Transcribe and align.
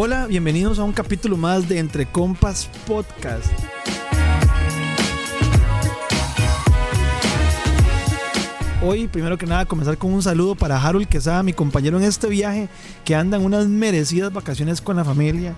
Hola, 0.00 0.28
bienvenidos 0.28 0.78
a 0.78 0.84
un 0.84 0.92
capítulo 0.92 1.36
más 1.36 1.68
de 1.68 1.80
Entre 1.80 2.06
Compas 2.06 2.70
Podcast. 2.86 3.46
Hoy, 8.80 9.08
primero 9.08 9.36
que 9.36 9.46
nada, 9.46 9.64
comenzar 9.64 9.98
con 9.98 10.12
un 10.12 10.22
saludo 10.22 10.54
para 10.54 10.80
Harold 10.80 11.08
Quesada, 11.08 11.42
mi 11.42 11.52
compañero 11.52 11.98
en 11.98 12.04
este 12.04 12.28
viaje, 12.28 12.68
que 13.04 13.16
anda 13.16 13.38
en 13.38 13.44
unas 13.44 13.66
merecidas 13.66 14.32
vacaciones 14.32 14.80
con 14.80 14.94
la 14.94 15.04
familia. 15.04 15.56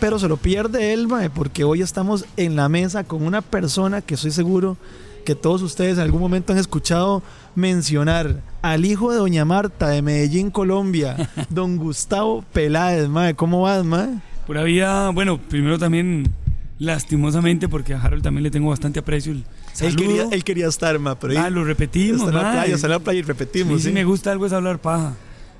Pero 0.00 0.18
se 0.18 0.28
lo 0.28 0.38
pierde 0.38 0.94
él, 0.94 1.06
porque 1.34 1.64
hoy 1.64 1.82
estamos 1.82 2.24
en 2.38 2.56
la 2.56 2.70
mesa 2.70 3.04
con 3.04 3.26
una 3.26 3.42
persona 3.42 4.00
que 4.00 4.14
estoy 4.14 4.30
seguro 4.30 4.78
que 5.26 5.34
todos 5.34 5.60
ustedes 5.60 5.98
en 5.98 6.04
algún 6.04 6.22
momento 6.22 6.54
han 6.54 6.58
escuchado 6.58 7.22
mencionar 7.54 8.40
al 8.72 8.84
hijo 8.84 9.10
de 9.12 9.18
Doña 9.18 9.44
Marta 9.44 9.88
de 9.88 10.02
Medellín, 10.02 10.50
Colombia, 10.50 11.30
don 11.50 11.76
Gustavo 11.76 12.44
Peláez, 12.52 13.08
mae. 13.08 13.34
¿Cómo 13.34 13.62
vas, 13.62 13.84
mae? 13.84 14.08
Pura 14.46 14.62
vida, 14.62 15.10
bueno, 15.10 15.38
primero 15.38 15.78
también 15.78 16.30
lastimosamente 16.78 17.68
porque 17.68 17.94
a 17.94 18.00
Harold 18.00 18.22
también 18.22 18.42
le 18.44 18.50
tengo 18.50 18.68
bastante 18.70 19.00
aprecio. 19.00 19.32
El 19.32 19.44
Él 19.80 19.96
quería, 19.96 20.28
él 20.30 20.44
quería 20.44 20.68
estar, 20.68 20.98
mae, 20.98 21.16
pero 21.20 21.38
Ah, 21.40 21.50
lo 21.50 21.64
repetimos, 21.64 22.22
está 22.22 22.30
en 22.30 22.44
la 22.44 22.52
playa, 22.52 22.74
está 22.74 22.86
en 22.86 22.90
la 22.92 22.98
playa 23.00 23.18
y 23.18 23.22
repetimos. 23.22 23.80
sí 23.82 23.88
sí. 23.88 23.92
me 23.94 24.04
gusta 24.04 24.30
algo 24.32 24.46
es 24.46 24.52
hablar 24.52 24.78
paja. 24.80 25.14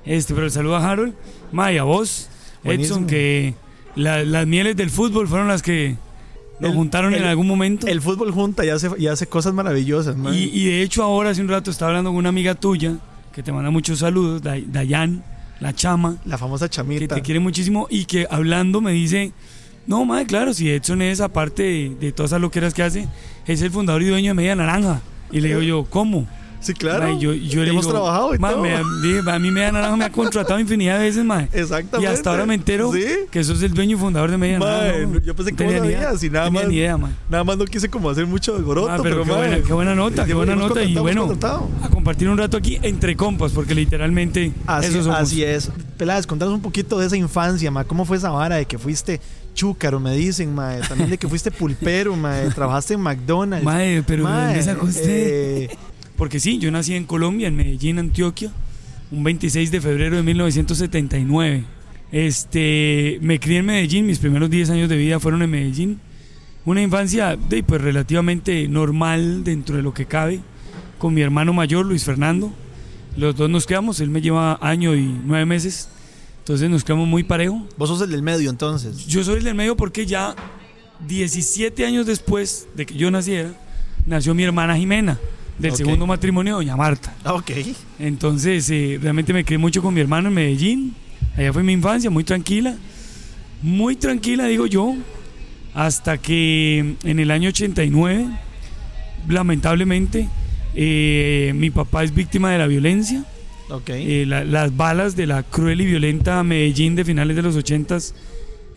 Este, 0.05 0.33
pero 0.33 0.45
el 0.45 0.51
saludo 0.51 0.77
a 0.77 0.89
Harold, 0.89 1.13
ma, 1.51 1.71
y 1.71 1.77
a 1.77 1.83
vos, 1.83 2.29
Buenísimo. 2.63 2.97
Edson, 2.97 3.07
que 3.07 3.55
la- 3.95 4.23
las 4.23 4.47
mieles 4.47 4.75
del 4.77 4.89
fútbol 4.89 5.27
fueron 5.27 5.47
las 5.47 5.61
que 5.61 5.97
El- 6.59 6.73
juntaron 6.73 7.13
en 7.13 7.23
algún 7.23 7.47
momento. 7.47 7.87
El 7.87 8.01
fútbol 8.01 8.31
junta 8.31 8.65
y 8.65 8.69
hace, 8.69 8.89
y 8.97 9.07
hace 9.07 9.27
cosas 9.27 9.53
maravillosas, 9.53 10.15
mae. 10.17 10.35
y, 10.35 10.49
y 10.53 10.65
de 10.65 10.81
hecho 10.81 11.03
ahora 11.03 11.29
hace 11.29 11.41
un 11.41 11.47
rato 11.49 11.69
estaba 11.71 11.89
hablando 11.91 12.09
con 12.09 12.17
una 12.17 12.29
amiga 12.29 12.55
tuya 12.55 12.95
que 13.31 13.43
te 13.43 13.51
manda 13.51 13.69
muchos 13.69 13.99
saludos, 13.99 14.41
Day- 14.41 14.65
Dayan, 14.67 15.23
la 15.59 15.73
chama, 15.73 16.17
la 16.25 16.37
famosa 16.37 16.67
que 16.67 16.75
chamita. 16.75 17.15
te 17.15 17.21
quiere 17.21 17.39
muchísimo 17.39 17.87
y 17.91 18.05
que 18.05 18.25
hablando 18.31 18.81
me 18.81 18.91
dice, 18.91 19.31
no, 19.85 20.03
madre, 20.05 20.25
claro, 20.25 20.53
si 20.53 20.69
Edson 20.69 21.01
es 21.03 21.21
aparte 21.21 21.61
de, 21.63 21.95
de 21.99 22.11
todas 22.11 22.31
esas 22.31 22.41
loqueras 22.41 22.73
que 22.73 22.81
hace, 22.83 23.07
es 23.45 23.61
el 23.61 23.69
fundador 23.71 24.01
y 24.01 24.07
dueño 24.07 24.31
de 24.31 24.33
Media 24.33 24.55
Naranja. 24.55 25.01
Y 25.31 25.41
le 25.41 25.49
digo 25.49 25.61
yo, 25.61 25.85
¿cómo? 25.89 26.27
Sí, 26.59 26.73
claro. 26.73 27.03
Mae, 27.05 27.19
yo, 27.19 27.33
yo 27.33 27.63
le 27.63 27.69
Hemos 27.69 27.85
digo, 27.85 27.93
trabajado 27.99 28.33
y 28.35 28.39
"Mae, 28.39 28.53
todo. 28.53 28.63
me- 28.63 29.31
a 29.31 29.39
mí 29.39 29.51
Media 29.51 29.71
Naranja 29.71 29.95
me 29.95 30.05
ha 30.05 30.11
contratado 30.11 30.59
infinidad 30.59 30.97
de 30.97 31.05
veces, 31.05 31.23
mae. 31.23 31.47
Y 31.53 31.59
Exactamente. 31.59 32.11
hasta 32.11 32.29
ahora 32.31 32.45
me 32.45 32.55
entero 32.55 32.91
Sí. 32.91 33.03
que 33.31 33.43
sos 33.43 33.61
el 33.61 33.73
dueño 33.73 33.95
y 33.95 33.99
fundador 33.99 34.31
de 34.31 34.37
Media 34.37 34.59
Mae, 34.59 34.69
Naranja. 34.91 35.05
¿no? 35.13 35.19
yo 35.21 35.35
pensé 35.35 35.53
que 35.53 35.63
No 35.65 35.71
sabías 35.71 36.23
y 36.23 36.29
nada 36.29 36.45
Tenía 36.45 36.61
más. 36.61 36.69
ni 36.69 36.75
idea, 36.77 36.97
mae. 36.97 37.11
Nada 37.29 37.43
más 37.43 37.57
no 37.57 37.65
quise 37.65 37.89
como 37.89 38.09
hacer 38.09 38.25
mucho 38.25 38.55
alboroto, 38.55 38.91
Ah, 38.91 38.97
pero, 39.01 39.17
pero 39.17 39.23
qué 39.23 39.29
mae, 39.31 39.37
buena, 39.49 39.63
qué 39.67 39.73
buena 39.73 39.95
nota, 39.95 40.25
qué 40.25 40.33
buena 40.33 40.55
nota. 40.55 40.83
Y 40.83 40.95
bueno, 40.95 41.29
a 41.83 41.89
compartir 41.89 42.27
un 42.29 42.37
rato 42.37 42.57
aquí 42.57 42.79
entre 42.81 43.15
compas, 43.15 43.51
porque 43.51 43.75
literalmente 43.75 44.51
Así, 44.65 44.87
eso 44.89 45.03
somos. 45.03 45.19
así 45.19 45.43
es. 45.43 45.71
Peláez, 45.97 46.25
contanos 46.27 46.53
un 46.55 46.61
poquito 46.61 46.99
de 46.99 47.07
esa 47.07 47.17
infancia, 47.17 47.69
ma. 47.71 47.83
¿Cómo 47.83 48.03
fue 48.05 48.17
esa 48.17 48.29
vara 48.29 48.55
de 48.57 48.65
que 48.65 48.77
fuiste 48.77 49.19
chúcaro, 49.53 49.99
me 49.99 50.15
dicen, 50.15 50.53
ma? 50.53 50.75
También 50.87 51.09
de 51.09 51.17
que 51.17 51.27
fuiste 51.27 51.51
pulpero, 51.51 52.15
ma. 52.17 52.35
Trabajaste 52.53 52.95
en 52.95 53.01
McDonald's. 53.01 53.63
Mae, 53.65 54.03
pero 54.03 54.23
¿de 54.25 54.29
Mae, 54.29 54.59
usted? 54.81 55.03
eh, 55.05 55.69
Porque 56.17 56.39
sí, 56.39 56.57
yo 56.57 56.71
nací 56.71 56.95
en 56.95 57.05
Colombia, 57.05 57.47
en 57.47 57.55
Medellín, 57.55 57.99
Antioquia, 57.99 58.51
un 59.11 59.23
26 59.23 59.71
de 59.71 59.79
febrero 59.79 60.17
de 60.17 60.23
1979. 60.23 61.63
Este, 62.11 63.19
me 63.21 63.39
crié 63.39 63.59
en 63.59 63.67
Medellín, 63.67 64.07
mis 64.07 64.17
primeros 64.17 64.49
10 64.49 64.71
años 64.71 64.89
de 64.89 64.97
vida 64.97 65.19
fueron 65.19 65.43
en 65.43 65.51
Medellín. 65.51 65.99
Una 66.65 66.81
infancia 66.81 67.37
de, 67.37 67.63
pues, 67.63 67.79
relativamente 67.79 68.67
normal 68.67 69.43
dentro 69.43 69.77
de 69.77 69.83
lo 69.83 69.93
que 69.93 70.05
cabe, 70.05 70.41
con 70.97 71.13
mi 71.13 71.21
hermano 71.21 71.53
mayor, 71.53 71.85
Luis 71.85 72.03
Fernando. 72.03 72.51
Los 73.15 73.35
dos 73.35 73.49
nos 73.49 73.67
quedamos, 73.67 73.99
él 73.99 74.09
me 74.09 74.21
lleva 74.21 74.57
año 74.59 74.95
y 74.95 75.19
nueve 75.25 75.45
meses, 75.45 75.89
entonces 76.39 76.69
nos 76.69 76.83
quedamos 76.83 77.07
muy 77.07 77.23
parejo. 77.23 77.65
vos 77.77 77.89
sos 77.89 78.01
el 78.01 78.11
del 78.11 78.21
medio, 78.23 78.49
entonces. 78.49 79.05
Yo 79.07 79.23
soy 79.23 79.37
el 79.37 79.43
del 79.43 79.55
medio 79.55 79.77
porque 79.77 80.05
ya 80.05 80.35
17 81.07 81.85
años 81.85 82.05
después 82.05 82.67
de 82.75 82.85
que 82.85 82.95
yo 82.95 83.11
naciera, 83.11 83.53
nació 84.05 84.33
mi 84.33 84.43
hermana 84.43 84.77
Jimena, 84.77 85.19
del 85.59 85.71
Ok. 85.71 85.77
segundo 85.77 86.05
matrimonio 86.07 86.53
de 86.59 86.65
Doña 86.65 86.75
Marta. 86.77 87.15
Ah, 87.23 87.33
ok. 87.33 87.51
Entonces, 87.99 88.69
eh, 88.69 88.99
realmente 89.01 89.33
me 89.33 89.43
crié 89.43 89.57
mucho 89.57 89.81
con 89.81 89.93
mi 89.93 90.01
hermano 90.01 90.27
en 90.29 90.33
Medellín. 90.35 90.95
Allá 91.35 91.51
fue 91.53 91.63
mi 91.63 91.73
infancia, 91.73 92.09
muy 92.09 92.23
tranquila. 92.23 92.75
Muy 93.61 93.95
tranquila, 93.95 94.45
digo 94.45 94.65
yo. 94.67 94.95
Hasta 95.73 96.17
que 96.17 96.95
en 97.03 97.19
el 97.19 97.29
año 97.31 97.49
89, 97.49 98.27
lamentablemente, 99.27 100.27
eh, 100.75 101.51
mi 101.55 101.69
papá 101.69 102.03
es 102.03 102.13
víctima 102.13 102.51
de 102.51 102.57
la 102.59 102.67
violencia. 102.67 103.23
Ok. 103.69 103.89
Eh, 103.89 104.25
la- 104.27 104.43
las 104.45 104.75
balas 104.75 105.15
de 105.15 105.25
la 105.27 105.43
cruel 105.43 105.81
y 105.81 105.85
violenta 105.85 106.41
Medellín 106.43 106.95
de 106.95 107.03
finales 107.03 107.35
de 107.35 107.41
los 107.41 107.55
80 107.55 107.97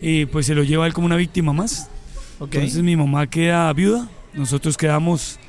eh, 0.01 0.27
pues 0.31 0.47
se 0.47 0.55
lo 0.55 0.63
lleva 0.63 0.87
él 0.87 0.93
como 0.93 1.05
una 1.05 1.15
víctima 1.15 1.53
más. 1.53 1.87
ok. 2.39 2.55
Entonces 2.55 2.81
mi 2.83 2.95
mamá 2.95 3.27
queda 3.27 3.71
viuda, 3.71 4.09
nosotros 4.33 4.75
quedamos 4.77 5.39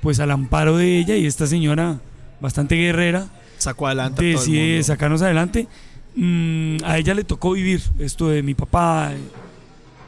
pues 0.00 0.20
al 0.20 0.30
amparo 0.30 0.76
de 0.76 0.98
ella 0.98 1.16
y 1.16 1.26
esta 1.26 1.46
señora 1.46 2.00
bastante 2.40 2.74
guerrera 2.76 3.26
Sacó 3.58 3.86
adelante 3.86 4.14
a 4.14 4.16
todo 4.16 4.26
el 4.26 4.36
decide 4.36 4.68
mundo. 4.72 4.84
sacarnos 4.84 5.22
adelante. 5.22 5.68
Mm, 6.16 6.76
a 6.84 6.98
ella 6.98 7.14
le 7.14 7.24
tocó 7.24 7.52
vivir 7.52 7.82
esto 7.98 8.28
de 8.28 8.42
mi 8.42 8.54
papá 8.54 9.12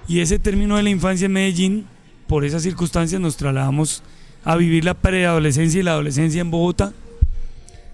y 0.08 0.20
ese 0.20 0.38
término 0.38 0.76
de 0.76 0.82
la 0.82 0.91
infancia 0.91 1.26
en 1.26 1.32
Medellín, 1.32 1.86
por 2.26 2.44
esas 2.44 2.62
circunstancias 2.62 3.20
nos 3.20 3.36
trasladamos 3.36 4.03
a 4.44 4.56
vivir 4.56 4.84
la 4.84 4.94
preadolescencia 4.94 5.80
y 5.80 5.82
la 5.82 5.92
adolescencia 5.92 6.41
en 6.41 6.50
Bogotá. 6.50 6.92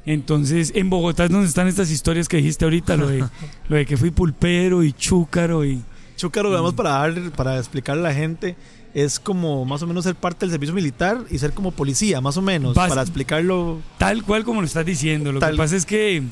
Entonces, 0.07 0.73
en 0.75 0.89
Bogotá 0.89 1.25
es 1.25 1.31
donde 1.31 1.49
están 1.49 1.69
estas 1.69 1.91
historias 1.91 2.29
que 2.29 2.39
dijiste 2.39 2.65
ahorita, 2.65 2.97
lo 2.97 3.09
de, 3.09 3.25
lo 3.69 3.77
de 3.77 3.85
que 3.85 3.97
fui 3.97 4.11
pulpero 4.11 4.83
y 4.83 4.93
chúcaro 4.93 5.65
y... 5.67 5.83
Chúcaro, 6.17 6.49
digamos, 6.49 6.75
para, 6.75 6.91
dar, 6.91 7.31
para 7.33 7.59
explicarle 7.59 8.01
a 8.07 8.09
la 8.11 8.15
gente, 8.15 8.57
es 8.95 9.21
como 9.21 9.65
más 9.65 9.83
o 9.83 9.87
menos 9.87 10.05
ser 10.05 10.15
parte 10.15 10.41
del 10.47 10.51
servicio 10.51 10.75
militar 10.75 11.25
y 11.31 11.39
ser 11.39 11.53
como 11.53 11.71
policía, 11.73 12.21
más 12.21 12.37
o 12.37 12.43
menos, 12.43 12.75
para 12.75 13.03
explicarlo. 13.03 13.81
Tal 13.99 14.23
cual 14.25 14.45
como 14.45 14.61
lo 14.61 14.67
estás 14.67 14.85
diciendo. 14.87 15.31
Lo 15.33 15.41
Tal- 15.41 15.53
que 15.53 15.59
pasa 15.59 15.77
es 15.77 15.85
que, 15.87 16.23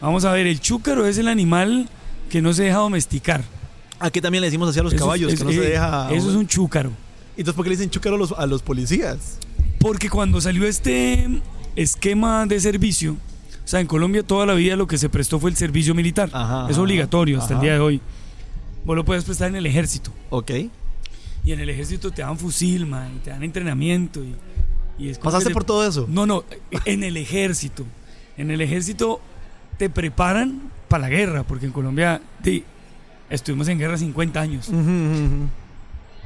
vamos 0.00 0.24
a 0.24 0.32
ver, 0.32 0.46
el 0.46 0.60
chúcaro 0.60 1.06
es 1.06 1.18
el 1.18 1.28
animal 1.28 1.88
que 2.30 2.40
no 2.42 2.52
se 2.54 2.64
deja 2.64 2.78
domesticar. 2.78 3.44
Aquí 4.00 4.20
también 4.20 4.40
le 4.40 4.46
decimos 4.48 4.68
así 4.68 4.80
a 4.80 4.82
los 4.82 4.92
Eso 4.94 5.04
caballos, 5.04 5.32
es- 5.32 5.38
que 5.38 5.44
no 5.44 5.50
se 5.52 5.58
eh, 5.66 5.70
deja. 5.70 6.12
Eso 6.12 6.30
es 6.30 6.36
un 6.36 6.46
chúcaro. 6.46 6.90
Entonces, 7.36 7.54
¿por 7.54 7.64
qué 7.64 7.70
le 7.70 7.76
dicen 7.76 7.90
chúcaro 7.90 8.16
a 8.16 8.18
los, 8.18 8.32
a 8.32 8.46
los 8.46 8.62
policías? 8.62 9.38
Porque 9.78 10.08
cuando 10.10 10.40
salió 10.40 10.66
este 10.66 11.40
esquema 11.76 12.46
de 12.46 12.58
servicio, 12.60 13.12
o 13.64 13.68
sea, 13.68 13.80
en 13.80 13.86
Colombia 13.86 14.22
toda 14.22 14.44
la 14.46 14.54
vida 14.54 14.76
lo 14.76 14.86
que 14.86 14.98
se 14.98 15.08
prestó 15.08 15.38
fue 15.38 15.50
el 15.50 15.56
servicio 15.56 15.94
militar. 15.94 16.30
Ajá, 16.32 16.66
es 16.68 16.72
ajá, 16.72 16.82
obligatorio 16.82 17.38
hasta 17.38 17.54
el 17.54 17.60
día 17.60 17.72
de 17.74 17.78
hoy. 17.80 18.00
Vos 18.84 18.96
lo 18.96 19.04
puedes 19.04 19.24
prestar 19.24 19.48
en 19.48 19.56
el 19.56 19.66
ejército. 19.66 20.10
Ok. 20.30 20.50
Y 21.44 21.52
en 21.52 21.60
el 21.60 21.70
ejército 21.70 22.10
te 22.10 22.22
dan 22.22 22.38
fusil, 22.38 22.86
man, 22.86 23.12
y 23.16 23.18
te 23.18 23.30
dan 23.30 23.42
entrenamiento. 23.42 24.22
Y, 24.22 24.36
y 24.98 25.08
es 25.08 25.18
¿Pasaste 25.18 25.50
por 25.50 25.64
todo 25.64 25.86
eso? 25.86 26.06
No, 26.08 26.26
no, 26.26 26.44
en 26.84 27.04
el 27.04 27.16
ejército. 27.16 27.84
En 28.36 28.50
el 28.50 28.60
ejército 28.60 29.20
te 29.78 29.90
preparan 29.90 30.70
para 30.88 31.02
la 31.02 31.08
guerra, 31.08 31.42
porque 31.42 31.66
en 31.66 31.72
Colombia 31.72 32.20
estuvimos 33.30 33.68
en 33.68 33.78
guerra 33.78 33.96
50 33.98 34.40
años. 34.40 34.70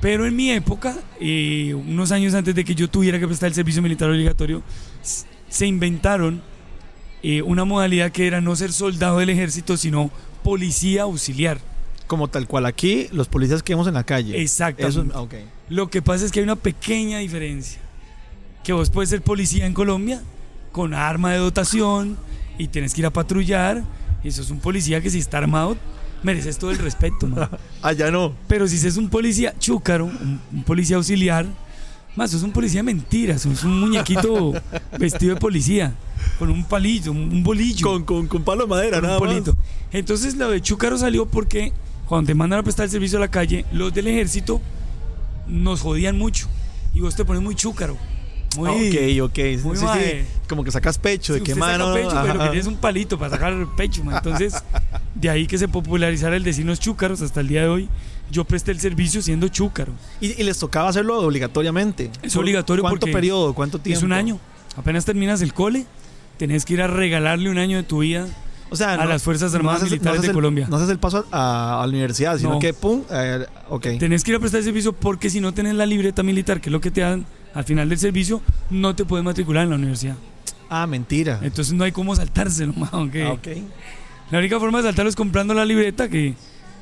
Pero 0.00 0.26
en 0.26 0.36
mi 0.36 0.50
época, 0.50 0.96
eh, 1.20 1.72
unos 1.74 2.12
años 2.12 2.34
antes 2.34 2.54
de 2.54 2.64
que 2.64 2.74
yo 2.74 2.88
tuviera 2.88 3.18
que 3.18 3.26
prestar 3.26 3.48
el 3.48 3.54
servicio 3.54 3.80
militar 3.80 4.10
obligatorio, 4.10 4.62
se 5.48 5.66
inventaron 5.66 6.42
eh, 7.22 7.42
una 7.42 7.64
modalidad 7.64 8.12
que 8.12 8.26
era 8.26 8.40
no 8.40 8.54
ser 8.56 8.72
soldado 8.72 9.18
del 9.18 9.30
ejército, 9.30 9.76
sino 9.76 10.10
policía 10.42 11.02
auxiliar. 11.02 11.58
Como 12.06 12.28
tal 12.28 12.46
cual 12.46 12.66
aquí, 12.66 13.08
los 13.12 13.28
policías 13.28 13.62
que 13.62 13.72
vemos 13.72 13.88
en 13.88 13.94
la 13.94 14.04
calle. 14.04 14.40
Ok. 15.14 15.34
Lo 15.68 15.88
que 15.90 16.02
pasa 16.02 16.24
es 16.24 16.30
que 16.32 16.40
hay 16.40 16.44
una 16.44 16.56
pequeña 16.56 17.18
diferencia. 17.18 17.80
Que 18.62 18.72
vos 18.72 18.90
puedes 18.90 19.10
ser 19.10 19.22
policía 19.22 19.66
en 19.66 19.74
Colombia 19.74 20.22
con 20.72 20.94
arma 20.94 21.32
de 21.32 21.38
dotación 21.38 22.16
y 22.58 22.68
tienes 22.68 22.94
que 22.94 23.00
ir 23.00 23.06
a 23.06 23.10
patrullar. 23.10 23.82
Y 24.22 24.28
eso 24.28 24.42
es 24.42 24.50
un 24.50 24.60
policía 24.60 25.00
que 25.00 25.10
si 25.10 25.18
está 25.18 25.38
armado 25.38 25.76
mereces 26.22 26.58
todo 26.58 26.70
el 26.70 26.78
respeto. 26.78 27.26
man. 27.26 27.48
Allá 27.82 28.10
no. 28.10 28.34
Pero 28.48 28.66
si 28.66 28.84
es 28.86 28.96
un 28.96 29.08
policía 29.08 29.54
chúcaro, 29.58 30.06
un, 30.06 30.40
un 30.52 30.62
policía 30.64 30.96
auxiliar, 30.96 31.46
más 32.16 32.32
es 32.32 32.42
un 32.42 32.50
policía 32.52 32.80
de 32.80 32.84
mentiras, 32.84 33.44
es 33.46 33.62
un 33.64 33.78
muñequito 33.80 34.52
vestido 34.98 35.34
de 35.34 35.40
policía, 35.40 35.92
con 36.38 36.50
un 36.50 36.64
palillo, 36.64 37.12
un, 37.12 37.18
un 37.18 37.42
bolillo, 37.44 37.86
Con, 37.86 38.04
con, 38.04 38.26
con 38.26 38.42
palo 38.42 38.62
de 38.62 38.68
madera, 38.68 38.96
con 38.96 39.04
un 39.04 39.06
nada 39.10 39.20
más. 39.20 39.28
polito. 39.28 39.56
Entonces 39.92 40.34
lo 40.36 40.50
de 40.50 40.60
chúcaro 40.60 40.98
salió 40.98 41.26
porque 41.26 41.72
cuando 42.08 42.26
te 42.28 42.34
mandan 42.34 42.60
a 42.60 42.62
prestar 42.62 42.84
el 42.84 42.90
servicio 42.90 43.18
a 43.18 43.20
la 43.20 43.28
calle, 43.28 43.64
los 43.72 43.92
del 43.92 44.06
ejército 44.06 44.60
nos 45.46 45.80
jodían 45.80 46.18
mucho 46.18 46.48
y 46.94 47.00
vos 47.00 47.14
te 47.16 47.24
pones 47.24 47.42
muy 47.42 47.54
chúcaro. 47.54 47.96
Muy, 48.56 48.70
Ah, 48.70 49.22
ok, 49.22 49.30
ok. 49.30 49.34
Sí, 49.36 49.60
muy 49.64 49.76
sí, 49.76 49.84
sí. 49.92 50.24
Como 50.48 50.64
que 50.64 50.70
sacas 50.70 50.96
pecho, 50.98 51.34
de 51.34 51.40
Usted 51.40 51.54
qué 51.54 51.60
saca 51.60 51.78
mano. 51.78 51.92
pecho, 51.92 52.18
pero 52.22 52.38
que 52.38 52.48
tienes 52.48 52.66
un 52.66 52.76
palito 52.76 53.18
para 53.18 53.30
sacar 53.32 53.52
el 53.52 53.66
pecho. 53.68 54.02
man. 54.02 54.16
Entonces, 54.16 54.54
de 55.14 55.28
ahí 55.28 55.46
que 55.46 55.58
se 55.58 55.68
popularizara 55.68 56.36
el 56.36 56.42
decirnos 56.42 56.80
chúcaros 56.80 57.20
hasta 57.20 57.40
el 57.40 57.48
día 57.48 57.62
de 57.62 57.68
hoy. 57.68 57.88
Yo 58.30 58.44
presté 58.44 58.72
el 58.72 58.80
servicio 58.80 59.20
siendo 59.22 59.46
chúcaro. 59.48 59.92
Y, 60.20 60.40
y 60.40 60.42
les 60.44 60.58
tocaba 60.58 60.88
hacerlo 60.88 61.20
obligatoriamente. 61.20 62.10
Es 62.22 62.32
¿Por 62.34 62.42
obligatorio 62.42 62.82
¿Cuánto 62.82 63.00
porque 63.00 63.12
periodo? 63.12 63.52
¿Cuánto 63.54 63.78
tiempo? 63.78 63.98
Es 63.98 64.02
un 64.02 64.12
año. 64.12 64.40
Apenas 64.76 65.04
terminas 65.04 65.42
el 65.42 65.52
cole, 65.54 65.84
tenés 66.38 66.64
que 66.64 66.74
ir 66.74 66.82
a 66.82 66.86
regalarle 66.86 67.50
un 67.50 67.58
año 67.58 67.76
de 67.76 67.82
tu 67.84 67.98
vida 68.00 68.26
O 68.70 68.76
sea, 68.76 68.94
a 68.94 68.96
no- 68.96 69.04
las 69.06 69.22
Fuerzas 69.22 69.52
no 69.52 69.58
Armadas 69.58 69.82
haces- 69.82 69.90
Militares 69.92 70.22
de 70.22 70.28
el- 70.28 70.32
Colombia. 70.34 70.66
No 70.68 70.76
haces 70.76 70.88
el 70.90 70.98
paso 70.98 71.24
a, 71.30 71.82
a 71.82 71.86
la 71.86 71.88
universidad, 71.92 72.36
sino 72.38 72.50
No. 72.54 72.58
que 72.58 72.72
pum, 72.74 73.02
eh, 73.10 73.46
ok. 73.68 73.86
Tenés 73.98 74.24
que 74.24 74.32
ir 74.32 74.36
a 74.36 74.40
prestar 74.40 74.62
servicio 74.62 74.92
porque 74.92 75.30
si 75.30 75.40
no 75.40 75.52
tenés 75.54 75.74
la 75.74 75.86
libreta 75.86 76.22
militar, 76.22 76.60
que 76.60 76.68
es 76.68 76.72
lo 76.72 76.80
que 76.80 76.90
te 76.90 77.00
dan 77.02 77.24
al 77.54 77.64
final 77.64 77.88
del 77.88 77.98
servicio, 77.98 78.42
no 78.70 78.94
te 78.96 79.04
puedes 79.04 79.24
matricular 79.24 79.64
en 79.64 79.70
la 79.70 79.76
universidad. 79.76 80.16
Ah, 80.68 80.86
mentira. 80.86 81.38
Entonces 81.42 81.72
no 81.74 81.84
hay 81.84 81.92
cómo 81.92 82.14
saltárselo, 82.16 82.74
aunque 82.92 83.22
Ah, 83.24 83.32
ok. 83.32 83.48
La 84.30 84.38
única 84.40 84.58
forma 84.58 84.78
de 84.78 84.84
saltarlo 84.88 85.08
es 85.08 85.14
comprando 85.16 85.54
la 85.54 85.64
libreta, 85.64 86.08
que, 86.08 86.34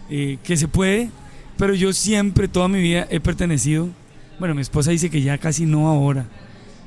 eh, 0.09 0.39
que 0.43 0.57
se 0.57 0.67
puede, 0.69 1.11
pero 1.59 1.75
yo 1.75 1.93
siempre, 1.93 2.49
toda 2.49 2.69
mi 2.69 2.81
vida, 2.81 3.07
he 3.11 3.21
pertenecido. 3.21 3.89
Bueno, 4.39 4.55
mi 4.55 4.63
esposa 4.63 4.91
dice 4.91 5.11
que 5.11 5.21
ya 5.21 5.37
casi 5.37 5.67
no 5.67 5.87
ahora, 5.89 6.25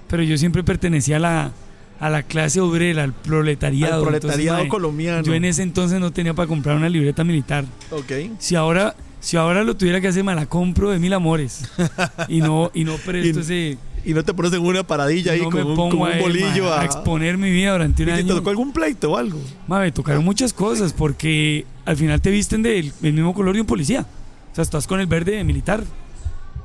pero 0.07 0.23
yo 0.23 0.35
siempre 0.39 0.63
pertenecía 0.63 1.17
a 1.17 1.19
la, 1.19 1.51
a 1.99 2.09
la 2.09 2.23
clase 2.23 2.59
obrera, 2.61 3.03
al 3.03 3.13
proletariado. 3.13 3.95
Al 4.03 4.03
proletariado 4.03 4.57
Entonces, 4.59 4.69
colombiano. 4.71 5.23
Yo 5.23 5.33
en 5.33 5.45
ese 5.45 5.63
entonces 5.63 5.99
no 5.99 6.11
tenía 6.11 6.33
para 6.33 6.47
comprar 6.47 6.75
una 6.77 6.89
libreta 6.89 7.23
militar. 7.23 7.65
Ok. 7.91 8.11
Si 8.39 8.55
ahora, 8.55 8.95
si 9.19 9.38
ahora 9.38 9.63
lo 9.63 9.75
tuviera 9.75 9.99
que 10.01 10.07
hacer, 10.07 10.23
me 10.23 10.35
la 10.35 10.45
compro 10.45 10.89
de 10.91 10.99
mil 10.99 11.13
amores. 11.13 11.69
Y 12.27 12.39
no, 12.41 12.71
y 12.73 12.83
no 12.83 12.95
presto 12.97 13.39
Y- 13.39 13.41
ese. 13.41 13.77
Y 14.05 14.13
no 14.13 14.23
te 14.23 14.33
pones 14.33 14.53
en 14.53 14.61
una 14.61 14.83
paradilla 14.83 15.33
ahí 15.33 15.41
no 15.41 15.49
con 15.49 15.67
un, 15.67 15.75
con 15.75 15.99
bolillo 15.99 16.71
a 16.71 16.79
a, 16.81 16.85
exponer 16.85 17.38
mi 17.38 17.51
vida 17.51 17.73
durante 17.73 18.03
un 18.03 18.09
¿Y 18.09 18.11
te 18.13 18.17
año. 18.19 18.35
tocó 18.35 18.51
algún 18.51 18.71
pleito 18.71 19.11
o 19.11 19.17
algo? 19.17 19.38
Ma, 19.67 19.81
me 19.81 19.91
tocaron 19.91 20.23
muchas 20.23 20.53
cosas 20.53 20.94
porque 20.94 21.65
al 21.83 21.97
final 21.97 22.21
te 22.21 22.29
visten 22.31 22.61
del 22.63 22.94
el 23.03 23.13
mismo 23.13 23.33
color 23.33 23.53
de 23.55 23.61
un 23.61 23.67
policía. 23.67 24.05
O 24.51 24.55
sea, 24.55 24.61
estás 24.61 24.88
con 24.88 25.01
el 25.01 25.07
verde 25.07 25.33
de 25.35 25.44
militar. 25.44 25.83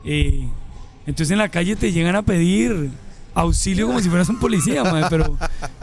Eh, 0.05 0.47
entonces 1.07 1.33
en 1.33 1.39
la 1.39 1.49
calle 1.49 1.75
te 1.75 1.91
llegan 1.91 2.15
a 2.15 2.23
pedir 2.23 2.91
auxilio 3.35 3.87
como 3.87 4.01
si 4.01 4.09
fueras 4.09 4.29
un 4.29 4.39
policía, 4.39 4.83
pero, 5.09 5.37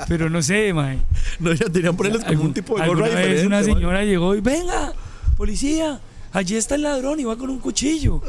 pero 0.07 0.29
no 0.29 0.41
sé, 0.41 0.73
ma. 0.73 0.95
No, 1.39 1.53
ya 1.53 1.65
tenían 1.69 1.95
ponerles 1.95 2.21
como 2.21 2.31
Algún- 2.31 2.47
un 2.47 2.53
tipo 2.53 2.75
de 2.79 2.87
gorra 2.87 3.05
alguna 3.05 3.07
vez 3.07 3.17
diferente. 3.41 3.47
una 3.47 3.63
señora 3.63 4.03
llegó 4.03 4.35
y 4.35 4.41
venga, 4.41 4.93
policía, 5.37 5.99
allí 6.33 6.55
está 6.55 6.75
el 6.75 6.83
ladrón 6.83 7.19
y 7.19 7.23
va 7.23 7.37
con 7.37 7.49
un 7.49 7.59
cuchillo. 7.59 8.21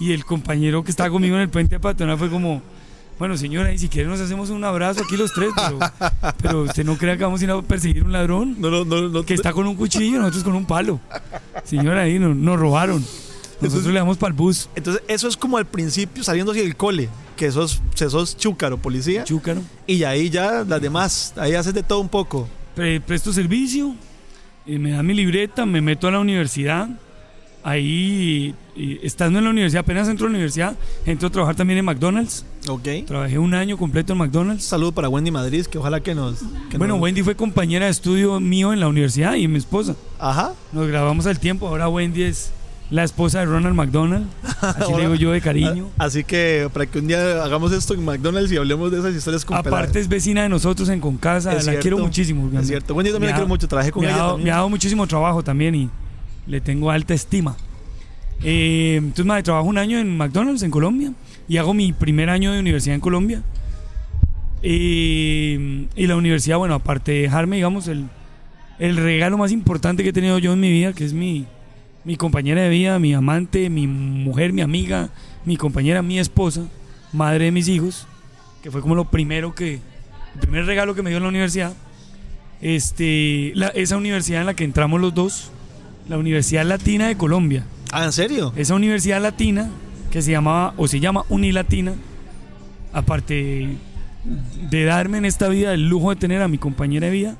Y 0.00 0.12
el 0.12 0.24
compañero 0.24 0.82
que 0.82 0.90
estaba 0.90 1.10
conmigo 1.10 1.36
en 1.36 1.42
el 1.42 1.48
puente 1.48 1.76
de 1.76 1.80
Patona 1.80 2.16
fue 2.16 2.28
como, 2.30 2.60
bueno 3.18 3.36
señora, 3.36 3.72
y 3.72 3.78
si 3.78 3.88
quiere 3.88 4.08
nos 4.08 4.20
hacemos 4.20 4.50
un 4.50 4.64
abrazo 4.64 5.02
aquí 5.04 5.16
los 5.16 5.32
tres, 5.32 5.50
pero, 5.54 5.78
pero 6.42 6.62
usted 6.62 6.84
no 6.84 6.96
crea 6.96 7.16
que 7.16 7.24
vamos 7.24 7.40
a 7.40 7.44
ir 7.44 7.50
a 7.50 7.62
perseguir 7.62 8.02
un 8.04 8.10
ladrón 8.12 8.56
No, 8.58 8.70
no, 8.70 8.84
no, 8.84 9.08
no. 9.08 9.22
que 9.24 9.34
está 9.34 9.52
con 9.52 9.66
un 9.66 9.76
cuchillo 9.76 10.16
y 10.16 10.18
nosotros 10.18 10.42
con 10.44 10.54
un 10.54 10.64
palo. 10.66 10.98
Señora, 11.64 12.02
ahí 12.02 12.18
nos, 12.18 12.34
nos 12.36 12.58
robaron. 12.58 13.04
Nosotros 13.60 13.86
le 13.92 14.00
damos 14.00 14.16
para 14.18 14.32
el 14.32 14.36
bus. 14.36 14.68
Entonces, 14.74 15.04
eso 15.06 15.28
es 15.28 15.36
como 15.36 15.56
al 15.56 15.66
principio 15.66 16.24
saliendo 16.24 16.50
hacia 16.50 16.64
el 16.64 16.74
cole, 16.74 17.08
que 17.42 17.50
sos, 17.50 17.82
sos 17.96 18.36
chúcaro, 18.36 18.78
policía. 18.78 19.24
Chúcaro. 19.24 19.60
y 19.84 20.04
ahí 20.04 20.30
ya 20.30 20.62
las 20.62 20.80
demás, 20.80 21.32
ahí 21.36 21.54
haces 21.56 21.74
de 21.74 21.82
todo 21.82 21.98
un 21.98 22.08
poco. 22.08 22.48
Pre- 22.76 23.00
presto 23.00 23.32
servicio, 23.32 23.96
eh, 24.64 24.78
me 24.78 24.92
da 24.92 25.02
mi 25.02 25.12
libreta, 25.12 25.66
me 25.66 25.80
meto 25.80 26.06
a 26.06 26.12
la 26.12 26.20
universidad. 26.20 26.88
Ahí, 27.64 28.54
estando 29.02 29.38
en 29.40 29.44
la 29.44 29.50
universidad, 29.50 29.80
apenas 29.80 30.08
entro 30.08 30.26
a 30.26 30.30
la 30.30 30.34
universidad, 30.34 30.76
entro 31.04 31.26
a 31.28 31.30
trabajar 31.32 31.56
también 31.56 31.78
en 31.80 31.84
McDonald's. 31.84 32.44
Ok. 32.68 32.88
Trabajé 33.06 33.38
un 33.40 33.54
año 33.54 33.76
completo 33.76 34.12
en 34.12 34.20
McDonald's. 34.20 34.62
Saludo 34.64 34.92
para 34.92 35.08
Wendy 35.08 35.32
Madrid, 35.32 35.66
que 35.66 35.78
ojalá 35.78 36.00
que 36.00 36.14
nos. 36.14 36.38
que 36.70 36.78
Bueno, 36.78 36.94
nos- 36.94 37.02
Wendy 37.02 37.22
fue 37.24 37.34
compañera 37.34 37.86
de 37.86 37.90
estudio 37.90 38.38
mío 38.38 38.72
en 38.72 38.78
la 38.78 38.86
universidad 38.86 39.34
y 39.34 39.48
mi 39.48 39.58
esposa. 39.58 39.96
Ajá. 40.20 40.52
Nos 40.72 40.86
grabamos 40.86 41.26
al 41.26 41.40
tiempo. 41.40 41.66
Ahora 41.66 41.88
Wendy 41.88 42.22
es 42.22 42.52
la 42.92 43.04
esposa 43.04 43.40
de 43.40 43.46
Ronald 43.46 43.74
McDonald. 43.74 44.26
Así 44.60 44.92
le 44.92 45.00
digo 45.00 45.14
yo 45.14 45.32
de 45.32 45.40
cariño. 45.40 45.88
A- 45.98 46.04
Así 46.04 46.24
que 46.24 46.68
para 46.72 46.84
que 46.86 46.98
un 46.98 47.06
día 47.08 47.42
hagamos 47.42 47.72
esto 47.72 47.94
en 47.94 48.04
McDonald's 48.04 48.52
y 48.52 48.58
hablemos 48.58 48.92
de 48.92 48.98
esas 48.98 49.14
historias 49.14 49.44
con 49.46 49.56
Aparte 49.56 49.98
es 49.98 50.08
vecina 50.08 50.42
de 50.42 50.50
nosotros 50.50 50.88
en 50.90 51.00
Concasa. 51.00 51.50
Es 51.52 51.56
la 51.64 51.72
cierto, 51.72 51.80
quiero 51.80 51.98
muchísimo. 51.98 52.50
Es 52.60 52.66
cierto. 52.66 52.94
Wendy 52.94 53.10
también 53.10 53.28
Me 53.28 53.32
la 53.32 53.36
quiero 53.36 53.48
mucho. 53.48 53.66
Trabajé 53.66 53.90
con 53.92 54.04
me, 54.04 54.10
ella 54.10 54.18
también. 54.18 54.44
me 54.44 54.50
ha 54.50 54.56
dado 54.56 54.68
muchísimo 54.68 55.06
trabajo 55.06 55.42
también 55.42 55.74
y 55.74 55.90
le 56.46 56.60
tengo 56.60 56.90
alta 56.90 57.14
estima. 57.14 57.56
Eh, 58.44 58.96
entonces, 58.98 59.24
madre, 59.24 59.42
trabajo 59.42 59.66
un 59.68 59.78
año 59.78 59.98
en 59.98 60.14
McDonald's 60.16 60.62
en 60.62 60.70
Colombia 60.70 61.12
y 61.48 61.56
hago 61.56 61.72
mi 61.72 61.92
primer 61.94 62.28
año 62.28 62.52
de 62.52 62.60
universidad 62.60 62.94
en 62.94 63.00
Colombia. 63.00 63.42
Eh, 64.62 65.86
y 65.96 66.06
la 66.06 66.16
universidad, 66.16 66.58
bueno, 66.58 66.74
aparte 66.74 67.12
de 67.12 67.22
dejarme, 67.22 67.56
digamos, 67.56 67.88
el, 67.88 68.04
el 68.78 68.96
regalo 68.96 69.38
más 69.38 69.50
importante 69.52 70.02
que 70.02 70.10
he 70.10 70.12
tenido 70.12 70.38
yo 70.38 70.52
en 70.52 70.60
mi 70.60 70.70
vida, 70.70 70.92
que 70.92 71.04
es 71.04 71.12
mi, 71.12 71.46
mi 72.04 72.16
compañera 72.16 72.62
de 72.62 72.68
vida, 72.68 72.98
mi 72.98 73.14
amante, 73.14 73.70
mi 73.70 73.86
mujer, 73.86 74.52
mi 74.52 74.60
amiga, 74.62 75.10
mi 75.44 75.56
compañera, 75.56 76.02
mi 76.02 76.18
esposa, 76.18 76.62
madre 77.12 77.46
de 77.46 77.50
mis 77.52 77.68
hijos, 77.68 78.06
que 78.62 78.70
fue 78.70 78.80
como 78.80 78.94
lo 78.94 79.04
primero 79.10 79.54
que, 79.54 79.74
el 80.34 80.40
primer 80.40 80.66
regalo 80.66 80.94
que 80.94 81.02
me 81.02 81.10
dio 81.10 81.18
en 81.18 81.22
la 81.24 81.28
universidad. 81.28 81.72
Este, 82.60 83.52
la- 83.54 83.68
esa 83.68 83.96
universidad 83.96 84.40
en 84.40 84.46
la 84.46 84.54
que 84.54 84.64
entramos 84.64 85.00
los 85.00 85.14
dos, 85.14 85.50
la 86.08 86.18
Universidad 86.18 86.64
Latina 86.64 87.08
de 87.08 87.16
Colombia. 87.16 87.64
Ah, 87.92 88.04
¿en 88.04 88.12
serio? 88.12 88.52
Esa 88.56 88.74
universidad 88.74 89.20
latina 89.20 89.70
que 90.10 90.22
se 90.22 90.30
llamaba 90.30 90.74
o 90.76 90.88
se 90.88 91.00
llama 91.00 91.24
Unilatina, 91.28 91.94
aparte 92.92 93.76
de 94.70 94.84
darme 94.84 95.18
en 95.18 95.24
esta 95.24 95.48
vida 95.48 95.74
el 95.74 95.88
lujo 95.88 96.10
de 96.10 96.16
tener 96.16 96.42
a 96.42 96.48
mi 96.48 96.58
compañera 96.58 97.06
de 97.06 97.12
vida, 97.12 97.36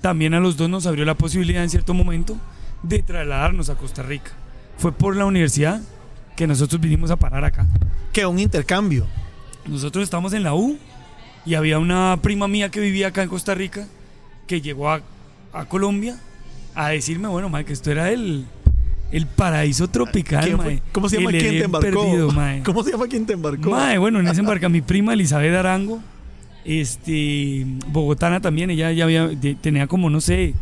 también 0.00 0.34
a 0.34 0.40
los 0.40 0.56
dos 0.56 0.68
nos 0.70 0.86
abrió 0.86 1.04
la 1.04 1.14
posibilidad 1.14 1.62
en 1.62 1.70
cierto 1.70 1.94
momento 1.94 2.36
de 2.84 3.02
trasladarnos 3.02 3.68
a 3.70 3.74
Costa 3.76 4.02
Rica. 4.02 4.30
Fue 4.78 4.92
por 4.92 5.16
la 5.16 5.24
universidad 5.26 5.80
que 6.36 6.46
nosotros 6.46 6.80
vinimos 6.80 7.10
a 7.10 7.16
parar 7.16 7.44
acá. 7.44 7.66
Que 8.12 8.26
un 8.26 8.38
intercambio. 8.38 9.06
Nosotros 9.66 10.04
estamos 10.04 10.32
en 10.32 10.42
la 10.42 10.54
U 10.54 10.76
y 11.46 11.54
había 11.54 11.78
una 11.78 12.18
prima 12.22 12.48
mía 12.48 12.68
que 12.70 12.80
vivía 12.80 13.08
acá 13.08 13.22
en 13.22 13.28
Costa 13.28 13.54
Rica 13.54 13.86
que 14.46 14.60
llegó 14.60 14.90
a, 14.90 15.00
a 15.52 15.64
Colombia 15.66 16.16
a 16.74 16.88
decirme, 16.90 17.28
bueno, 17.28 17.48
mae, 17.48 17.64
que 17.64 17.72
esto 17.72 17.90
era 17.90 18.10
el, 18.10 18.44
el 19.12 19.26
paraíso 19.26 19.88
tropical, 19.88 20.56
mae. 20.58 20.82
¿Cómo 20.92 21.08
se 21.08 21.16
llama 21.18 21.30
El 21.30 21.38
quién 21.38 21.58
te 21.58 21.64
embarcó? 21.64 22.02
perdido, 22.02 22.30
mae. 22.32 22.62
¿Cómo 22.64 22.82
se 22.82 22.90
llama 22.90 23.06
quién 23.06 23.24
te 23.26 23.32
embarcó? 23.32 23.70
Mae, 23.70 23.96
bueno, 23.98 24.18
en 24.20 24.26
esa 24.26 24.40
embarca 24.40 24.68
mi 24.68 24.80
prima 24.82 25.12
Elizabeth 25.14 25.54
Arango, 25.54 26.00
este, 26.64 27.64
bogotana 27.88 28.40
también, 28.40 28.70
ella 28.70 28.90
ya 28.92 29.04
había, 29.04 29.28
de- 29.28 29.54
tenía 29.54 29.86
como, 29.86 30.10
no 30.10 30.20
sé, 30.20 30.54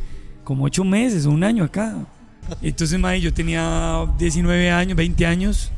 como 0.45 0.65
ocho 0.65 0.85
meses 0.85 1.27
o 1.27 1.31
un 1.31 1.45
año 1.45 1.65
acá. 1.65 1.97
Entonces, 2.61 2.99
mae, 2.99 3.21
yo 3.21 3.33
tenía 3.33 4.07
19 4.19 4.71
años, 4.71 4.97
20 4.97 5.27
años, 5.27 5.71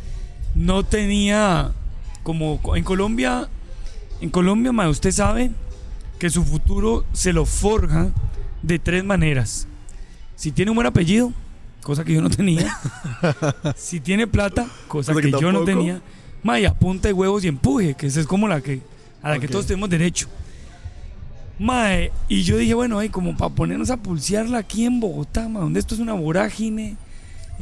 no 0.54 0.82
tenía, 0.82 1.72
como 2.22 2.60
en 2.74 2.84
Colombia, 2.84 3.48
en 4.20 4.30
Colombia, 4.30 4.72
mae, 4.72 4.88
usted 4.88 5.12
sabe 5.12 5.50
que 6.18 6.30
su 6.30 6.44
futuro 6.44 7.04
se 7.12 7.32
lo 7.32 7.44
forja 7.44 8.08
de 8.62 8.78
tres 8.78 9.04
maneras. 9.04 9.66
Si 10.36 10.52
tiene 10.52 10.70
un 10.70 10.76
buen 10.76 10.86
apellido, 10.86 11.32
cosa 11.82 12.04
que 12.04 12.14
yo 12.14 12.22
no 12.22 12.30
tenía. 12.30 12.76
si 13.76 14.00
tiene 14.00 14.26
plata, 14.26 14.66
cosa, 14.88 15.12
Cosa 15.12 15.22
que 15.22 15.30
que, 15.30 15.40
yo 15.40 15.52
no 15.52 15.64
tenía. 15.64 16.00
Ma, 16.42 16.58
y 16.58 16.64
a 16.64 16.74
punta 16.74 17.08
de 17.08 17.14
huevos 17.14 17.44
y 17.44 17.48
empuje, 17.48 17.94
que 17.94 18.06
esa 18.06 18.20
es 18.20 18.26
como 18.26 18.48
la 18.48 18.60
que 18.60 18.80
a 19.22 19.30
la 19.30 19.38
que 19.38 19.48
todos 19.48 19.66
tenemos 19.66 19.88
derecho. 19.88 20.28
Mae, 21.58 22.10
y 22.28 22.42
yo 22.42 22.56
dije, 22.56 22.74
bueno, 22.74 22.98
ay, 22.98 23.08
como 23.08 23.36
para 23.36 23.54
ponernos 23.54 23.90
a 23.90 23.96
pulsearla 23.96 24.58
aquí 24.58 24.84
en 24.84 24.98
Bogotá, 25.00 25.48
ma, 25.48 25.60
donde 25.60 25.78
esto 25.80 25.94
es 25.94 26.00
una 26.00 26.12
vorágine. 26.14 26.96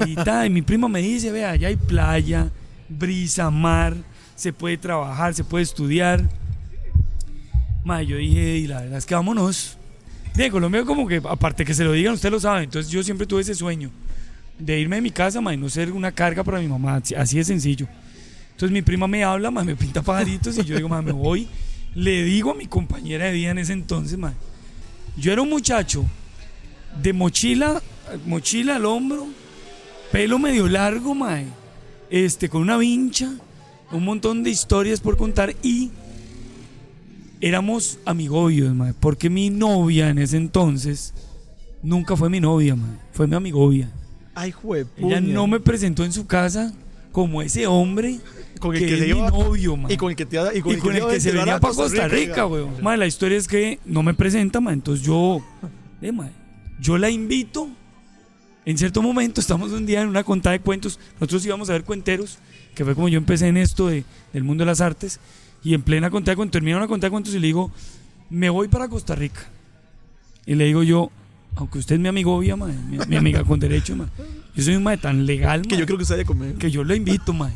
Y 0.07 0.15
tal, 0.25 0.47
y 0.47 0.51
mi 0.51 0.63
prima 0.63 0.89
me 0.89 1.03
dice, 1.03 1.31
vea, 1.31 1.51
allá 1.51 1.69
hay 1.69 1.77
playa, 1.77 2.49
brisa, 2.89 3.51
mar, 3.51 3.95
se 4.35 4.53
puede 4.53 4.79
trabajar, 4.79 5.35
se 5.35 5.45
puede 5.45 5.63
estudiar. 5.65 6.23
Ma, 7.85 8.03
yo 8.03 8.17
dije, 8.17 8.57
y 8.59 8.67
la 8.67 8.81
verdad 8.81 8.99
es 8.99 9.07
que 9.07 9.15
vámonos. 9.15 9.77
De 10.35 10.51
Colombia 10.51 10.85
como 10.85 11.07
que, 11.07 11.21
aparte 11.29 11.65
que 11.65 11.75
se 11.75 11.85
lo 11.85 11.93
digan, 11.93 12.15
usted 12.15 12.31
lo 12.31 12.41
sabe. 12.41 12.63
Entonces 12.65 12.91
yo 12.91 13.03
siempre 13.03 13.27
tuve 13.27 13.43
ese 13.43 13.55
sueño 13.55 13.91
de 14.59 14.81
irme 14.81 14.97
de 14.97 15.03
mi 15.03 15.11
casa, 15.11 15.41
ma, 15.43 15.53
y 15.53 15.59
no 15.59 15.69
ser 15.69 15.93
una 15.93 16.13
carga 16.13 16.43
para 16.43 16.59
mi 16.61 16.69
mamá. 16.69 16.97
Así- 16.97 17.15
Así 17.15 17.37
de 17.37 17.45
sencillo. 17.45 17.87
Entonces 18.53 18.71
mi 18.73 18.81
prima 18.81 19.07
me 19.07 19.23
habla, 19.25 19.51
ma, 19.51 19.63
me 19.65 19.77
pinta 19.77 20.01
pajaritos 20.01 20.57
y 20.57 20.65
yo 20.65 20.77
digo, 20.77 20.89
ma, 20.89 21.03
me 21.03 21.13
voy. 21.13 21.47
Le 21.95 22.25
digo 22.25 22.53
a 22.53 22.55
mi 22.55 22.67
compañera 22.67 23.27
de 23.27 23.33
vida 23.33 23.51
en 23.51 23.59
ese 23.59 23.73
entonces, 23.73 24.19
ma, 24.19 24.33
yo 25.17 25.33
era 25.33 25.43
un 25.43 25.51
muchacho 25.51 26.05
de 27.03 27.13
mochila, 27.13 27.83
mochila 28.27 28.77
al 28.77 28.87
hombro, 28.87 29.27
pelo 30.11 30.39
medio 30.39 30.69
largo, 30.69 31.15
mae, 31.15 31.47
este, 32.11 32.49
con 32.49 32.63
una 32.63 32.79
vincha, 32.79 33.31
un 33.91 34.05
montón 34.05 34.43
de 34.43 34.51
historias 34.51 35.01
por 35.01 35.17
contar 35.17 35.55
y 35.63 35.91
éramos 37.41 37.99
amigobios, 38.07 38.75
mae, 38.75 38.95
porque 38.95 39.29
mi 39.29 39.51
novia 39.51 40.09
en 40.09 40.19
ese 40.19 40.39
entonces 40.39 41.13
nunca 41.83 42.17
fue 42.17 42.31
mi 42.31 42.41
novia, 42.41 42.75
mae, 42.75 42.97
fue 43.13 43.27
mi 43.27 43.37
amigovia. 43.37 43.91
Ay, 44.35 44.51
jue 44.51 44.87
Ella 44.97 45.21
no 45.21 45.47
me 45.47 45.61
presentó 45.61 46.05
en 46.05 46.13
su 46.13 46.27
casa 46.27 46.73
como 47.13 47.43
ese 47.43 47.67
hombre 47.67 48.19
Con 48.62 48.75
el 48.76 48.81
que, 48.81 48.87
que 48.87 48.99
se 48.99 49.09
novio, 49.14 49.76
mae 49.76 49.92
Y 49.92 49.97
con 49.97 50.11
el 50.11 50.16
que 50.16 50.25
te 50.25 50.37
y 50.54 50.61
con 50.62 50.73
el 50.73 50.81
te 50.81 50.97
iba 50.99 51.09
a 51.09 51.11
que 51.12 51.21
se 51.21 51.33
venía 51.33 51.59
para 51.61 51.75
Costa 51.75 52.07
Rica, 52.09 52.47
weón. 52.47 52.81
Mae, 52.81 52.97
la 52.97 53.07
historia 53.07 53.37
es 53.37 53.49
que 53.49 53.81
no 53.85 54.02
me 54.04 54.14
presenta, 54.14 54.61
mae, 54.61 54.75
entonces 54.75 55.04
yo, 55.04 55.45
eh, 56.00 56.12
mae, 56.12 56.31
yo 56.81 56.97
la 56.99 57.11
invito. 57.11 57.69
En 58.64 58.78
cierto 58.78 59.02
momento 59.02 59.40
estamos 59.40 59.73
un 59.73 59.85
día 59.87 60.02
en 60.02 60.09
una 60.09 60.23
contada 60.23 60.52
de 60.52 60.61
cuentos, 60.61 61.00
nosotros 61.14 61.45
íbamos 61.45 61.69
a 61.69 61.73
ver 61.73 61.83
cuenteros, 61.83 62.38
que 62.76 62.85
fue 62.85 62.95
como 62.95 63.09
yo 63.09 63.19
empecé 63.19 63.49
en 63.49 63.57
esto 63.57 63.88
de- 63.88 64.04
del 64.33 64.45
mundo 64.45 64.62
de 64.62 64.66
las 64.66 64.81
artes, 64.81 65.19
y 65.64 65.75
en 65.75 65.83
plena 65.83 66.11
contada 66.11 66.33
de 66.33 66.37
cuentos, 66.37 66.52
termina 66.52 66.76
una 66.76 66.87
contada 66.87 67.09
de 67.09 67.12
cuentos 67.12 67.35
y 67.35 67.40
le 67.40 67.49
digo, 67.49 67.73
me 68.31 68.49
voy 68.50 68.69
para 68.69 68.88
Costa 68.88 69.16
Rica. 69.16 69.42
Y 70.47 70.54
le 70.54 70.66
digo 70.66 70.85
yo, 70.85 71.11
aunque 71.57 71.78
usted 71.78 71.97
es 71.97 72.00
mi 72.00 72.07
amigo 72.09 72.37
obvia, 72.37 72.54
mae, 72.54 72.73
mi, 72.73 72.99
mi 73.09 73.16
amiga 73.16 73.42
con 73.42 73.59
derecho, 73.59 73.97
mae. 73.97 74.07
Yo 74.54 74.62
soy 74.62 74.76
un 74.76 74.85
mae 74.85 74.97
tan 74.97 75.26
legal, 75.26 75.62
Que 75.62 75.71
mae, 75.71 75.81
yo 75.81 75.87
creo 75.87 75.99
que 75.99 76.02
usted 76.04 76.14
vaya 76.16 76.26
conmigo. 76.26 76.59
que 76.61 76.71
yo 76.71 76.85
lo 76.85 76.95
invito, 76.95 77.33
mae. 77.33 77.52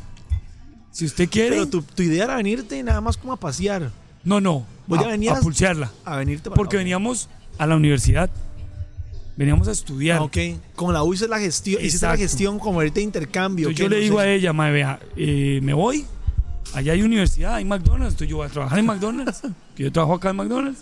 Si 0.96 1.04
usted 1.04 1.28
quiere, 1.28 1.50
Pero 1.50 1.68
tu, 1.68 1.82
tu 1.82 2.02
idea 2.02 2.24
era 2.24 2.36
venirte 2.36 2.82
nada 2.82 3.02
más 3.02 3.18
como 3.18 3.34
a 3.34 3.36
pasear. 3.36 3.92
no, 4.24 4.40
no, 4.40 4.64
Vos 4.86 4.98
ya 4.98 5.04
a, 5.04 5.10
venías- 5.10 5.36
a 5.36 5.40
pulsearla, 5.42 5.92
A 6.06 6.16
venirte 6.16 6.44
para 6.48 6.56
porque 6.56 6.78
veníamos 6.78 7.28
a 7.58 7.66
la 7.66 7.76
universidad, 7.76 8.30
veníamos 9.36 9.68
a 9.68 9.72
estudiar. 9.72 10.20
Ah, 10.20 10.22
ok. 10.22 10.38
Con 10.74 10.94
la 10.94 11.02
U 11.02 11.12
hice 11.12 11.28
la 11.28 11.38
gestión. 11.38 11.84
Hiciste 11.84 12.06
la 12.06 12.16
gestión 12.16 12.58
como 12.58 12.78
ahorita 12.78 12.94
de 12.94 13.02
intercambio. 13.02 13.68
Entonces 13.68 13.84
yo 13.84 13.90
le 13.90 14.00
digo 14.00 14.18
a 14.20 14.26
ella, 14.26 14.54
mae, 14.54 14.72
vea, 14.72 14.98
eh, 15.18 15.60
me 15.62 15.74
voy, 15.74 16.06
allá 16.72 16.94
hay 16.94 17.02
universidad, 17.02 17.56
hay 17.56 17.66
McDonald's, 17.66 18.14
entonces 18.14 18.28
yo 18.30 18.38
voy 18.38 18.46
a 18.46 18.50
trabajar 18.50 18.78
en 18.78 18.86
McDonald's, 18.86 19.42
que 19.76 19.82
yo 19.82 19.92
trabajo 19.92 20.14
acá 20.14 20.30
en 20.30 20.36
McDonald's, 20.36 20.80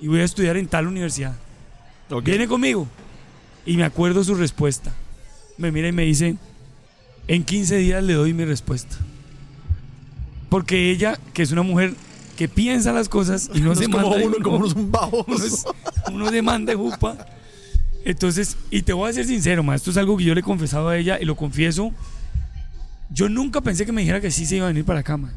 y 0.00 0.08
voy 0.08 0.20
a 0.20 0.24
estudiar 0.24 0.56
en 0.56 0.66
tal 0.66 0.86
universidad. 0.86 1.34
ella. 2.08 2.20
Viene 2.20 2.48
conmigo. 2.48 2.88
Y 3.66 3.76
me 3.76 3.84
acuerdo 3.84 4.24
su 4.24 4.34
respuesta. 4.34 4.94
Me 5.58 5.70
mira 5.70 5.88
y 5.88 5.92
me 5.92 6.04
dice, 6.04 6.38
en 7.28 7.44
15 7.44 7.76
días 7.76 8.02
le 8.02 8.14
doy 8.14 8.32
mi 8.32 8.46
respuesta. 8.46 8.96
Porque 10.52 10.90
ella, 10.90 11.18
que 11.32 11.42
es 11.42 11.50
una 11.50 11.62
mujer 11.62 11.94
que 12.36 12.46
piensa 12.48 12.92
las 12.92 13.08
cosas 13.08 13.50
y 13.54 13.60
no, 13.60 13.70
No 13.70 13.74
se 13.74 13.84
es 13.84 13.88
como 13.88 14.10
manda 14.10 14.26
uno, 14.26 14.36
como 14.42 14.56
uno 14.58 14.66
es 14.66 14.74
un 14.74 14.92
bajo. 14.92 15.24
uno, 15.26 15.36
es- 15.44 15.64
uno 16.12 16.30
demanda 16.30 16.72
de 16.72 16.76
jupa. 16.76 17.16
Entonces, 18.04 18.56
y 18.70 18.82
te 18.82 18.92
voy 18.92 19.08
a 19.08 19.12
ser 19.12 19.24
sincero, 19.26 19.62
ma, 19.62 19.74
esto 19.74 19.90
es 19.90 19.96
algo 19.96 20.16
que 20.16 20.24
yo 20.24 20.34
le 20.34 20.40
he 20.40 20.44
confesado 20.44 20.88
a 20.88 20.96
ella 20.98 21.18
y 21.20 21.24
lo 21.24 21.36
confieso. 21.36 21.90
Yo 23.10 23.28
nunca 23.28 23.60
pensé 23.60 23.84
que 23.86 23.92
me 23.92 24.00
dijera 24.02 24.20
que 24.20 24.30
sí 24.30 24.44
se 24.46 24.56
iba 24.56 24.64
a 24.66 24.68
venir 24.68 24.84
para 24.84 25.00
acá, 25.00 25.16
ma. 25.18 25.30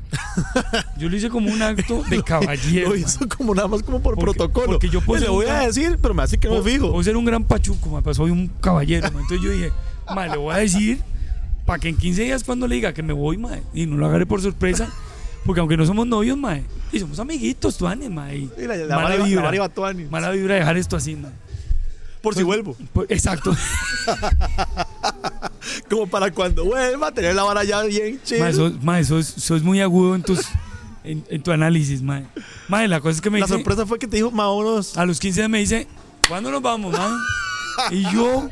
Yo 0.97 1.09
lo 1.09 1.17
hice 1.17 1.29
como 1.29 1.51
un 1.51 1.61
acto 1.61 2.03
de 2.09 2.23
caballero. 2.23 2.89
Lo 2.89 2.95
hizo 2.95 3.27
como 3.27 3.53
nada 3.53 3.67
más 3.67 3.83
como 3.83 3.99
por 4.01 4.15
Porque- 4.15 4.33
protocolo. 4.37 4.67
porque 4.67 4.89
yo 4.89 5.01
puedo 5.01 5.19
le 5.19 5.25
ser 5.27 5.33
voy 5.33 5.45
a 5.47 5.59
decir, 5.67 5.97
pero 6.01 6.13
me 6.13 6.23
hace 6.23 6.37
que 6.37 6.47
no 6.47 6.61
fijo. 6.63 6.91
Vos 6.91 7.05
eres 7.05 7.17
un 7.17 7.25
gran 7.25 7.43
pachuco, 7.43 7.89
ma, 7.89 8.01
pues 8.01 8.15
soy 8.17 8.31
un 8.31 8.47
caballero. 8.61 9.11
ma. 9.11 9.19
Entonces 9.21 9.41
yo 9.41 9.51
dije, 9.51 9.71
ma, 10.13 10.25
le 10.27 10.37
voy 10.37 10.53
a 10.55 10.57
decir 10.59 10.99
para 11.65 11.79
que 11.79 11.89
en 11.89 11.97
15 11.97 12.21
días 12.23 12.43
cuando 12.45 12.65
le 12.67 12.75
diga 12.75 12.93
que 12.93 13.03
me 13.03 13.11
voy, 13.11 13.37
ma, 13.37 13.51
y 13.73 13.85
no 13.87 13.97
lo 13.97 14.05
agarre 14.05 14.25
por 14.25 14.41
sorpresa, 14.41 14.87
porque 15.45 15.59
aunque 15.61 15.77
no 15.77 15.85
somos 15.85 16.05
novios, 16.07 16.37
ma, 16.37 16.59
y 16.91 16.99
somos 16.99 17.19
amiguitos, 17.19 17.77
tuanes, 17.77 18.09
ma, 18.09 18.33
y 18.33 18.49
Y 18.57 18.61
la, 18.67 18.75
la 18.75 18.95
mala 18.95 19.15
iba- 19.15 19.41
la 19.41 19.51
vibra. 19.51 19.69
tuanis. 19.69 20.09
mala 20.11 20.31
vibra 20.31 20.55
dejar 20.55 20.75
esto 20.77 20.95
así, 20.97 21.15
ma. 21.15 21.29
Por 22.21 22.33
si 22.33 22.41
vuelvo. 22.43 22.75
Pues, 22.91 23.07
exacto. 23.11 23.55
Como 25.89 26.07
para 26.07 26.31
cuando 26.31 26.65
vuelva 26.65 27.07
a 27.07 27.11
tener 27.11 27.35
la 27.35 27.43
vara 27.43 27.63
ya 27.63 27.81
bien 27.83 28.15
ma, 28.15 28.23
chida. 28.23 28.53
sos, 28.53 28.73
sos- 29.07 29.43
sos 29.43 29.63
muy 29.63 29.81
agudo 29.81 30.15
en 30.15 30.23
tus 30.23 30.39
en, 31.03 31.23
en 31.29 31.43
tu 31.43 31.51
análisis, 31.51 32.01
ma. 32.01 32.23
Ma, 32.67 32.87
la 32.87 32.99
cosa 32.99 33.11
es 33.11 33.21
que 33.21 33.29
me 33.29 33.39
La 33.39 33.45
dice, 33.45 33.57
sorpresa 33.57 33.85
fue 33.85 33.99
que 33.99 34.07
te 34.07 34.17
dijo, 34.17 34.31
vámonos. 34.31 34.97
a 34.97 35.05
los 35.05 35.19
15 35.19 35.41
días 35.41 35.49
me 35.49 35.59
dice, 35.59 35.87
¿cuándo 36.27 36.49
nos 36.49 36.61
vamos, 36.63 36.93
ma? 36.93 37.15
Y 37.91 38.01
yo, 38.11 38.49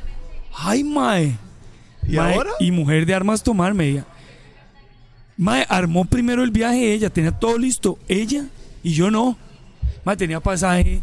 ay, 0.55 0.83
mae. 0.83 1.35
¿Y 2.07 2.17
Mae, 2.17 2.35
ahora? 2.35 2.51
Y 2.59 2.69
mujer 2.71 3.05
de 3.07 3.15
armas 3.15 3.41
tomar, 3.41 3.73
me 3.73 3.85
diga. 3.85 4.05
Mae, 5.37 5.65
armó 5.69 6.05
primero 6.05 6.43
el 6.43 6.51
viaje 6.51 6.93
ella, 6.93 7.09
tenía 7.09 7.31
todo 7.31 7.57
listo, 7.57 7.97
ella 8.07 8.45
y 8.83 8.93
yo 8.93 9.09
no. 9.09 9.37
Mae, 10.05 10.15
tenía 10.17 10.39
pasaje, 10.39 11.01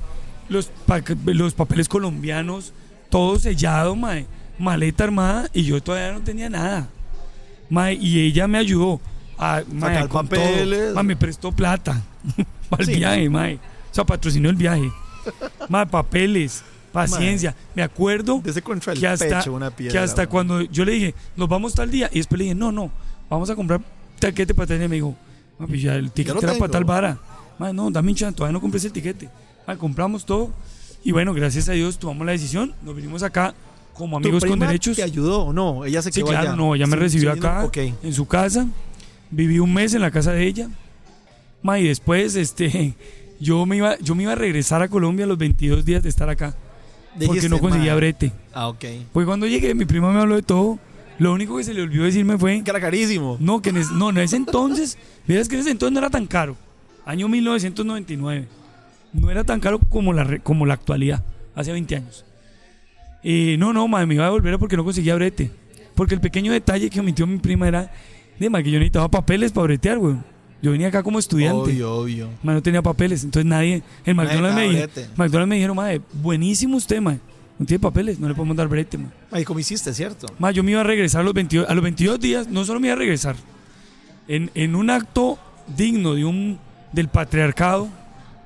los, 0.49 0.67
pa- 0.87 1.03
los 1.27 1.55
papeles 1.55 1.89
colombianos, 1.89 2.73
todo 3.09 3.39
sellado, 3.39 3.97
mae, 3.97 4.27
maleta 4.59 5.05
armada 5.05 5.49
y 5.53 5.65
yo 5.65 5.83
todavía 5.83 6.13
no 6.13 6.21
tenía 6.21 6.49
nada. 6.49 6.89
Mae, 7.69 7.95
y 7.95 8.21
ella 8.21 8.47
me 8.47 8.59
ayudó 8.59 9.01
a 9.39 9.63
mae, 9.73 9.95
Sacar 9.95 10.09
con 10.09 10.29
papeles. 10.29 10.81
todo. 10.81 10.95
Mae, 10.95 11.05
me 11.05 11.17
prestó 11.17 11.51
plata 11.53 12.01
para 12.71 12.83
el 12.83 12.89
Sí. 12.89 12.95
viaje, 12.97 13.29
mae. 13.29 13.55
O 13.57 13.95
sea, 13.95 14.05
patrocinó 14.05 14.49
el 14.51 14.57
viaje. 14.57 14.91
Mae, 15.69 15.87
papeles, 15.87 16.63
paciencia. 16.93 17.55
Me 17.75 17.83
acuerdo 17.83 18.41
De 18.45 18.51
ese 18.53 18.63
contra 18.63 18.93
el 18.93 19.01
que 19.01 19.09
hasta, 19.09 19.39
pecho 19.39 19.53
una 19.55 19.71
piedra. 19.71 19.93
que 19.93 19.99
hasta 19.99 20.27
cuando 20.29 20.61
yo 20.63 20.85
le 20.85 20.93
dije, 20.93 21.15
nos 21.37 21.49
vamos 21.49 21.75
tal 21.75 21.91
día, 21.91 22.09
y 22.13 22.19
después 22.19 22.39
le 22.39 22.45
dije, 22.45 22.55
no, 22.55 22.71
no, 22.71 22.91
vamos 23.29 23.51
a 23.51 23.57
comprar 23.57 23.81
taquete 24.21 24.55
para 24.55 24.69
tener. 24.69 24.89
Me 24.89 24.97
dijo, 24.97 25.17
"Ma, 25.59 25.67
pues 25.67 25.83
ya 25.83 25.97
el 25.97 26.13
tiquete 26.13 26.39
era 26.39 26.49
tengo". 26.53 26.59
para 26.61 26.71
tal 26.73 26.85
vara. 26.85 27.19
Ma, 27.59 27.73
no, 27.73 27.91
dame 27.91 28.11
un 28.11 28.15
chance, 28.15 28.37
todavía 28.37 28.53
no 28.53 28.61
compré 28.61 28.79
ese 28.79 28.91
tiquete. 28.91 29.29
Ma, 29.67 29.77
compramos 29.77 30.25
todo. 30.25 30.51
Y 31.03 31.13
bueno, 31.13 31.35
gracias 31.35 31.69
a 31.69 31.73
Dios 31.73 31.99
tomamos 31.99 32.25
la 32.27 32.33
decisión. 32.33 32.75
Nos 32.83 32.95
vinimos 32.95 33.23
acá 33.23 33.55
como 33.95 34.19
¿Tu 34.21 34.29
amigos 34.29 34.43
con 34.45 34.51
prima 34.53 34.67
derechos. 34.67 34.97
¿Te 34.97 35.03
ayudó 35.03 35.45
o 35.47 35.53
no? 35.53 35.85
Ella 35.85 36.01
se 36.03 36.13
Sí, 36.13 36.21
quedó 36.21 36.29
claro, 36.31 36.49
allá. 36.51 36.57
no, 36.57 36.75
ella 36.75 36.87
me 36.87 36.93
Sí, 36.97 37.01
recibió 37.01 37.33
sí, 37.33 37.39
acá 37.39 37.65
Ok. 37.65 37.77
en 38.03 38.13
su 38.15 38.27
casa. 38.27 38.67
Viví 39.31 39.59
un 39.59 39.73
mes 39.75 39.95
en 39.95 40.01
la 40.03 40.11
casa 40.11 40.33
de 40.33 40.47
ella. 40.47 40.69
Ma, 41.63 41.79
y 41.79 41.85
después, 41.89 42.37
este, 42.37 42.95
yo 43.41 43.65
me 43.67 43.77
iba, 43.77 43.99
yo 43.99 44.15
me 44.15 44.23
iba 44.25 44.33
a 44.33 44.37
regresar 44.37 44.83
a 44.83 44.89
Colombia 44.89 45.25
a 45.25 45.29
los 45.29 45.39
22 45.39 45.85
días 45.85 46.03
de 46.03 46.09
estar 46.09 46.29
acá. 46.31 46.55
porque 47.27 47.49
no 47.49 47.59
conseguía 47.59 47.93
"Ma". 47.93 47.97
brete. 47.97 48.33
Ah, 48.55 48.69
ok. 48.69 48.85
Pues 49.13 49.27
cuando 49.27 49.47
llegué, 49.47 49.75
mi 49.75 49.85
prima 49.85 50.13
me 50.13 50.21
habló 50.21 50.37
de 50.37 50.43
todo. 50.43 50.79
Lo 51.21 51.35
único 51.35 51.59
que 51.59 51.65
se 51.65 51.75
le 51.75 51.83
olvidó 51.83 52.05
decirme 52.05 52.39
fue 52.39 52.63
Que 52.65 52.71
era 52.71 52.81
carísimo. 52.81 53.37
no, 53.41 53.61
que 53.61 53.69
en 53.69 53.77
ese, 53.77 53.93
no, 53.93 54.09
en 54.09 54.19
ese 54.19 54.37
entonces, 54.37 54.97
verás 55.29 55.49
que 55.49 55.55
en 55.55 55.61
ese 55.61 55.71
entonces 55.71 55.93
no 55.93 55.99
era 55.99 56.09
tan 56.09 56.27
caro. 56.27 56.57
Año 57.05 57.29
1999. 57.29 58.49
No 59.13 59.31
era 59.31 59.45
tan 59.45 59.61
caro 59.61 59.79
como 59.79 60.15
la, 60.15 60.39
como 60.39 60.65
la 60.65 60.75
actualidad, 60.75 61.23
hace 61.55 61.73
20 61.73 61.95
años. 61.97 62.25
Eh, 63.23 63.57
no, 63.59 63.75
no, 63.75 63.87
madre, 63.87 64.07
me 64.07 64.15
iba 64.15 64.25
a 64.25 64.29
devolver 64.29 64.59
porque 64.59 64.79
no 64.79 64.85
conseguía 64.85 65.15
brete. 65.15 65.51
Porque 65.95 66.15
el 66.15 66.23
pequeño 66.23 66.53
detalle 66.53 66.89
que 66.89 67.01
omitió 67.01 67.27
mi 67.27 67.37
prima 67.37 67.69
era, 67.69 67.93
madre, 68.49 68.65
que 68.65 68.71
yo 68.71 68.79
necesitaba 68.79 69.09
papeles 69.11 69.53
para 69.53 69.65
bretear, 69.65 69.99
güey. 69.99 70.17
Yo 70.63 70.73
venía 70.73 70.89
acá 70.89 71.03
como 71.03 71.19
estudiante. 71.19 71.71
Obvio, 71.71 71.95
obvio. 71.95 72.29
Ma, 72.43 72.55
no 72.55 72.63
tenía 72.63 72.81
papeles, 72.81 73.25
entonces 73.25 73.47
nadie. 73.47 73.83
En 74.07 74.17
McDonald's 74.17 74.57
me. 74.57 75.05
McDonald's 75.17 75.49
me 75.49 75.55
dijeron, 75.57 75.77
madre, 75.77 76.01
buenísimo 76.15 76.79
usted, 76.79 77.01
madre. 77.01 77.21
No 77.61 77.67
tiene 77.67 77.79
papeles, 77.79 78.19
no 78.19 78.27
le 78.27 78.35
podemos 78.35 78.57
dar 78.57 78.69
brete, 78.69 78.97
madre. 78.97 79.13
Ahí 79.31 79.45
como 79.45 79.61
hiciste, 79.61 79.93
¿cierto? 79.93 80.27
Ma, 80.39 80.51
yo 80.51 80.63
me 80.63 80.71
iba 80.71 80.81
a 80.81 80.85
regresar 80.85 81.21
a 81.21 81.25
los 81.25 81.35
22, 81.35 81.69
a 81.69 81.75
los 81.75 81.85
22 81.85 82.19
días, 82.19 82.49
no 82.49 82.65
solo 82.65 82.81
me 82.81 82.87
iba 82.87 82.95
a 82.95 82.99
regresar, 82.99 83.37
en, 84.29 84.51
en 84.55 84.75
un 84.75 84.89
acto 84.89 85.39
digno 85.77 86.15
de 86.15 86.25
un, 86.25 86.59
del 86.91 87.09
patriarcado, 87.09 87.91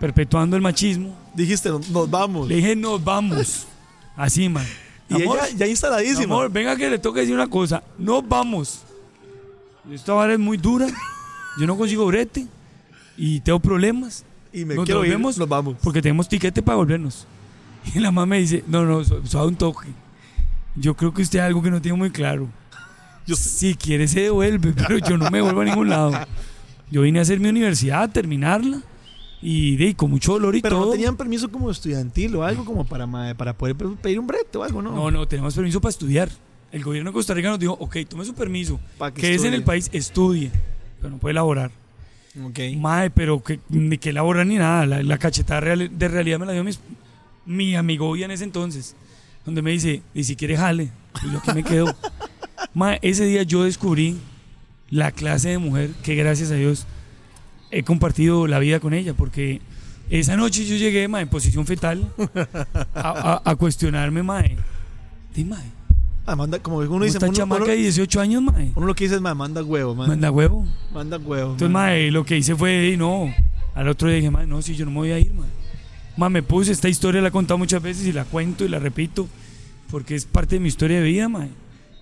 perpetuando 0.00 0.56
el 0.56 0.62
machismo, 0.62 1.14
Dijiste, 1.32 1.68
nos 1.68 2.10
vamos. 2.10 2.48
le 2.48 2.56
dije, 2.56 2.74
nos 2.74 3.04
vamos. 3.04 3.68
Así, 4.16 4.48
man. 4.48 4.66
y 5.08 5.22
ella 5.22 5.48
ya 5.56 5.68
instaladísima. 5.68 6.24
amor, 6.24 6.50
venga 6.50 6.74
que 6.74 6.90
le 6.90 6.98
toca 6.98 7.20
decir 7.20 7.36
una 7.36 7.46
cosa, 7.46 7.84
nos 7.96 8.28
vamos. 8.28 8.80
Esta 9.92 10.12
vara 10.14 10.32
es 10.32 10.40
muy 10.40 10.56
dura, 10.56 10.88
yo 11.60 11.68
no 11.68 11.76
consigo 11.76 12.04
brete 12.06 12.48
y 13.16 13.38
tengo 13.38 13.60
problemas. 13.60 14.24
y 14.52 14.64
me 14.64 14.74
nos 14.74 14.86
quiero 14.86 15.04
ir, 15.04 15.16
nos 15.20 15.48
vamos. 15.48 15.76
porque 15.84 16.02
tenemos 16.02 16.28
tiquete 16.28 16.60
para 16.62 16.78
volvernos. 16.78 17.28
Y 17.94 17.98
la 18.00 18.10
mamá 18.10 18.26
me 18.26 18.38
dice, 18.40 18.64
no, 18.66 18.84
no, 18.84 19.04
su- 19.04 19.26
suave 19.26 19.48
un 19.48 19.56
toque. 19.56 19.88
Yo 20.76 20.94
creo 20.96 21.12
que 21.14 21.22
usted 21.22 21.38
hay 21.40 21.46
algo 21.46 21.62
que 21.62 21.70
no 21.70 21.80
tiene 21.80 21.96
muy 21.98 22.10
claro. 22.10 22.48
Yo- 23.26 23.36
Si 23.36 23.74
quiere 23.74 24.06
se 24.08 24.20
devuelve, 24.20 24.72
pero 24.76 24.98
yo 24.98 25.16
no 25.18 25.30
me 25.30 25.40
vuelvo 25.40 25.60
a 25.60 25.64
ningún 25.64 25.88
lado. 25.88 26.12
Yo 26.90 27.02
vine 27.02 27.18
a 27.18 27.22
hacer 27.22 27.40
mi 27.40 27.48
universidad, 27.48 28.02
a 28.02 28.08
terminarla 28.08 28.80
y 29.40 29.76
de, 29.76 29.94
con 29.94 30.10
mucho 30.10 30.32
dolor 30.32 30.56
y 30.56 30.62
Pero 30.62 30.76
todo. 30.76 30.86
no 30.86 30.92
tenían 30.92 31.16
permiso 31.16 31.50
como 31.50 31.70
estudiantil 31.70 32.34
o 32.36 32.44
algo 32.44 32.64
como 32.64 32.84
para, 32.84 33.06
para 33.34 33.52
poder 33.52 33.76
pe- 33.76 33.88
pedir 34.00 34.18
un 34.18 34.26
brete 34.26 34.56
o 34.58 34.62
algo, 34.64 34.80
¿no? 34.82 34.92
No, 34.92 35.10
no, 35.10 35.26
tenemos 35.28 35.54
permiso 35.54 35.80
para 35.80 35.90
estudiar. 35.90 36.28
El 36.72 36.82
gobierno 36.82 37.10
de 37.10 37.14
Costa 37.14 37.34
Rica 37.34 37.50
nos 37.50 37.58
dijo, 37.58 37.74
ok, 37.78 37.96
tome 38.08 38.24
su 38.24 38.34
permiso, 38.34 38.80
que 39.14 39.20
que 39.20 39.34
es 39.34 39.44
en 39.44 39.54
el 39.54 39.62
país, 39.62 39.88
estudie, 39.92 40.50
pero 40.98 41.10
no 41.10 41.18
puede 41.18 41.34
laborar. 41.34 41.70
Ok. 42.42 42.58
Mae, 42.76 43.10
pero 43.10 43.42
que, 43.44 43.60
ni 43.68 43.96
que 43.98 44.12
laborar 44.12 44.44
ni 44.46 44.56
nada. 44.56 44.84
La, 44.86 45.02
la 45.02 45.18
cachetada 45.18 45.60
real- 45.60 45.90
de 45.96 46.08
realidad 46.08 46.40
me 46.40 46.46
la 46.46 46.52
dio 46.52 46.64
mis- 46.64 46.80
mi 47.46 47.76
amigo 47.76 48.14
en 48.16 48.30
ese 48.30 48.44
entonces. 48.44 48.94
Donde 49.44 49.60
me 49.62 49.70
dice, 49.72 50.02
y 50.14 50.24
si 50.24 50.36
quiere 50.36 50.56
jale. 50.56 50.90
Y 51.22 51.32
yo 51.32 51.38
aquí 51.38 51.52
me 51.54 51.62
quedo. 51.64 51.94
Mae, 52.74 52.98
ese 53.02 53.24
día 53.26 53.42
yo 53.42 53.64
descubrí 53.64 54.18
la 54.90 55.12
clase 55.12 55.50
de 55.50 55.58
mujer 55.58 55.90
que 56.02 56.14
gracias 56.14 56.50
a 56.50 56.54
Dios 56.54 56.86
he 57.70 57.82
compartido 57.82 58.46
la 58.46 58.58
vida 58.58 58.80
con 58.80 58.94
ella. 58.94 59.12
Porque 59.14 59.60
esa 60.10 60.36
noche 60.36 60.64
yo 60.64 60.76
llegué, 60.76 61.06
mae, 61.08 61.22
en 61.22 61.28
posición 61.28 61.66
fetal 61.66 62.10
a, 62.94 63.40
a- 63.44 63.50
a 63.50 63.56
cuestionarme, 63.56 64.22
mae. 64.22 64.56
Di, 65.34 65.44
mae. 65.44 65.64
Ah, 66.26 66.36
manda, 66.36 66.58
como 66.58 66.78
uno 66.78 66.88
¿cómo 66.88 67.04
dice, 67.04 67.18
esta 67.18 67.26
uno, 67.26 67.34
chamaca 67.36 67.64
uno- 67.64 67.70
de 67.72 67.76
18 67.78 68.20
años, 68.20 68.42
mae? 68.42 68.72
uno 68.74 68.86
lo 68.86 68.94
que 68.94 69.04
dice 69.04 69.16
es, 69.16 69.20
ma, 69.20 69.34
manda 69.34 69.62
huevo, 69.62 69.94
man. 69.94 70.08
Manda 70.08 70.30
huevo. 70.30 70.66
Manda 70.92 71.18
huevo. 71.18 71.52
Entonces, 71.52 71.70
mae, 71.70 72.10
lo 72.10 72.24
que 72.24 72.38
hice 72.38 72.56
fue, 72.56 72.88
"Ey, 72.88 72.96
no, 72.96 73.32
al 73.74 73.88
otro 73.88 74.08
día 74.08 74.16
dije, 74.16 74.30
mae, 74.30 74.46
no, 74.46 74.62
si 74.62 74.74
yo 74.74 74.84
no 74.86 74.90
me 74.90 74.96
voy 74.98 75.10
a 75.10 75.18
ir, 75.18 75.34
mae. 75.34 75.48
Mae, 76.16 76.30
me 76.30 76.42
puse, 76.42 76.72
esta 76.72 76.88
historia 76.88 77.20
la 77.20 77.28
he 77.28 77.32
contado 77.32 77.58
muchas 77.58 77.82
veces 77.82 78.06
y 78.06 78.12
la 78.12 78.24
cuento 78.24 78.64
y 78.64 78.68
la 78.68 78.78
repito, 78.78 79.28
porque 79.90 80.14
es 80.14 80.24
parte 80.24 80.56
de 80.56 80.60
mi 80.60 80.68
historia 80.68 81.00
de 81.00 81.04
vida, 81.04 81.28
mae. 81.28 81.50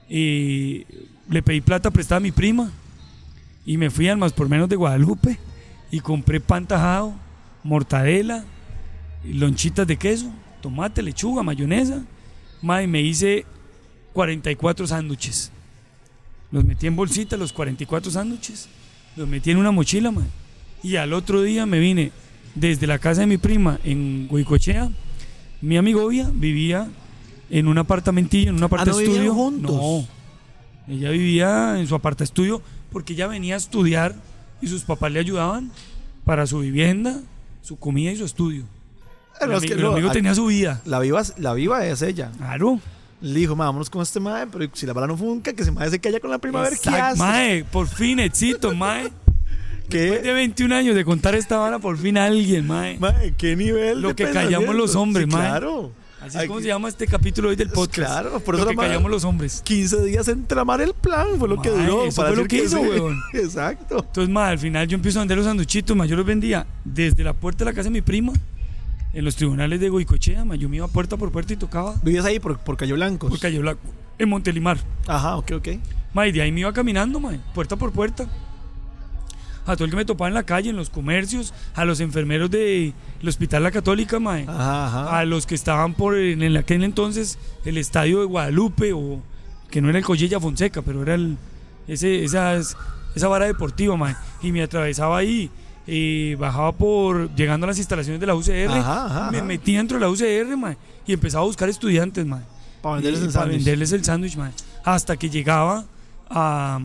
Y 0.08 0.86
le 1.28 1.42
pedí 1.42 1.60
plata 1.62 1.90
prestada 1.90 2.18
a 2.18 2.20
mi 2.20 2.32
prima 2.32 2.70
y 3.64 3.78
me 3.78 3.90
fui 3.90 4.08
al 4.08 4.18
más 4.18 4.32
por 4.32 4.48
menos 4.48 4.68
de 4.68 4.76
Guadalupe 4.76 5.38
y 5.90 6.00
compré 6.00 6.40
pan 6.40 6.66
tajado, 6.66 7.14
mortadela, 7.62 8.44
lonchitas 9.24 9.86
de 9.86 9.96
queso, 9.96 10.30
tomate, 10.60 11.02
lechuga, 11.02 11.42
mayonesa. 11.42 12.02
Mae, 12.60 12.86
me 12.86 13.00
hice 13.00 13.46
44 14.12 14.86
sándwiches. 14.86 15.50
Los 16.50 16.64
metí 16.64 16.86
en 16.86 16.96
bolsita, 16.96 17.38
los 17.38 17.52
44 17.52 18.10
sándwiches. 18.10 18.68
Los 19.16 19.26
metí 19.26 19.50
en 19.50 19.56
una 19.56 19.70
mochila, 19.70 20.10
mae. 20.10 20.26
Y 20.82 20.96
al 20.96 21.14
otro 21.14 21.40
día 21.42 21.64
me 21.64 21.78
vine 21.78 22.12
desde 22.54 22.86
la 22.86 22.98
casa 22.98 23.22
de 23.22 23.26
mi 23.26 23.38
prima 23.38 23.78
en 23.84 24.26
Huicochea. 24.30 24.90
Mi 25.60 25.76
amigovia 25.76 26.30
vivía 26.32 26.88
en 27.50 27.68
un 27.68 27.78
apartamentillo, 27.78 28.50
en 28.50 28.56
un 28.56 28.62
aparta 28.64 28.90
Ah, 28.90 28.94
¿no 28.94 29.00
estudio. 29.00 29.34
juntos? 29.34 29.70
No. 29.76 30.06
Ella 30.88 31.10
vivía 31.10 31.78
en 31.78 31.86
su 31.86 31.94
aparta 31.94 32.24
estudio 32.24 32.60
porque 32.90 33.12
ella 33.12 33.26
venía 33.28 33.54
a 33.54 33.58
estudiar 33.58 34.14
y 34.60 34.66
sus 34.66 34.82
papás 34.82 35.12
le 35.12 35.20
ayudaban 35.20 35.70
para 36.24 36.46
su 36.46 36.58
vivienda, 36.60 37.20
su 37.62 37.78
comida 37.78 38.10
y 38.12 38.16
su 38.16 38.24
estudio. 38.24 38.64
Pero 39.40 39.56
es 39.56 39.64
que 39.64 39.72
el 39.74 39.80
no, 39.82 39.92
amigo 39.92 40.10
tenía 40.10 40.34
su 40.34 40.46
vida. 40.46 40.80
La 40.84 41.00
viva, 41.00 41.22
la 41.38 41.54
viva 41.54 41.84
es 41.86 42.02
ella. 42.02 42.30
Claro. 42.36 42.80
Le 43.20 43.38
dijo, 43.38 43.54
"Ma, 43.56 43.66
vámonos 43.66 43.88
con 43.88 44.02
este 44.02 44.18
mae, 44.20 44.46
pero 44.48 44.68
si 44.72 44.84
la 44.84 44.92
bala 44.92 45.06
no 45.06 45.16
funca, 45.16 45.52
que 45.52 45.64
se 45.64 45.70
mae 45.70 45.88
se 45.90 46.00
calla 46.00 46.18
con 46.20 46.30
la 46.30 46.38
prima 46.38 46.58
a 46.60 46.62
ver 46.62 46.72
qué 46.72 46.90
Exacto, 46.90 47.04
hace. 47.06 47.18
Mae, 47.18 47.64
por 47.64 47.86
fin, 47.86 48.18
éxito, 48.18 48.74
mae. 48.74 49.12
¿Qué? 49.92 49.98
Después 50.00 50.22
de 50.22 50.32
21 50.32 50.74
años 50.74 50.94
de 50.96 51.04
contar 51.04 51.34
esta 51.34 51.58
vara, 51.58 51.78
por 51.78 51.96
fin 51.98 52.16
alguien, 52.18 52.66
mae. 52.66 52.98
Mae, 52.98 53.34
¿qué 53.36 53.54
nivel 53.56 54.00
Lo 54.00 54.08
de 54.08 54.14
que 54.14 54.30
callamos 54.30 54.74
los 54.74 54.96
hombres, 54.96 55.26
Sí, 55.26 55.30
mae. 55.32 55.48
Claro. 55.48 55.92
Así 56.20 56.38
es 56.38 56.46
como 56.46 56.60
se 56.60 56.68
llama 56.68 56.88
este 56.88 57.08
capítulo 57.08 57.48
hoy 57.48 57.56
del 57.56 57.68
podcast. 57.70 58.12
Claro, 58.12 58.38
por 58.38 58.54
eso 58.54 58.64
Lo 58.64 58.70
que 58.70 58.76
callamos 58.76 59.10
los 59.10 59.24
hombres. 59.24 59.60
15 59.64 60.04
días 60.04 60.28
en 60.28 60.46
tramar 60.46 60.80
el 60.80 60.94
plan 60.94 61.26
fue 61.36 61.48
lo 61.48 61.60
que 61.60 61.68
duró. 61.68 62.04
eso 62.04 62.16
para 62.22 62.28
fue 62.32 62.42
lo 62.42 62.48
que 62.48 62.62
hizo, 62.62 62.80
weón. 62.80 63.18
Exacto. 63.32 64.04
Entonces, 64.06 64.28
ma, 64.32 64.46
al 64.48 64.58
final 64.60 64.86
yo 64.86 64.94
empiezo 64.94 65.18
a 65.18 65.22
vender 65.22 65.38
los 65.38 65.46
sanduchitos, 65.46 65.96
ma, 65.96 66.06
yo 66.06 66.14
los 66.14 66.24
vendía 66.24 66.64
desde 66.84 67.24
la 67.24 67.32
puerta 67.32 67.64
de 67.64 67.70
la 67.72 67.74
casa 67.74 67.88
de 67.88 67.90
mi 67.90 68.02
prima, 68.02 68.32
en 69.12 69.24
los 69.24 69.34
tribunales 69.34 69.80
de 69.80 69.88
Goicochea, 69.88 70.44
ma, 70.44 70.54
yo 70.54 70.68
me 70.68 70.76
iba 70.76 70.86
puerta 70.86 71.16
por 71.16 71.32
puerta 71.32 71.52
y 71.54 71.56
tocaba 71.56 71.96
Vivías 72.04 72.24
ahí 72.24 72.38
por, 72.38 72.56
por 72.58 72.76
Calle 72.76 72.92
Blancos. 72.92 73.28
por 73.28 73.40
Calle 73.40 73.58
Blanco, 73.58 73.80
en 74.16 74.28
Montelimar. 74.28 74.78
Ajá, 75.08 75.36
ok, 75.38 75.52
ok. 75.56 75.68
Ma, 76.14 76.28
y 76.28 76.32
de 76.32 76.40
ahí 76.40 76.52
me 76.52 76.60
iba 76.60 76.72
caminando, 76.72 77.18
ma, 77.18 77.32
puerta 77.52 77.74
por 77.74 77.90
puerta. 77.90 78.28
A 79.64 79.74
todo 79.76 79.84
el 79.84 79.90
que 79.90 79.96
me 79.96 80.04
topaba 80.04 80.28
en 80.28 80.34
la 80.34 80.42
calle, 80.42 80.70
en 80.70 80.76
los 80.76 80.90
comercios, 80.90 81.54
a 81.74 81.84
los 81.84 82.00
enfermeros 82.00 82.50
del 82.50 82.92
Hospital 83.24 83.62
La 83.62 83.70
Católica, 83.70 84.18
ma, 84.18 84.36
Ajá, 84.38 84.86
ajá. 84.86 85.18
a 85.20 85.24
los 85.24 85.46
que 85.46 85.54
estaban 85.54 85.94
por 85.94 86.16
en, 86.18 86.42
en 86.42 86.56
aquel 86.56 86.82
entonces 86.82 87.38
el 87.64 87.78
estadio 87.78 88.20
de 88.20 88.26
Guadalupe 88.26 88.92
o 88.92 89.20
que 89.70 89.80
no 89.80 89.88
era 89.88 89.98
el 89.98 90.04
Collella 90.04 90.40
Fonseca, 90.40 90.82
pero 90.82 91.02
era 91.02 91.14
el 91.14 91.36
ese 91.88 92.24
esas- 92.24 92.76
esa 93.14 93.28
vara 93.28 93.46
deportiva, 93.46 93.96
mae, 93.96 94.16
y 94.42 94.50
me 94.52 94.62
atravesaba 94.62 95.18
ahí 95.18 95.50
eh, 95.86 96.36
bajaba 96.38 96.72
por 96.72 97.34
llegando 97.34 97.64
a 97.64 97.68
las 97.68 97.78
instalaciones 97.78 98.20
de 98.20 98.26
la 98.26 98.34
UCR, 98.34 98.68
Ajá, 98.70 99.30
me 99.32 99.38
ajá. 99.38 99.46
metí 99.46 99.74
dentro 99.74 99.96
de 99.98 100.00
la 100.04 100.10
UCR, 100.10 100.56
mae, 100.56 100.76
y 101.06 101.12
empezaba 101.12 101.42
a 101.42 101.46
buscar 101.46 101.68
estudiantes, 101.68 102.24
mae, 102.26 102.42
Para 102.80 102.96
venderles 102.96 103.22
el 103.22 103.32
para 103.32 103.46
venderles 103.46 103.92
el 103.92 104.04
sándwich, 104.04 104.36
mae, 104.36 104.50
hasta 104.84 105.16
que 105.16 105.28
llegaba 105.30 105.84
a, 106.30 106.78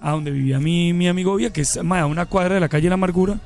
a 0.00 0.12
donde 0.12 0.30
vivía 0.30 0.58
mi, 0.60 0.92
mi 0.92 1.08
amigo 1.08 1.34
Vía, 1.36 1.52
que 1.52 1.62
es 1.62 1.76
a 1.76 1.82
una 2.06 2.26
cuadra 2.26 2.54
de 2.54 2.60
la 2.60 2.68
calle 2.68 2.88
La 2.88 2.94
Amargura, 2.94 3.40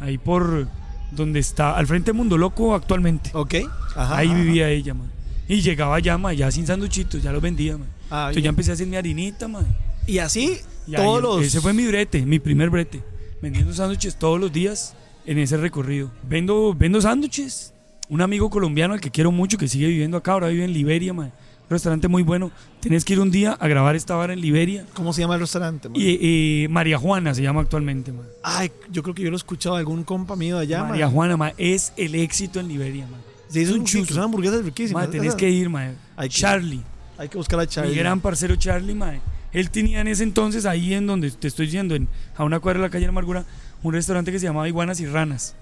ahí 0.00 0.18
por 0.18 0.68
donde 1.10 1.40
está, 1.40 1.76
al 1.76 1.86
frente 1.86 2.10
de 2.10 2.16
Mundo 2.16 2.36
Loco 2.38 2.74
actualmente. 2.74 3.30
Ok. 3.32 3.54
Ajá, 3.96 4.18
Ahí 4.18 4.28
ajá. 4.28 4.36
vivía 4.38 4.68
ella, 4.70 4.94
man. 4.94 5.10
Y 5.48 5.60
llegaba 5.60 5.96
allá, 5.96 6.18
man, 6.18 6.36
ya 6.36 6.50
sin 6.50 6.66
sanduchitos, 6.66 7.22
ya 7.22 7.32
los 7.32 7.40
vendía, 7.42 7.78
man. 7.78 7.88
Ah, 8.10 8.28
Entonces 8.28 8.34
bien. 8.36 8.44
ya 8.44 8.48
empecé 8.50 8.70
a 8.70 8.74
hacer 8.74 8.86
mi 8.86 8.96
harinita, 8.96 9.48
man. 9.48 9.66
Y 10.06 10.18
así, 10.18 10.58
Y 10.86 10.94
ahí- 10.94 11.02
todos 11.02 11.22
los. 11.22 11.42
Ese 11.44 11.60
fue 11.60 11.72
mi 11.72 11.86
brete, 11.86 12.24
mi 12.24 12.38
primer 12.38 12.70
brete. 12.70 13.02
Vendiendo 13.42 13.72
sándwiches 13.72 14.16
todos 14.16 14.38
los 14.40 14.52
días 14.52 14.94
en 15.26 15.38
ese 15.38 15.56
recorrido. 15.56 16.10
Vendo, 16.28 16.74
vendo 16.74 17.00
sándwiches. 17.00 17.72
Un 18.10 18.20
amigo 18.22 18.48
colombiano 18.50 18.94
al 18.94 19.00
que 19.00 19.10
quiero 19.10 19.30
mucho, 19.32 19.58
que 19.58 19.68
sigue 19.68 19.86
viviendo 19.88 20.16
acá, 20.16 20.32
ahora 20.32 20.48
vive 20.48 20.64
en 20.64 20.72
Liberia, 20.72 21.12
man. 21.12 21.32
Restaurante 21.70 22.08
muy 22.08 22.22
bueno. 22.22 22.50
Tienes 22.80 23.04
que 23.04 23.12
ir 23.12 23.20
un 23.20 23.30
día 23.30 23.52
a 23.52 23.68
grabar 23.68 23.94
esta 23.94 24.14
vara 24.14 24.32
en 24.32 24.40
Liberia. 24.40 24.86
¿Cómo 24.94 25.12
se 25.12 25.20
llama 25.20 25.34
el 25.34 25.40
restaurante? 25.40 25.88
man? 25.88 26.00
Y 26.00 26.64
eh, 26.64 26.68
María 26.68 26.96
Juana 26.98 27.34
se 27.34 27.42
llama 27.42 27.60
actualmente, 27.60 28.10
man. 28.12 28.24
Ay, 28.42 28.70
yo 28.90 29.02
creo 29.02 29.14
que 29.14 29.22
yo 29.22 29.30
lo 29.30 29.36
he 29.36 29.38
escuchado 29.38 29.74
de 29.76 29.80
algún 29.80 30.02
compa 30.04 30.34
mío 30.36 30.56
de 30.56 30.62
allá, 30.62 30.84
María 30.84 31.06
man. 31.06 31.14
Juana, 31.14 31.36
man, 31.36 31.52
es 31.58 31.92
el 31.96 32.14
éxito 32.14 32.58
en 32.60 32.68
Liberia, 32.68 33.06
man. 33.06 33.20
Sí, 33.48 33.60
es 33.62 33.68
es 33.68 33.74
un 33.74 33.84
chuzo. 33.84 34.14
Son 34.14 34.22
hamburguesas 34.24 34.64
riquísimas. 34.64 35.04
Man, 35.04 35.10
tenés 35.10 35.34
que 35.34 35.48
ir, 35.50 35.68
man. 35.68 35.96
Hay 36.16 36.28
que- 36.28 36.34
Charlie. 36.36 36.82
Hay 37.18 37.28
que 37.28 37.36
buscar 37.36 37.58
a 37.60 37.66
Charlie. 37.66 37.92
Mi 37.92 37.98
gran 37.98 38.20
parcero 38.20 38.56
Charlie, 38.56 38.94
mae. 38.94 39.20
Él 39.52 39.70
tenía 39.70 40.00
en 40.00 40.08
ese 40.08 40.22
entonces, 40.22 40.66
ahí 40.66 40.94
en 40.94 41.06
donde 41.06 41.30
te 41.30 41.48
estoy 41.48 41.66
diciendo, 41.66 41.94
en, 41.94 42.06
a 42.36 42.44
una 42.44 42.60
cuadra 42.60 42.80
de 42.80 42.86
la 42.86 42.90
calle 42.90 43.04
de 43.06 43.08
Amargura, 43.08 43.44
un 43.82 43.92
restaurante 43.92 44.30
que 44.30 44.38
se 44.38 44.46
llamaba 44.46 44.68
Iguanas 44.68 45.00
y 45.00 45.06
Ranas. 45.06 45.54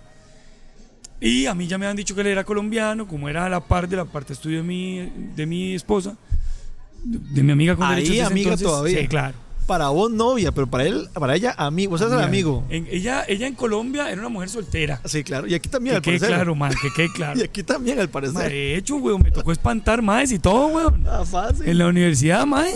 Y 1.20 1.46
a 1.46 1.54
mí 1.54 1.66
ya 1.66 1.78
me 1.78 1.86
han 1.86 1.96
dicho 1.96 2.14
que 2.14 2.20
él 2.20 2.26
era 2.28 2.44
colombiano, 2.44 3.06
como 3.08 3.28
era 3.28 3.46
a 3.46 3.48
la 3.48 3.60
par 3.60 3.88
de 3.88 3.96
la 3.96 4.04
parte 4.04 4.28
de 4.28 4.34
estudio 4.34 4.58
de 4.58 4.64
mi, 4.64 5.10
de 5.34 5.46
mi 5.46 5.74
esposa, 5.74 6.14
de, 7.02 7.42
mi 7.42 7.52
amiga 7.52 7.74
con 7.76 7.86
Ahí, 7.86 8.20
amiga 8.20 8.50
entonces. 8.50 8.66
todavía. 8.66 9.00
Sí, 9.00 9.08
claro. 9.08 9.34
Para 9.66 9.88
vos 9.88 10.10
novia, 10.10 10.52
pero 10.52 10.68
para 10.68 10.84
él, 10.84 11.08
para 11.14 11.34
ella 11.34 11.52
amigo. 11.58 11.90
Vos 11.90 12.00
sos 12.00 12.12
el 12.12 12.20
amigo. 12.20 12.64
En- 12.68 12.86
ella, 12.90 13.24
ella 13.26 13.46
en 13.48 13.54
Colombia 13.54 14.10
era 14.10 14.20
una 14.20 14.28
mujer 14.28 14.48
soltera. 14.48 15.00
Sí, 15.06 15.24
claro. 15.24 15.46
Y 15.48 15.54
aquí 15.54 15.68
también, 15.68 15.94
Que 15.94 15.96
al 15.96 16.02
quede 16.02 16.18
parecer. 16.18 16.36
claro, 16.36 16.54
man, 16.54 16.72
que 16.80 16.88
quede 16.94 17.12
claro. 17.12 17.40
Y 17.40 17.42
aquí 17.42 17.62
también, 17.64 17.98
al 17.98 18.08
parecer. 18.08 18.50
De 18.52 18.76
hecho, 18.76 18.96
weón, 18.96 19.22
me 19.22 19.32
tocó 19.32 19.50
espantar 19.50 20.02
más 20.02 20.30
y 20.30 20.38
todo, 20.38 20.68
weón. 20.68 21.04
Ah, 21.08 21.24
fácil. 21.24 21.66
En 21.68 21.78
la 21.78 21.88
universidad. 21.88 22.46
Mae. 22.46 22.74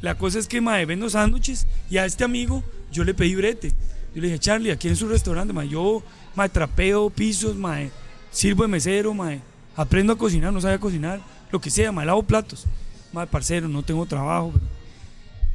La 0.00 0.16
cosa 0.16 0.38
es 0.40 0.48
que, 0.48 0.60
mae, 0.60 0.84
vendo 0.86 1.08
sándwiches 1.08 1.66
y 1.88 1.98
a 1.98 2.04
este 2.04 2.24
amigo 2.24 2.64
yo 2.90 3.04
le 3.04 3.14
pedí 3.14 3.34
brete. 3.36 3.72
Yo 4.14 4.20
le 4.20 4.28
dije, 4.28 4.38
Charlie, 4.38 4.70
aquí 4.70 4.88
en 4.88 4.96
su 4.96 5.08
restaurante, 5.08 5.52
mae, 5.52 5.68
yo, 5.68 6.02
mae, 6.34 6.48
trapeo 6.48 7.10
pisos, 7.10 7.56
mae, 7.56 7.90
sirvo 8.30 8.62
de 8.62 8.68
mesero, 8.68 9.12
mae, 9.12 9.40
aprendo 9.76 10.12
a 10.12 10.16
cocinar, 10.18 10.52
no 10.52 10.60
sabía 10.60 10.78
cocinar, 10.78 11.20
lo 11.50 11.60
que 11.60 11.70
sea, 11.70 11.90
mae, 11.92 12.06
lavo 12.06 12.22
platos. 12.22 12.64
Mae, 13.12 13.26
parcero, 13.26 13.68
no 13.68 13.82
tengo 13.82 14.06
trabajo. 14.06 14.50
pero- 14.52 14.64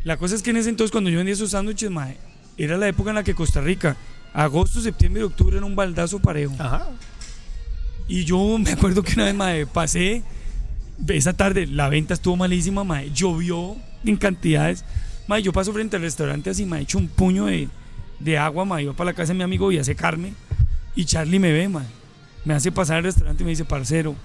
La 0.03 0.17
cosa 0.17 0.35
es 0.35 0.41
que 0.41 0.49
en 0.51 0.57
ese 0.57 0.69
entonces, 0.69 0.91
cuando 0.91 1.09
yo 1.09 1.17
vendía 1.17 1.33
esos 1.33 1.51
sándwiches, 1.51 1.89
mae, 1.91 2.17
era 2.57 2.77
la 2.77 2.87
época 2.87 3.09
en 3.11 3.15
la 3.15 3.23
que 3.23 3.33
Costa 3.35 3.61
Rica, 3.61 3.95
agosto, 4.33 4.81
septiembre 4.81 5.21
y 5.21 5.25
octubre 5.25 5.57
era 5.57 5.65
un 5.65 5.75
baldazo 5.75 6.19
parejo. 6.19 6.53
Ajá. 6.59 6.87
Y 8.07 8.25
yo 8.25 8.57
me 8.59 8.71
acuerdo 8.71 9.03
que 9.03 9.13
una 9.13 9.25
vez, 9.25 9.35
mae, 9.35 9.65
pasé 9.67 10.23
esa 11.07 11.33
tarde, 11.33 11.65
la 11.67 11.87
venta 11.89 12.13
estuvo 12.13 12.35
malísima, 12.35 12.83
mae, 12.83 13.11
llovió 13.11 13.75
en 14.03 14.17
cantidades. 14.17 14.83
Mae, 15.27 15.41
yo 15.41 15.53
paso 15.53 15.71
frente 15.73 15.95
al 15.95 16.01
restaurante 16.01 16.49
así, 16.49 16.65
mae, 16.65 16.81
echo 16.83 16.97
un 16.97 17.07
puño 17.07 17.45
de, 17.45 17.67
de 18.19 18.37
agua, 18.37 18.65
mae, 18.65 18.83
iba 18.83 18.93
para 18.93 19.11
la 19.11 19.15
casa 19.15 19.33
de 19.33 19.37
mi 19.37 19.43
amigo 19.43 19.71
y 19.71 19.77
a 19.77 19.83
secarme. 19.83 20.33
Y 20.95 21.05
Charlie 21.05 21.39
me 21.39 21.51
ve, 21.51 21.69
mae, 21.69 21.85
me 22.45 22.53
hace 22.53 22.71
pasar 22.71 22.97
al 22.97 23.03
restaurante 23.03 23.43
y 23.43 23.45
me 23.45 23.51
dice, 23.51 23.65
parcero, 23.65 24.15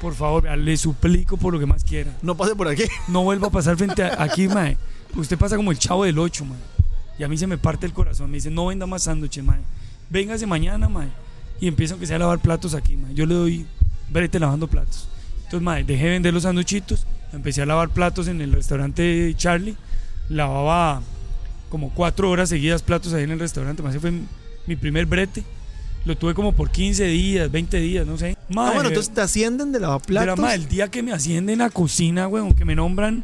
por 0.00 0.14
favor, 0.14 0.44
le 0.56 0.76
suplico 0.76 1.36
por 1.36 1.52
lo 1.52 1.60
que 1.60 1.66
más 1.66 1.84
quiera. 1.84 2.16
No 2.22 2.36
pase 2.36 2.54
por 2.54 2.68
aquí. 2.68 2.84
No 3.08 3.22
vuelva 3.22 3.48
a 3.48 3.50
pasar 3.50 3.76
frente 3.76 4.02
a, 4.02 4.22
aquí, 4.22 4.48
mae. 4.48 4.76
Usted 5.14 5.38
pasa 5.38 5.56
como 5.56 5.70
el 5.72 5.78
chavo 5.78 6.04
del 6.04 6.18
8, 6.18 6.44
mae. 6.44 6.58
Y 7.18 7.24
a 7.24 7.28
mí 7.28 7.36
se 7.36 7.46
me 7.46 7.58
parte 7.58 7.86
el 7.86 7.92
corazón. 7.92 8.30
Me 8.30 8.38
dice, 8.38 8.50
no 8.50 8.66
venda 8.66 8.86
más 8.86 9.02
sándwiches, 9.02 9.44
mae. 9.44 9.60
Véngase 10.08 10.46
mañana, 10.46 10.88
mae. 10.88 11.08
Y 11.60 11.68
empiezo 11.68 11.94
aunque 11.94 12.06
sea 12.06 12.16
a 12.16 12.20
lavar 12.20 12.38
platos 12.38 12.74
aquí, 12.74 12.96
mae. 12.96 13.12
Yo 13.14 13.26
le 13.26 13.34
doy 13.34 13.66
brete 14.08 14.40
lavando 14.40 14.68
platos. 14.68 15.08
Entonces, 15.44 15.62
mae, 15.62 15.84
dejé 15.84 16.04
de 16.04 16.10
vender 16.10 16.32
los 16.32 16.44
sándwichitos. 16.44 17.06
Empecé 17.32 17.62
a 17.62 17.66
lavar 17.66 17.90
platos 17.90 18.26
en 18.28 18.40
el 18.40 18.52
restaurante 18.52 19.02
de 19.02 19.34
Charlie. 19.34 19.76
Lavaba 20.30 21.02
como 21.70 21.88
cuatro 21.94 22.28
horas 22.30 22.50
seguidas 22.50 22.82
platos 22.82 23.14
ahí 23.14 23.24
en 23.24 23.30
el 23.30 23.38
restaurante. 23.40 23.82
Ese 23.88 23.98
fue 24.00 24.12
mi- 24.66 24.76
primer 24.76 25.06
brete. 25.06 25.42
Lo 26.04 26.16
tuve 26.16 26.34
como 26.34 26.52
por 26.52 26.70
15 26.70 27.04
días, 27.04 27.50
20 27.50 27.78
días, 27.78 28.06
no 28.06 28.16
sé. 28.18 28.36
Ah, 28.38 28.44
Mae, 28.54 28.74
bueno, 28.74 28.88
entonces 28.88 29.12
te 29.14 29.20
ascienden 29.20 29.70
de 29.72 29.78
pero, 29.78 29.88
lavaplatos. 29.90 30.38
mae, 30.38 30.54
el 30.56 30.68
día 30.68 30.88
que 30.90 31.02
me 31.02 31.12
ascienden 31.12 31.60
a 31.62 31.70
cocina, 31.70 32.26
weón, 32.28 32.52
que 32.54 32.64
me 32.64 32.74
nombran 32.74 33.22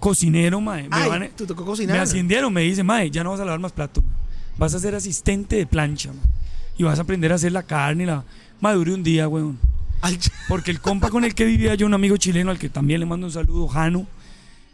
cocinero, 0.00 0.60
mae, 0.60 0.88
me, 0.88 0.96
Ay, 0.96 1.08
van- 1.08 1.28
te 1.34 1.46
tocó 1.46 1.62
me 1.62 1.66
cocinar. 1.66 1.98
ascendieron, 1.98 2.52
me 2.52 2.62
dicen, 2.62 2.86
mae, 2.86 3.10
ya 3.10 3.22
no 3.24 3.30
vas 3.30 3.40
a 3.40 3.44
lavar 3.44 3.60
más 3.60 3.72
platos, 3.72 4.02
vas 4.56 4.74
a 4.74 4.78
ser 4.80 4.94
asistente 4.94 5.56
de 5.56 5.66
plancha, 5.66 6.12
mae, 6.12 6.22
y 6.76 6.82
vas 6.84 6.98
a 6.98 7.02
aprender 7.02 7.32
a 7.32 7.36
hacer 7.36 7.52
la 7.52 7.62
carne, 7.62 8.02
y 8.04 8.06
la... 8.06 8.24
Mae, 8.60 8.74
duré 8.74 8.94
un 8.94 9.02
día, 9.04 9.28
weón. 9.28 9.58
Ay, 10.00 10.18
Porque 10.48 10.70
el 10.72 10.80
compa 10.80 11.10
con 11.10 11.24
el 11.24 11.34
que 11.34 11.44
vivía 11.44 11.74
yo, 11.76 11.86
un 11.86 11.94
amigo 11.94 12.16
chileno 12.16 12.50
al 12.50 12.58
que 12.58 12.68
también 12.68 12.98
le 13.00 13.06
mando 13.06 13.26
un 13.26 13.32
saludo, 13.32 13.66
Jano, 13.68 14.06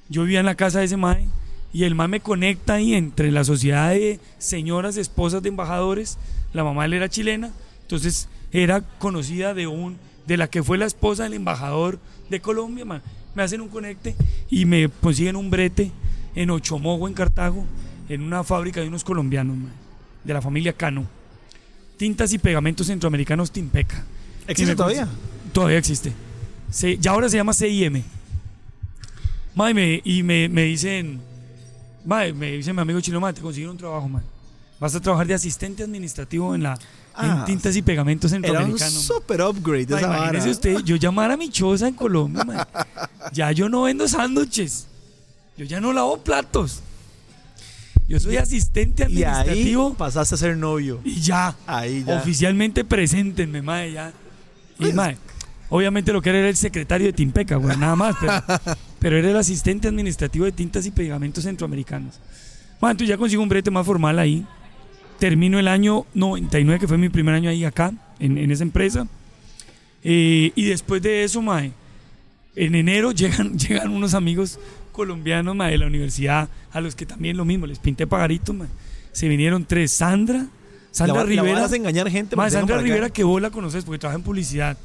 yo 0.08 0.22
vivía 0.22 0.40
en 0.40 0.46
la 0.46 0.54
casa 0.54 0.78
de 0.80 0.86
ese 0.86 0.96
mae 0.96 1.26
y 1.74 1.84
el 1.84 1.94
mae 1.94 2.08
me 2.08 2.20
conecta 2.20 2.74
ahí 2.74 2.94
entre 2.94 3.30
la 3.30 3.44
sociedad 3.44 3.90
de 3.90 4.18
señoras, 4.38 4.96
esposas 4.96 5.42
de 5.42 5.50
embajadores, 5.50 6.16
la 6.54 6.64
mamá 6.64 6.82
de 6.82 6.86
él 6.86 6.92
era 6.94 7.08
chilena, 7.10 7.50
entonces 7.82 8.28
era 8.52 8.80
conocida 8.98 9.52
de 9.52 9.66
un 9.66 9.98
de 10.26 10.36
la 10.38 10.48
que 10.48 10.62
fue 10.62 10.78
la 10.78 10.86
esposa 10.86 11.24
del 11.24 11.34
embajador 11.34 11.98
de 12.30 12.40
Colombia, 12.40 12.84
mae. 12.86 13.00
me 13.34 13.42
hacen 13.42 13.60
un 13.60 13.68
conecte 13.68 14.14
y 14.48 14.64
me 14.64 14.88
consiguen 14.88 15.36
un 15.36 15.50
brete 15.50 15.90
en 16.34 16.48
Ochomogo, 16.50 17.08
en 17.08 17.14
Cartago, 17.14 17.66
en 18.08 18.22
una 18.22 18.42
fábrica 18.44 18.80
de 18.80 18.88
unos 18.88 19.04
colombianos, 19.04 19.56
de 20.22 20.32
la 20.32 20.40
familia 20.40 20.72
Cano. 20.72 21.06
Tintas 21.96 22.32
y 22.32 22.38
pegamentos 22.38 22.86
centroamericanos 22.86 23.50
Timpeca. 23.50 24.04
¿Existe 24.46 24.72
Y 24.72 24.76
todavía? 24.76 25.08
Todavía 25.52 25.78
existe. 25.78 26.12
Se- 26.70 26.98
ya 26.98 27.10
ahora 27.12 27.28
se 27.28 27.36
llama 27.36 27.52
CIM. 27.52 28.02
Mae, 29.54 29.74
me- 29.74 30.00
y 30.04 30.22
me, 30.22 30.48
me 30.48 30.62
dicen, 30.64 31.20
mae, 32.04 32.32
me 32.32 32.52
dice 32.52 32.72
mi 32.72 32.80
amigo 32.80 33.00
chino, 33.00 33.20
mae, 33.20 33.32
te 33.32 33.40
consiguieron 33.40 33.72
un 33.72 33.78
trabajo, 33.78 34.08
mae. 34.08 34.22
Vas 34.80 34.94
a 34.94 35.00
trabajar 35.00 35.26
de 35.26 35.34
asistente 35.34 35.82
administrativo 35.82 36.54
en 36.54 36.62
la 36.64 36.78
Ah, 37.16 37.38
en 37.38 37.44
tintas 37.44 37.76
y 37.76 37.82
pegamentos 37.82 38.32
Era 38.32 38.38
un 38.40 38.44
centroamericanos. 38.44 39.02
super 39.04 39.40
upgrade 39.42 39.86
de 39.86 39.94
Mae, 39.94 40.00
esa 40.02 40.16
imagínese 40.16 40.50
usted, 40.50 40.78
yo 40.80 40.96
llamar 40.96 41.30
a 41.30 41.36
mi 41.36 41.48
choza 41.48 41.86
en 41.86 41.94
Colombia, 41.94 42.42
mae. 42.44 42.58
Ya 43.32 43.52
yo 43.52 43.68
no 43.68 43.82
vendo 43.82 44.08
sándwiches. 44.08 44.88
Yo 45.56 45.64
ya 45.64 45.80
no 45.80 45.92
lavo 45.92 46.18
platos. 46.18 46.80
Yo 48.08 48.18
soy 48.20 48.36
asistente 48.36 49.06
Y 49.08 49.22
ahí 49.22 49.24
administrativo 49.24 49.94
pasaste 49.94 50.34
a 50.34 50.38
ser 50.38 50.56
novio. 50.56 51.00
y 51.04 51.20
ya. 51.20 51.54
Ahí 51.68 52.02
ya. 52.04 52.16
Oficialmente 52.18 52.84
preséntenme, 52.84 53.62
mae, 53.62 53.92
ya. 53.92 54.12
Y 54.78 54.82
Pues- 54.82 54.94
mae, 54.94 55.16
Obviamente 55.76 56.12
lo 56.12 56.22
que 56.22 56.30
era 56.30 56.38
era 56.38 56.48
el 56.48 56.56
secretario 56.56 57.08
de 57.08 57.12
Timpeca, 57.12 57.56
güey, 57.56 57.76
nada 57.76 57.96
más. 57.96 58.14
Pero, 58.20 58.32
pero 59.00 59.16
era 59.18 59.28
el 59.30 59.36
asistente 59.36 59.88
administrativo 59.88 60.44
de 60.44 60.52
tintas 60.52 60.86
y 60.86 60.92
pegamentos 60.92 61.42
centroamericanos. 61.42 62.20
Bueno, 62.80 62.92
entonces 62.92 63.08
ya 63.08 63.16
consigo 63.16 63.42
un 63.42 63.48
brete 63.48 63.72
más 63.72 63.84
formal 63.84 64.20
ahí. 64.20 64.46
Termino 65.18 65.58
el 65.58 65.66
año 65.66 66.06
99, 66.14 66.78
que 66.78 66.86
fue 66.86 66.96
mi 66.96 67.08
primer 67.08 67.34
año 67.34 67.50
ahí 67.50 67.64
acá, 67.64 67.92
en, 68.20 68.38
en 68.38 68.52
esa 68.52 68.62
empresa. 68.62 69.08
Eh, 70.04 70.52
y 70.54 70.64
después 70.64 71.02
de 71.02 71.24
eso, 71.24 71.42
mae, 71.42 71.72
en 72.54 72.74
enero 72.76 73.10
llegan, 73.10 73.58
llegan 73.58 73.90
unos 73.90 74.14
amigos 74.14 74.60
colombianos 74.92 75.56
mae, 75.56 75.72
de 75.72 75.78
la 75.78 75.86
universidad, 75.86 76.48
a 76.72 76.80
los 76.80 76.94
que 76.94 77.04
también 77.04 77.36
lo 77.36 77.44
mismo, 77.44 77.66
les 77.66 77.80
pinté 77.80 78.06
pagarito. 78.06 78.54
mae. 78.54 78.68
Se 79.10 79.26
vinieron 79.26 79.64
tres, 79.64 79.90
Sandra, 79.90 80.46
Sandra 80.92 81.16
La- 81.16 81.22
la 81.24 81.28
Rivera. 81.42 81.60
vas 81.62 81.72
a 81.72 81.76
engañar 81.76 82.08
gente. 82.10 82.36
Mae, 82.36 82.48
Sandra 82.50 82.76
para 82.76 82.78
acá. 82.80 82.84
Rivera, 82.94 83.10
que 83.10 83.24
vos 83.24 83.42
la 83.42 83.50
conoces 83.50 83.84
porque 83.84 83.98
trabaja 83.98 84.18
en 84.18 84.22
publicidad. 84.24 84.76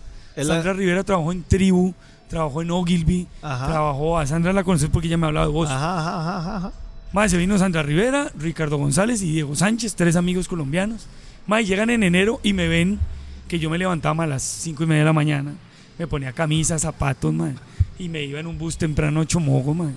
La- 0.44 0.56
Sandra 0.56 0.74
Rivera 0.74 1.04
trabajó 1.04 1.32
en 1.32 1.44
Tribu, 1.44 1.94
trabajó 2.30 2.62
en 2.62 2.72
Ogilvy, 2.72 3.28
Ajá. 3.42 3.68
trabajó 3.68 4.18
a 4.20 4.26
Sandra 4.28 4.54
la 4.54 4.64
conoces 4.64 4.90
porque 4.90 5.08
ella 5.08 5.18
me 5.18 5.26
ha 5.26 5.28
hablado 5.30 5.48
de 5.48 5.54
vos. 5.54 5.70
Ajá, 5.70 6.58
ajá. 6.58 6.72
Mae, 7.12 7.28
se 7.30 7.38
vino 7.38 7.58
Sandra 7.58 7.82
Rivera, 7.82 8.32
Ricardo 8.38 8.78
González 8.78 9.22
y 9.24 9.32
Diego 9.32 9.56
Sánchez, 9.56 9.96
tres 9.96 10.16
amigos 10.16 10.48
colombianos. 10.48 11.08
Mae, 11.48 11.66
llegan 11.66 11.90
en 11.90 12.04
enero 12.04 12.40
y 12.44 12.54
me 12.54 12.68
ven 12.68 13.00
que 13.48 13.58
yo 13.58 13.70
me 13.72 13.80
levantaba 13.80 14.26
a 14.26 14.28
las 14.28 14.44
cinco 14.44 14.84
y 14.84 14.86
media 14.86 15.00
de 15.02 15.06
la 15.06 15.14
mañana, 15.14 15.54
me 15.98 16.06
ponía 16.06 16.32
camisas, 16.34 16.84
zapatos, 16.84 17.34
mae, 17.34 17.56
y 17.98 18.08
me 18.10 18.24
iba 18.24 18.40
en 18.40 18.46
un 18.46 18.60
bus 18.60 18.78
temprano 18.78 19.22
a 19.22 19.26
Chomogo, 19.26 19.74
mae. 19.74 19.94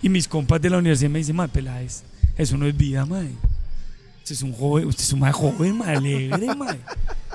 Y 0.00 0.08
mis 0.08 0.26
compas 0.26 0.60
de 0.62 0.70
la 0.70 0.78
universidad 0.78 1.10
me 1.10 1.18
dicen, 1.18 1.36
mae, 1.36 1.48
Peláez, 1.48 2.02
eso 2.38 2.56
no 2.56 2.64
es 2.66 2.74
vida, 2.74 3.04
mae. 3.04 3.28
Usted 4.22 4.36
es 4.36 4.42
un 4.42 4.54
joven, 4.54 4.86
usted 4.86 5.02
es 5.04 5.12
un 5.12 5.20
mae 5.20 5.32
joven, 5.32 5.76
mae, 5.76 5.96
alegre, 5.96 6.54
mae. 6.56 6.78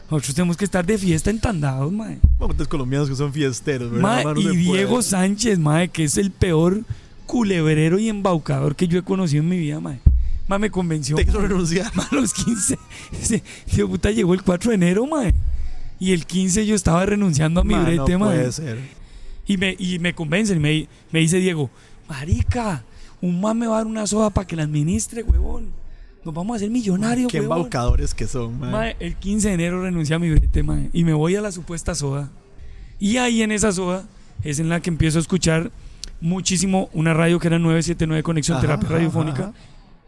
Nosotros 0.10 0.34
tenemos 0.36 0.58
que 0.58 0.66
estar 0.66 0.86
de 0.86 0.98
fiesta 0.98 1.30
entandados, 1.30 1.92
mae. 1.92 2.18
Ustedes 2.40 2.68
colombianos 2.68 3.10
que 3.10 3.16
son 3.16 3.32
fiesteros, 3.32 3.92
¿verdad? 3.92 4.24
Mae, 4.24 4.26
no 4.26 4.40
y 4.40 4.44
puede. 4.44 4.58
Diego 4.58 5.02
Sánchez, 5.02 5.60
mae, 5.60 5.90
que 5.90 6.04
es 6.06 6.18
el 6.18 6.32
peor 6.32 6.82
culebrero 7.28 8.00
y 8.00 8.10
embaucador 8.10 8.76
que 8.76 8.88
yo 8.88 8.98
he 9.00 9.04
conocido 9.04 9.44
en 9.44 9.50
mi 9.50 9.60
vida, 9.60 9.80
mae. 9.80 10.00
Mae, 10.48 10.58
me 10.58 10.72
convenció. 10.72 11.16
Te 11.16 11.26
mae. 11.32 11.42
renunciar. 11.48 11.92
A 11.96 12.16
los 12.16 12.34
15. 12.34 12.78
Ese 13.22 13.44
tío 13.72 13.88
puta 13.88 14.10
llegó 14.10 14.34
el 14.34 14.42
4 14.42 14.72
de 14.72 14.76
enero, 14.76 15.06
mae. 15.06 15.34
Y 16.00 16.14
el 16.14 16.26
15 16.26 16.66
yo 16.66 16.76
estaba 16.76 17.06
renunciando 17.06 17.62
a 17.62 17.64
mi 17.64 17.76
Ma, 17.76 17.84
brete, 17.84 18.14
no 18.14 18.20
mae. 18.20 18.38
puede 18.38 18.52
ser. 18.52 18.80
Y 19.46 19.58
me, 19.58 19.76
y 19.78 20.00
me 20.00 20.16
convencen 20.16 20.58
y 20.58 20.60
me, 20.60 20.88
me 21.12 21.20
dice 21.20 21.38
Diego, 21.38 21.70
marica, 22.08 22.84
un 23.22 23.40
man 23.42 23.58
me 23.60 23.68
va 23.68 23.76
a 23.76 23.78
dar 23.80 23.88
una 23.88 24.08
soda 24.08 24.30
para 24.32 24.48
que 24.48 24.56
la 24.56 24.64
administre, 24.64 25.22
huevón. 25.24 25.68
Nos 26.30 26.36
vamos 26.36 26.54
a 26.54 26.58
hacer 26.58 26.70
millonarios, 26.70 27.32
Qué 27.32 27.40
embaucadores 27.40 28.14
que 28.14 28.28
son, 28.28 28.60
man. 28.60 28.72
Mae, 28.72 28.96
el 29.00 29.16
15 29.16 29.48
de 29.48 29.54
enero 29.56 29.82
renuncié 29.82 30.16
a 30.16 30.20
mi 30.20 30.30
brete, 30.30 30.62
mae, 30.62 30.92
y 30.94 31.04
me 31.04 31.14
voy 31.14 31.36
a 31.36 31.42
la 31.42 31.52
supuesta 31.52 31.96
soda. 31.96 32.30
Y 33.00 33.18
ahí 33.18 33.42
en 33.42 33.52
esa 33.52 33.72
soda 33.72 34.04
es 34.44 34.60
en 34.60 34.70
la 34.70 34.80
que 34.80 34.92
empiezo 34.92 35.18
a 35.18 35.22
escuchar 35.22 35.72
muchísimo 36.22 36.88
una 36.94 37.16
radio 37.16 37.40
que 37.40 37.48
era 37.48 37.58
979 37.58 38.22
Conexión 38.22 38.58
Ajá, 38.58 38.62
Terapia 38.62 38.86
ajá, 38.86 38.96
Radiofónica. 38.98 39.42
ajá. 39.42 39.54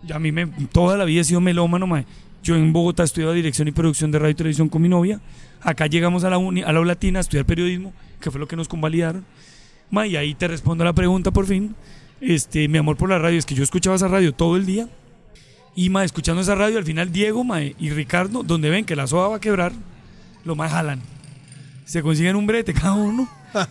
Y 0.07 0.11
a 0.11 0.19
mí 0.19 0.31
me, 0.31 0.45
toda 0.71 0.95
la 0.95 1.05
vida 1.05 1.21
he 1.21 1.23
sido 1.23 1.41
melómano, 1.41 1.87
mae. 1.87 2.05
Yo 2.43 2.55
en 2.55 2.71
Bogotá 2.71 3.01
estudiaba 3.01 3.33
dirección 3.33 3.67
y 3.67 3.71
producción 3.71 4.11
de 4.11 4.19
radio 4.19 4.29
y 4.33 4.35
televisión 4.35 4.69
con 4.69 4.83
mi 4.83 4.89
novia. 4.89 5.19
Acá 5.59 5.87
llegamos 5.87 6.23
a 6.23 6.29
la, 6.29 6.37
uni, 6.37 6.61
a 6.61 6.71
la 6.71 6.85
Latina 6.85 7.17
a 7.17 7.21
estudiar 7.21 7.47
periodismo, 7.47 7.93
que 8.19 8.29
fue 8.29 8.39
lo 8.39 8.47
que 8.47 8.55
nos 8.55 8.67
convalidaron. 8.67 9.25
Mae, 9.89 10.09
y 10.09 10.17
ahí 10.17 10.35
te 10.35 10.47
respondo 10.47 10.83
a 10.83 10.85
la 10.85 10.93
pregunta 10.93 11.31
por 11.31 11.47
fin. 11.47 11.73
Este, 12.19 12.67
mi 12.67 12.77
amor 12.77 12.95
por 12.95 13.09
la 13.09 13.17
radio 13.17 13.39
es 13.39 13.47
que 13.47 13.55
yo 13.55 13.63
escuchaba 13.63 13.95
esa 13.95 14.07
radio 14.07 14.31
todo 14.35 14.55
el 14.55 14.67
día. 14.67 14.87
Y 15.75 15.89
mae, 15.89 16.05
escuchando 16.05 16.41
esa 16.41 16.55
radio, 16.55 16.77
al 16.77 16.83
final 16.83 17.11
Diego 17.11 17.43
mae, 17.43 17.75
y 17.79 17.91
Ricardo, 17.91 18.43
donde 18.43 18.69
ven 18.69 18.85
que 18.85 18.95
la 18.95 19.07
soda 19.07 19.29
va 19.29 19.37
a 19.37 19.39
quebrar, 19.39 19.71
lo 20.43 20.55
más 20.55 20.71
jalan. 20.71 21.01
Se 21.85 22.01
consiguen 22.01 22.35
un 22.35 22.47
brete 22.47 22.73
cada 22.73 22.93
uno 22.93 23.27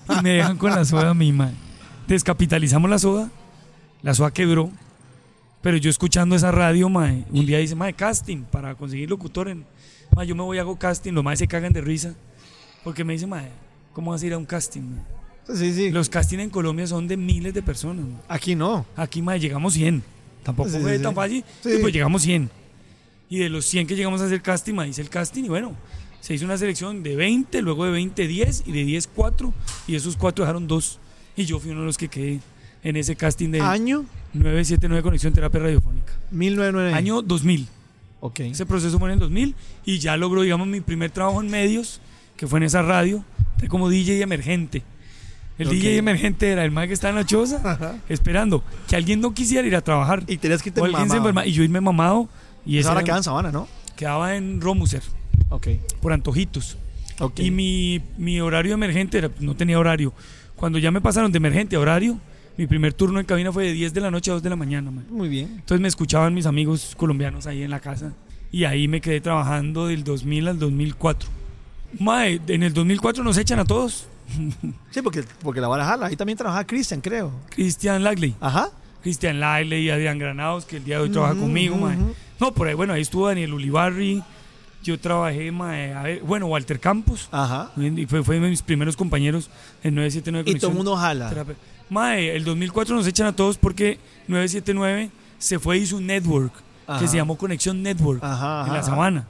y 0.09 0.23
me 0.23 0.31
dejan 0.31 0.57
con 0.57 0.71
la 0.71 0.85
soda 0.85 1.11
a 1.11 1.15
mí, 1.15 1.33
mae. 1.33 1.53
Descapitalizamos 2.07 2.91
la 2.91 2.99
soda, 2.99 3.31
la 4.03 4.15
soda 4.15 4.31
quebró. 4.33 4.71
Pero 5.63 5.77
yo 5.77 5.91
escuchando 5.91 6.35
esa 6.35 6.51
radio, 6.51 6.89
mae, 6.89 7.25
un 7.31 7.45
día 7.45 7.59
dice, 7.59 7.75
mae, 7.75 7.93
casting 7.93 8.45
para 8.45 8.75
conseguir 8.75 9.11
locutor. 9.11 9.49
En, 9.49 9.67
mae, 10.17 10.27
yo 10.27 10.35
me 10.35 10.43
voy 10.43 10.59
a 10.59 10.63
hago 10.63 10.79
casting, 10.79 11.13
los 11.13 11.23
mae 11.23 11.37
se 11.37 11.47
cagan 11.47 11.73
de 11.73 11.83
risa. 11.83 12.15
Porque 12.83 13.05
me 13.05 13.13
dice, 13.13 13.27
mae, 13.27 13.51
¿cómo 13.93 14.11
vas 14.11 14.23
a 14.23 14.27
ir 14.27 14.33
a 14.33 14.39
un 14.39 14.47
casting? 14.47 14.81
mae? 14.81 15.57
Sí, 15.57 15.75
sí. 15.75 15.91
Los 15.91 16.09
casting 16.09 16.39
en 16.39 16.49
Colombia 16.49 16.87
son 16.87 17.07
de 17.07 17.17
miles 17.19 17.53
de 17.53 17.61
personas. 17.61 18.07
mae. 18.07 18.23
Aquí 18.29 18.55
no. 18.55 18.87
Aquí, 18.97 19.21
mae, 19.21 19.39
llegamos 19.39 19.75
100. 19.75 20.03
Tampoco 20.43 20.69
Sí, 20.71 20.79
fue 20.81 20.97
sí. 20.97 21.03
tan 21.03 21.15
fácil. 21.15 21.45
Sí. 21.63 21.71
y 21.77 21.79
pues 21.81 21.93
llegamos 21.93 22.23
100. 22.23 22.51
Y 23.29 23.39
de 23.39 23.49
los 23.49 23.65
100 23.67 23.87
que 23.87 23.95
llegamos 23.97 24.21
a 24.21 24.27
hacer 24.27 24.43
casting, 24.43 24.75
mae, 24.75 24.89
hice 24.89 25.03
el 25.03 25.09
casting 25.11 25.45
y 25.45 25.49
bueno, 25.49 25.77
se 26.21 26.35
hizo 26.35 26.45
una 26.45 26.59
selección 26.59 27.03
de 27.03 27.15
20, 27.17 27.63
luego 27.63 27.85
de 27.85 27.93
20, 27.93 28.27
10 28.27 28.65
y 28.67 28.73
de 28.73 28.85
10, 28.85 29.09
4. 29.15 29.53
Y 29.87 29.95
esos 29.95 30.17
4 30.17 30.45
dejaron 30.45 30.67
2. 30.67 30.99
Y 31.37 31.45
yo 31.45 31.59
fui 31.61 31.71
uno 31.71 31.81
de 31.81 31.87
los 31.87 31.97
que 31.97 32.09
quedé 32.09 32.41
en 32.83 32.97
ese 32.97 33.15
casting 33.17 33.51
de 33.51 33.61
Año 33.61 34.05
979 34.35 35.03
Conexión 35.03 35.33
Terapia 35.33 35.61
Radiofónica. 35.61 36.13
1999. 36.31 36.95
Año 36.97 37.23
2000. 37.23 37.69
Ok. 38.21 38.41
Ese 38.41 38.67
proceso 38.67 38.99
fue 38.99 39.09
en 39.09 39.15
el 39.15 39.19
2000 39.21 39.55
y 39.85 39.99
ya 39.99 40.17
logró, 40.17 40.43
digamos, 40.43 40.67
mi 40.67 40.81
primer 40.81 41.11
trabajo 41.11 41.41
en 41.41 41.51
medios, 41.51 42.01
que 42.37 42.47
fue 42.47 42.59
en 42.59 42.65
esa 42.65 42.83
radio, 42.83 43.25
como 43.69 43.89
DJ 43.89 44.21
emergente. 44.23 44.83
El 45.61 45.69
Ok. 45.69 45.75
DJ 45.75 45.97
emergente 45.99 46.51
era 46.51 46.65
el 46.65 46.71
más 46.71 46.87
que 46.89 46.95
estaba 46.95 47.11
en 47.11 47.17
la 47.17 47.25
choza, 47.27 47.61
Ajá. 47.65 47.97
esperando 48.09 48.65
que 48.89 48.97
alguien 48.97 49.21
no 49.21 49.33
quisiera 49.35 49.67
ir 49.69 49.77
a 49.77 49.81
trabajar. 49.83 50.25
Y 50.27 50.39
tenías 50.39 50.63
que 50.63 50.71
irte 50.71 50.81
o 50.81 50.85
alguien 50.85 51.03
se 51.03 51.09
mamado. 51.09 51.29
enferma. 51.29 51.47
Y 51.47 51.53
yo 51.53 51.63
irme 51.63 51.81
mamado. 51.81 52.29
Y 52.67 52.79
ese 52.79 52.89
Ahora 52.89 53.01
era- 53.01 53.07
queda 53.07 53.17
en 53.19 53.23
Sabana, 53.23 53.53
¿no? 53.53 53.69
quedaba 53.97 54.35
en 54.37 54.61
Romuser, 54.61 55.03
Ok. 55.51 55.69
por 56.01 56.13
Antojitos. 56.13 56.79
Ok. 57.19 57.41
Y 57.41 57.51
mi, 57.51 58.01
mi 58.17 58.41
horario 58.41 58.73
emergente 58.75 59.19
era, 59.19 59.31
no 59.41 59.55
tenía 59.55 59.79
horario. 59.79 60.13
Cuando 60.57 60.79
ya 60.79 60.91
me 60.91 61.01
pasaron 61.03 61.31
de 61.33 61.37
emergente 61.37 61.77
a 61.77 61.81
horario, 61.81 62.19
mi 62.57 62.67
primer 62.67 62.93
turno 62.95 63.21
en 63.21 63.27
cabina 63.27 63.53
fue 63.53 63.65
de 63.67 63.73
10 63.75 63.93
de 63.95 64.01
la 64.01 64.11
noche 64.11 64.31
a 64.31 64.35
2 64.35 64.43
de 64.43 64.49
la 64.51 64.57
mañana. 64.57 64.91
man. 64.91 65.05
Muy 65.11 65.29
bien. 65.29 65.49
Entonces 65.57 65.81
me 65.81 65.89
escuchaban 65.89 66.33
mis 66.35 66.47
amigos 66.47 66.95
colombianos 66.97 67.47
ahí 67.47 67.63
en 67.63 67.71
la 67.71 67.81
casa. 67.81 68.13
Y 68.53 68.65
ahí 68.65 68.89
me 68.89 69.01
quedé 69.03 69.21
trabajando 69.21 69.87
del 69.87 70.03
2000 70.05 70.49
al 70.49 70.59
2004. 70.59 71.29
Mae, 71.99 72.41
en 72.49 72.63
el 72.63 72.73
2004 72.73 73.23
nos 73.25 73.37
echan 73.37 73.59
a 73.59 73.65
todos. 73.65 74.07
Sí, 74.91 75.03
porque, 75.03 75.25
porque 75.43 75.61
la 75.61 75.69
vara 75.69 75.85
jala. 75.85 76.07
Ahí 76.07 76.17
también 76.17 76.37
trabajaba 76.37 76.67
Cristian, 76.67 77.01
creo. 77.01 77.33
Cristian 77.51 78.03
Lagley. 78.03 78.35
Ajá. 78.41 78.69
Cristian 79.03 79.41
Lagley 79.41 79.87
y 79.87 79.91
Adrián 79.91 80.19
Granados, 80.19 80.65
que 80.65 80.77
el 80.77 80.85
día 80.85 80.97
de 80.97 81.05
hoy 81.05 81.11
trabaja 81.11 81.35
conmigo, 81.35 81.77
mae. 81.77 81.97
No, 82.39 82.53
por 82.53 82.69
ahí, 82.69 82.75
bueno, 82.75 82.93
ahí 82.93 83.03
estuvo 83.03 83.29
Daniel 83.29 83.55
Ulibarri. 83.55 84.23
Yo 84.83 84.99
trabajé, 84.99 85.53
mae, 85.53 85.93
a 85.93 86.03
ver, 86.03 86.23
bueno, 86.23 86.47
Walter 86.47 86.81
Campos. 86.81 87.29
Ajá. 87.31 87.71
Y 87.77 88.07
fue, 88.07 88.23
fue 88.23 88.41
de 88.41 88.49
mis 88.49 88.63
primeros 88.63 88.97
compañeros 88.97 89.51
en 89.83 89.95
979 89.95 90.51
Y 90.51 90.59
todo 90.59 90.71
el 90.71 90.77
Conexión 90.77 90.77
mundo 90.77 90.97
jala. 90.97 91.47
Mae, 91.91 92.37
el 92.37 92.45
2004 92.45 92.95
nos 92.95 93.07
echan 93.07 93.27
a 93.27 93.33
todos 93.35 93.59
porque 93.59 93.99
979 94.29 95.11
se 95.39 95.59
fue 95.59 95.79
y 95.79 95.83
hizo 95.83 95.97
un 95.97 96.07
network 96.07 96.53
Ajá. 96.87 97.01
que 97.01 97.09
se 97.09 97.17
llamó 97.17 97.37
Conexión 97.37 97.83
Network 97.83 98.23
Ajá, 98.23 98.67
en 98.67 98.73
la. 98.75 98.83
Sabana, 98.83 99.27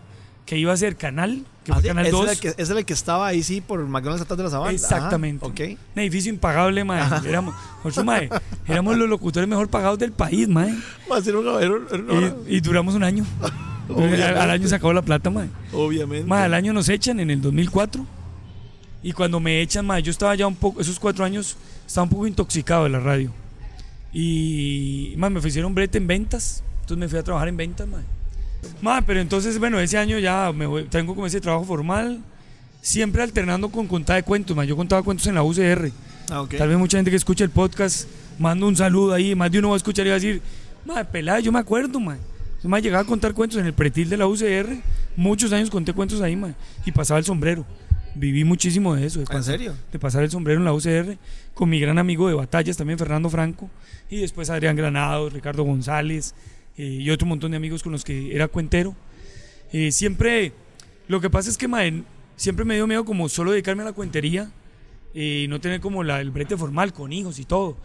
que 0.47 0.57
iba 0.59 0.73
a 0.73 0.77
ser 0.77 0.97
canal, 0.97 1.45
que 1.65 1.73
Ah, 1.73 1.75
fue 1.75 1.83
sí, 1.83 1.89
Canal 1.89 2.07
ese 2.07 2.13
2. 2.13 2.23
Era 2.23 2.33
el 2.33 2.39
que, 2.41 2.55
ese 2.63 2.73
el 2.79 2.85
que 2.85 2.93
estaba 2.93 3.27
ahí, 3.27 3.43
sí, 3.43 3.61
por 3.61 3.81
McDonald's 3.87 4.23
atrás 4.23 4.39
de 4.39 4.45
la 4.45 4.51
sabana. 4.51 4.73
Exactamente. 4.73 5.45
Ajá, 5.45 5.53
Ok. 5.53 5.61
Un 5.95 6.03
edificio 6.03 6.31
impagable, 6.33 6.85
mae. 6.85 7.03
Éramos, 7.29 7.55
nosotros, 7.85 8.05
mae, 8.05 8.31
éramos 8.67 8.97
los 8.97 9.09
locutores 9.09 9.49
mejor 9.49 9.69
pagados 9.69 9.99
del 9.99 10.13
país, 10.13 10.49
mae. 10.49 10.75
Y, 12.49 12.57
y 12.57 12.61
duramos 12.61 12.95
un 12.95 13.05
año. 13.05 13.25
Al 13.91 14.51
año 14.51 14.69
se 14.69 14.75
acabó 14.77 14.93
la 14.93 15.03
plata, 15.03 15.31
mae. 15.31 15.49
Obviamente. 15.73 16.27
Mae, 16.27 16.45
al 16.45 16.55
año 16.55 16.73
nos 16.73 16.89
echan 16.89 17.19
en 17.19 17.31
el 17.31 17.41
2004. 17.43 18.07
Y 19.03 19.13
cuando 19.13 19.41
me 19.41 19.61
echan, 19.63 19.85
mae, 19.85 20.03
yo 20.03 20.11
estaba 20.11 20.35
ya 20.35 20.47
un 20.47 20.55
poco, 20.55 20.81
esos 20.81 21.01
cuatro 21.01 21.25
años, 21.25 21.57
estaba 21.87 22.05
un 22.05 22.11
poco 22.11 22.27
intoxicado 22.27 22.85
de 22.85 22.91
la 22.91 23.01
radio. 23.01 23.33
Y, 24.13 25.15
mae, 25.17 25.31
me 25.31 25.39
ofrecieron 25.39 25.75
brete 25.75 25.99
en 25.99 26.07
ventas. 26.07 26.63
Entonces 26.83 26.99
me 26.99 27.09
fui 27.09 27.19
a 27.19 27.23
trabajar 27.23 27.49
en 27.49 27.57
ventas, 27.57 27.89
mae. 27.89 28.03
Mae, 28.83 29.03
pero 29.03 29.21
entonces, 29.21 29.59
bueno, 29.59 29.79
ese 29.81 29.99
año 29.99 30.19
ya 30.19 30.53
me 30.55 30.67
voy- 30.67 30.85
tengo 30.85 31.15
como 31.15 31.27
ese 31.27 31.41
trabajo 31.41 31.65
formal. 31.65 32.21
Siempre 32.83 33.23
alternando 33.23 33.69
con 33.69 33.87
contada 33.87 34.17
de 34.17 34.23
cuentos, 34.23 34.57
mae. 34.57 34.67
Yo 34.67 34.77
contaba 34.77 35.03
cuentos 35.03 35.27
en 35.27 35.35
la 35.35 35.43
UCR. 35.43 35.93
Ah, 36.31 36.43
ok. 36.43 36.55
Tal 36.57 36.69
vez 36.69 36.79
mucha 36.79 36.97
gente 36.97 37.11
que 37.11 37.17
escucha 37.17 37.45
el 37.45 37.51
podcast 37.51 38.09
manda 38.39 38.65
un 38.67 38.75
saludo 38.77 39.13
ahí, 39.13 39.35
más 39.35 39.51
de 39.51 39.59
uno 39.59 39.69
va 39.69 39.75
a 39.75 39.77
escuchar 39.77 40.07
y 40.07 40.11
va 40.11 40.17
a 40.17 40.19
decir, 40.19 40.41
madre, 40.87 41.05
pelada, 41.05 41.41
yo 41.41 41.53
me 41.53 41.59
acuerdo, 41.59 42.01
madre. 42.01 42.21
Yo 42.63 42.69
me 42.69 42.81
llegaba 42.81 43.03
a 43.03 43.07
contar 43.07 43.35
cuentos 43.35 43.59
en 43.59 43.67
el 43.67 43.75
pretil 43.75 44.09
de 44.09 44.17
la 44.17 44.27
UCR, 44.27 44.79
muchos 45.17 45.53
años 45.53 45.69
conté 45.71 45.93
cuentos 45.93 46.21
ahí, 46.23 46.37
madre, 46.37 46.55
y 46.87 46.93
pasaba 46.93 47.19
el 47.19 47.25
sombrero. 47.25 47.67
Viví 48.15 48.45
muchísimo 48.45 48.95
de 48.95 49.07
eso, 49.07 49.19
de, 49.19 49.25
¿En 49.25 49.29
pasar- 49.29 49.43
serio? 49.45 49.75
de 49.93 49.99
pasar 49.99 50.23
el 50.23 50.31
sombrero 50.31 50.59
en 50.61 50.65
la 50.65 50.73
UCR, 50.73 51.17
con 51.55 51.69
mi 51.69 51.81
gran 51.81 51.99
amigo 51.99 52.29
de 52.29 52.35
batallas 52.35 52.77
también, 52.77 52.99
Fernando 52.99 53.29
Franco, 53.31 53.69
y 54.09 54.17
después 54.21 54.49
Adrián 54.51 54.75
Granados, 54.77 55.33
Ricardo 55.33 55.65
González, 55.65 56.35
y 56.87 57.11
otro 57.11 57.27
montón 57.27 57.51
de 57.51 57.57
amigos 57.57 57.83
con 57.83 57.93
los 57.93 58.05
que 58.05 58.35
era 58.35 58.49
cuentero. 58.49 58.95
Eh, 59.73 59.93
siempre, 59.93 60.53
lo 61.09 61.21
que 61.21 61.31
pasa 61.31 61.51
es 61.51 61.59
que, 61.59 61.69
madre, 61.69 62.03
siempre 62.37 62.65
me 62.65 62.75
dio 62.75 62.87
miedo 62.87 63.05
como 63.05 63.29
solo 63.29 63.53
dedicarme 63.53 63.83
a 63.83 63.87
la 63.87 63.93
cuentería, 63.93 64.51
y 65.15 65.47
no 65.49 65.61
tener 65.61 65.81
como 65.81 66.05
la, 66.05 66.21
el 66.21 66.31
brete 66.31 66.57
formal 66.57 66.93
con 66.93 67.13
hijos 67.13 67.39
y 67.39 67.45
todo. 67.45 67.77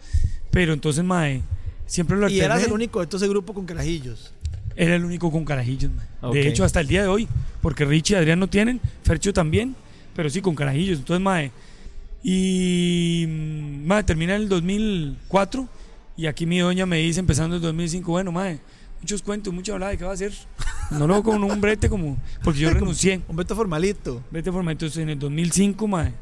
Pero 0.50 0.72
entonces, 0.72 1.04
mae, 1.04 1.42
siempre 1.86 2.16
lo 2.16 2.28
Y 2.28 2.38
eras 2.38 2.58
alterné. 2.58 2.66
el 2.66 2.72
único 2.72 3.00
de 3.00 3.06
todo 3.06 3.18
ese 3.18 3.28
grupo 3.28 3.52
con 3.52 3.66
carajillos. 3.66 4.32
Era 4.76 4.94
el 4.94 5.04
único 5.04 5.30
con 5.30 5.44
carajillos, 5.44 5.90
mae. 5.92 6.06
Ok. 6.22 6.34
De 6.34 6.48
hecho, 6.48 6.64
hasta 6.64 6.80
el 6.80 6.86
día 6.86 7.02
de 7.02 7.08
hoy, 7.08 7.28
porque 7.62 7.84
Richie 7.84 8.14
y 8.14 8.18
Adrián 8.18 8.38
no 8.38 8.48
tienen, 8.48 8.80
Fercho 9.02 9.32
también, 9.32 9.74
pero 10.14 10.30
sí 10.30 10.40
con 10.40 10.54
carajillos. 10.54 10.98
Entonces, 10.98 11.22
mae, 11.22 11.50
Y 12.22 13.24
mm, 13.28 13.86
mae, 13.86 14.04
termina 14.04 14.34
en 14.36 14.42
el 14.42 14.48
2004 14.48 15.68
y 16.16 16.26
aquí 16.26 16.46
mi 16.46 16.58
doña 16.58 16.86
me 16.86 16.98
dice 16.98 17.20
empezando 17.20 17.56
el 17.56 17.62
2005, 17.62 18.10
bueno, 18.10 18.32
mae, 18.32 18.58
muchos 19.00 19.22
cuentos, 19.22 19.52
mucha 19.52 19.72
hablada 19.72 19.92
de 19.92 19.98
qué 19.98 20.04
va 20.04 20.10
a 20.10 20.14
hacer. 20.14 20.32
No 20.90 21.06
lo 21.06 21.22
con 21.22 21.42
un 21.42 21.60
brete 21.60 21.88
como 21.88 22.16
porque 22.44 22.60
yo 22.60 22.70
renuncié. 22.74 23.20
Un 23.28 23.36
veto 23.36 23.54
formalito. 23.56 24.22
Brete 24.30 24.50
formalito 24.52 24.84
entonces 24.86 25.02
en 25.02 25.10
el 25.10 25.18
2005, 25.18 25.86
mae. 25.88 26.12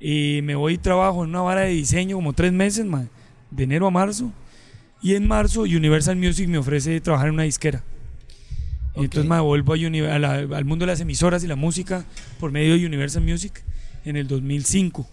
Y 0.00 0.40
me 0.42 0.54
voy 0.54 0.74
y 0.74 0.78
trabajo 0.78 1.24
en 1.24 1.30
una 1.30 1.40
vara 1.40 1.62
de 1.62 1.70
diseño 1.70 2.16
como 2.16 2.32
tres 2.32 2.52
meses, 2.52 2.84
mae, 2.86 3.08
de 3.50 3.64
enero 3.64 3.86
a 3.86 3.90
marzo. 3.90 4.32
Y 5.02 5.14
en 5.14 5.26
marzo 5.26 5.62
Universal 5.62 6.16
Music 6.16 6.48
me 6.48 6.58
ofrece 6.58 7.00
trabajar 7.00 7.28
en 7.28 7.34
una 7.34 7.42
disquera. 7.44 7.82
Y 8.94 8.98
Ok. 9.00 9.04
entonces 9.04 9.28
me 9.30 9.40
vuelvo 9.40 9.74
a 9.74 9.76
a 9.76 10.18
la- 10.18 10.34
al 10.56 10.64
mundo 10.64 10.84
de 10.84 10.92
las 10.92 11.00
emisoras 11.00 11.44
y 11.44 11.46
la 11.46 11.56
música 11.56 12.04
por 12.40 12.50
medio 12.50 12.76
de 12.76 12.84
Universal 12.86 13.22
Music 13.22 13.62
en 14.04 14.16
el 14.16 14.26
2005. 14.26 15.08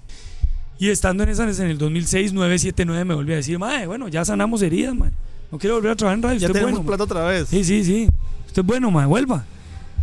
Y 0.80 0.90
estando 0.90 1.24
en 1.24 1.30
esas, 1.30 1.60
en 1.60 1.68
el 1.68 1.78
2006, 1.78 2.34
979 2.34 3.06
me 3.06 3.14
volví 3.16 3.34
a 3.34 3.38
decir, 3.38 3.58
mae, 3.60 3.88
bueno, 3.88 4.08
ya 4.08 4.26
sanamos 4.26 4.62
heridas, 4.62 4.96
mae. 4.96 5.12
No 5.52 5.58
quiero 5.60 5.76
volver 5.76 5.92
a 5.92 5.96
trabajar 5.96 6.18
en 6.18 6.24
radio. 6.24 6.40
Ya 6.40 6.48
usted 6.48 6.54
tenemos 6.60 6.72
bueno, 6.72 6.84
mae". 6.84 6.88
plata 6.88 7.04
otra 7.04 7.26
vez. 7.26 7.48
Sí, 7.50 7.64
sí, 7.64 7.84
sí. 7.84 8.10
Usted 8.48 8.62
es 8.62 8.66
bueno, 8.66 8.92
mae, 8.92 9.06
vuelva. 9.06 9.46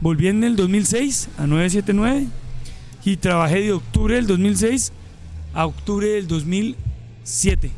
Volví 0.01 0.29
en 0.29 0.43
el 0.45 0.57
2006 0.57 1.29
a 1.39 1.47
979 1.47 2.27
y 3.05 3.17
trabajé 3.17 3.61
de 3.61 3.73
octubre 3.73 4.15
del 4.17 4.27
2006 4.27 4.93
a 5.55 5.67
octubre 5.67 6.09
del 6.09 6.27
2007 6.27 7.71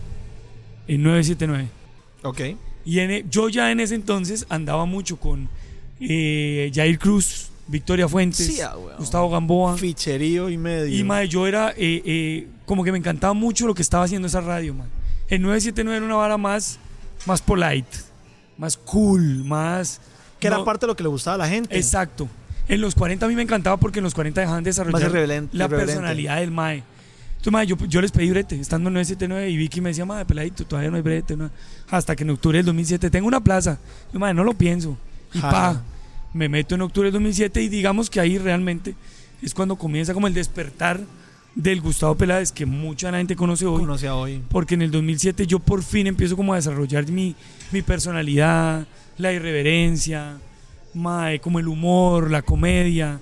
en 0.88 1.02
979. 1.02 1.68
Ok. 2.22 2.40
Y 2.84 2.98
en 3.00 3.10
e- 3.10 3.24
yo 3.30 3.48
ya 3.48 3.70
en 3.70 3.80
ese 3.80 3.94
entonces 3.94 4.46
andaba 4.48 4.84
mucho 4.84 5.16
con 5.18 5.48
eh, 6.00 6.70
Jair 6.74 6.98
Cruz, 6.98 7.48
Victoria 7.66 8.08
Fuentes, 8.08 8.46
Sí, 8.46 8.60
ah. 8.60 8.74
Gustavo 8.98 9.30
Gamboa. 9.30 9.76
Ficherío 9.76 10.50
y 10.50 10.56
medio. 10.58 10.94
Y 10.94 11.02
mae, 11.04 11.28
yo 11.28 11.46
era 11.46 11.70
eh, 11.70 12.02
eh, 12.04 12.46
como 12.66 12.84
que 12.84 12.92
me 12.92 12.98
encantaba 12.98 13.32
mucho 13.34 13.66
lo 13.66 13.74
que 13.74 13.82
estaba 13.82 14.04
haciendo 14.04 14.28
esa 14.28 14.40
radio, 14.40 14.74
man. 14.74 14.88
El 15.28 15.40
979 15.42 15.96
era 15.96 16.06
una 16.06 16.16
vara 16.16 16.36
más, 16.36 16.78
más 17.26 17.42
polite, 17.42 17.96
más 18.56 18.76
cool, 18.76 19.44
más. 19.44 20.00
que 20.38 20.46
era 20.46 20.64
parte 20.64 20.86
de 20.86 20.88
lo 20.88 20.96
que 20.96 21.02
le 21.02 21.08
gustaba 21.08 21.34
a 21.34 21.38
la 21.38 21.48
gente. 21.48 21.76
Exacto. 21.76 22.28
En 22.68 22.80
los 22.80 22.94
40 22.94 23.26
a 23.26 23.28
mí 23.28 23.34
me 23.34 23.42
encantaba 23.42 23.76
porque 23.76 23.98
en 23.98 24.04
los 24.04 24.14
40 24.14 24.40
dejaban 24.40 24.64
de 24.64 24.70
desarrollar 24.70 25.48
la 25.52 25.68
personalidad 25.68 26.40
del 26.40 26.50
mae. 26.50 26.82
Entonces, 27.44 27.52
mae, 27.52 27.66
yo, 27.66 27.76
yo 27.88 28.00
les 28.00 28.10
pedí 28.10 28.30
brete, 28.30 28.58
estando 28.58 28.88
en 28.88 28.94
979 28.94 29.50
y 29.50 29.56
Vicky 29.58 29.82
me 29.82 29.90
decía, 29.90 30.06
mae, 30.06 30.24
peladito, 30.24 30.64
todavía 30.64 30.90
no 30.90 30.96
hay 30.96 31.02
brete. 31.02 31.36
no". 31.36 31.50
Hasta 31.90 32.16
que 32.16 32.22
en 32.24 32.30
octubre 32.30 32.56
del 32.56 32.64
2007 32.64 33.10
tengo 33.10 33.28
una 33.28 33.40
plaza. 33.40 33.78
Yo, 34.14 34.18
mae, 34.18 34.32
no 34.32 34.44
lo 34.44 34.54
pienso. 34.54 34.96
Y 35.34 35.40
pa, 35.40 35.82
me 36.32 36.48
meto 36.48 36.74
en 36.74 36.80
octubre 36.80 37.08
del 37.08 37.12
2007 37.12 37.60
y 37.60 37.68
digamos 37.68 38.08
que 38.08 38.18
ahí 38.18 38.38
realmente 38.38 38.94
es 39.42 39.52
cuando 39.52 39.76
comienza 39.76 40.14
como 40.14 40.26
el 40.26 40.32
despertar 40.32 41.00
del 41.54 41.80
Gustavo 41.80 42.14
Peláez 42.16 42.50
que 42.52 42.66
mucha 42.66 43.10
gente 43.12 43.36
conoce 43.36 43.64
hoy. 43.66 43.80
Conoce 43.80 44.08
a 44.08 44.14
hoy. 44.16 44.42
Porque 44.50 44.74
en 44.74 44.82
el 44.82 44.90
2007 44.90 45.46
yo 45.46 45.58
por 45.58 45.82
fin 45.82 46.06
empiezo 46.06 46.36
como 46.36 46.52
a 46.52 46.56
desarrollar 46.56 47.08
mi, 47.10 47.34
mi 47.72 47.82
personalidad, 47.82 48.86
la 49.18 49.32
irreverencia, 49.32 50.36
mae, 50.94 51.40
como 51.40 51.58
el 51.58 51.68
humor, 51.68 52.30
la 52.30 52.42
comedia. 52.42 53.18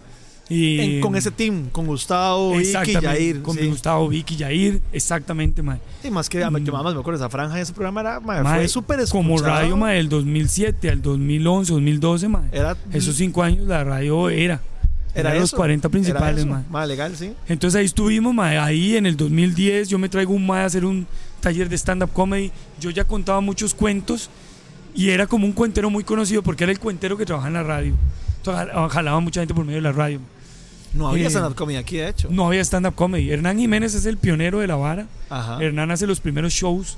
Y, 0.49 0.81
En- 0.81 1.01
con 1.01 1.15
ese 1.17 1.31
team, 1.31 1.71
con 1.71 1.87
Gustavo, 1.87 2.57
Vicky, 2.57 2.93
Yair. 3.01 3.41
con 3.43 3.57
sí. 3.57 3.67
Gustavo, 3.69 4.09
Vicky, 4.09 4.37
Yair, 4.37 4.81
exactamente, 4.93 5.63
mae. 5.63 5.79
Sí, 6.03 6.11
más 6.11 6.29
que 6.29 6.39
Mm. 6.39 6.41
yo 6.65 6.73
más 6.73 6.85
me 6.95 7.01
acuerdo, 7.01 7.15
esa 7.17 7.31
franja 7.31 7.57
de 7.57 7.63
ese 7.63 7.73
programa 7.73 8.01
era, 8.03 8.21
mae, 8.21 8.43
Mae, 8.43 8.59
fue 8.59 8.69
súper. 8.69 9.01
Como 9.09 9.39
radio, 9.39 9.77
mae, 9.77 9.97
del 9.97 10.09
2007 10.11 10.91
al 10.91 11.01
2011, 11.01 11.73
2012, 11.73 12.29
mae. 12.29 12.49
Era, 12.53 12.77
Esos 12.93 13.17
cinco 13.17 13.43
años 13.43 13.67
la 13.67 13.83
radio 13.85 14.29
era. 14.29 14.61
Era 15.15 15.31
Era 15.31 15.41
los 15.41 15.51
eso, 15.51 15.57
40 15.57 15.87
era 15.87 15.93
principales, 15.93 16.47
mae. 16.47 16.63
Mae, 16.71 16.87
legal, 16.87 17.17
sí. 17.17 17.33
Entonces 17.49 17.79
ahí 17.79 17.85
estuvimos, 17.87 18.35
mae. 18.35 18.59
Ahí 18.59 18.97
en 18.97 19.07
el 19.07 19.17
2010 19.17 19.89
yo 19.89 19.99
me 19.99 20.09
traigo 20.09 20.33
un 20.33 20.47
mae 20.47 20.63
a 20.63 20.67
hacer 20.67 20.85
un 20.85 21.07
taller 21.41 21.69
de 21.69 21.77
stand-up 21.77 22.11
comedy. 22.13 22.51
Yo 22.81 22.91
ya 22.91 23.05
contaba 23.05 23.41
muchos 23.41 23.75
cuentos 23.75 24.31
y 24.95 25.11
era 25.11 25.27
como 25.27 25.47
un 25.47 25.53
cuentero 25.53 25.91
muy 25.91 26.05
conocido 26.05 26.43
porque 26.43 26.65
era 26.65 26.73
el 26.73 26.79
cuentero 26.79 27.17
que 27.17 27.25
trabajaba 27.27 27.49
en 27.49 27.55
la 27.55 27.63
radio. 27.63 27.95
Entonces 28.39 28.69
jal- 28.75 28.89
jalaba 28.91 29.21
mucha 29.21 29.41
gente 29.41 29.55
por 29.55 29.65
medio 29.65 29.79
de 29.79 29.83
la 29.83 29.93
radio. 29.93 30.21
No 30.95 31.09
había 31.09 31.27
Eh, 31.27 31.31
stand-up 31.31 31.55
comedy 31.55 31.79
aquí, 31.79 31.97
de 31.97 32.09
hecho. 32.09 32.29
No 32.31 32.47
había 32.47 32.61
stand-up 32.63 32.95
comedy. 32.95 33.31
Hernán 33.31 33.59
Jiménez 33.59 33.95
es 33.95 34.05
el 34.07 34.19
pionero 34.19 34.59
de 34.61 34.67
la 34.67 34.77
vara. 34.77 35.07
Ajá. 35.31 35.59
Hernán 35.63 35.91
hace 35.91 36.07
los 36.07 36.21
primeros 36.21 36.53
shows 36.53 36.97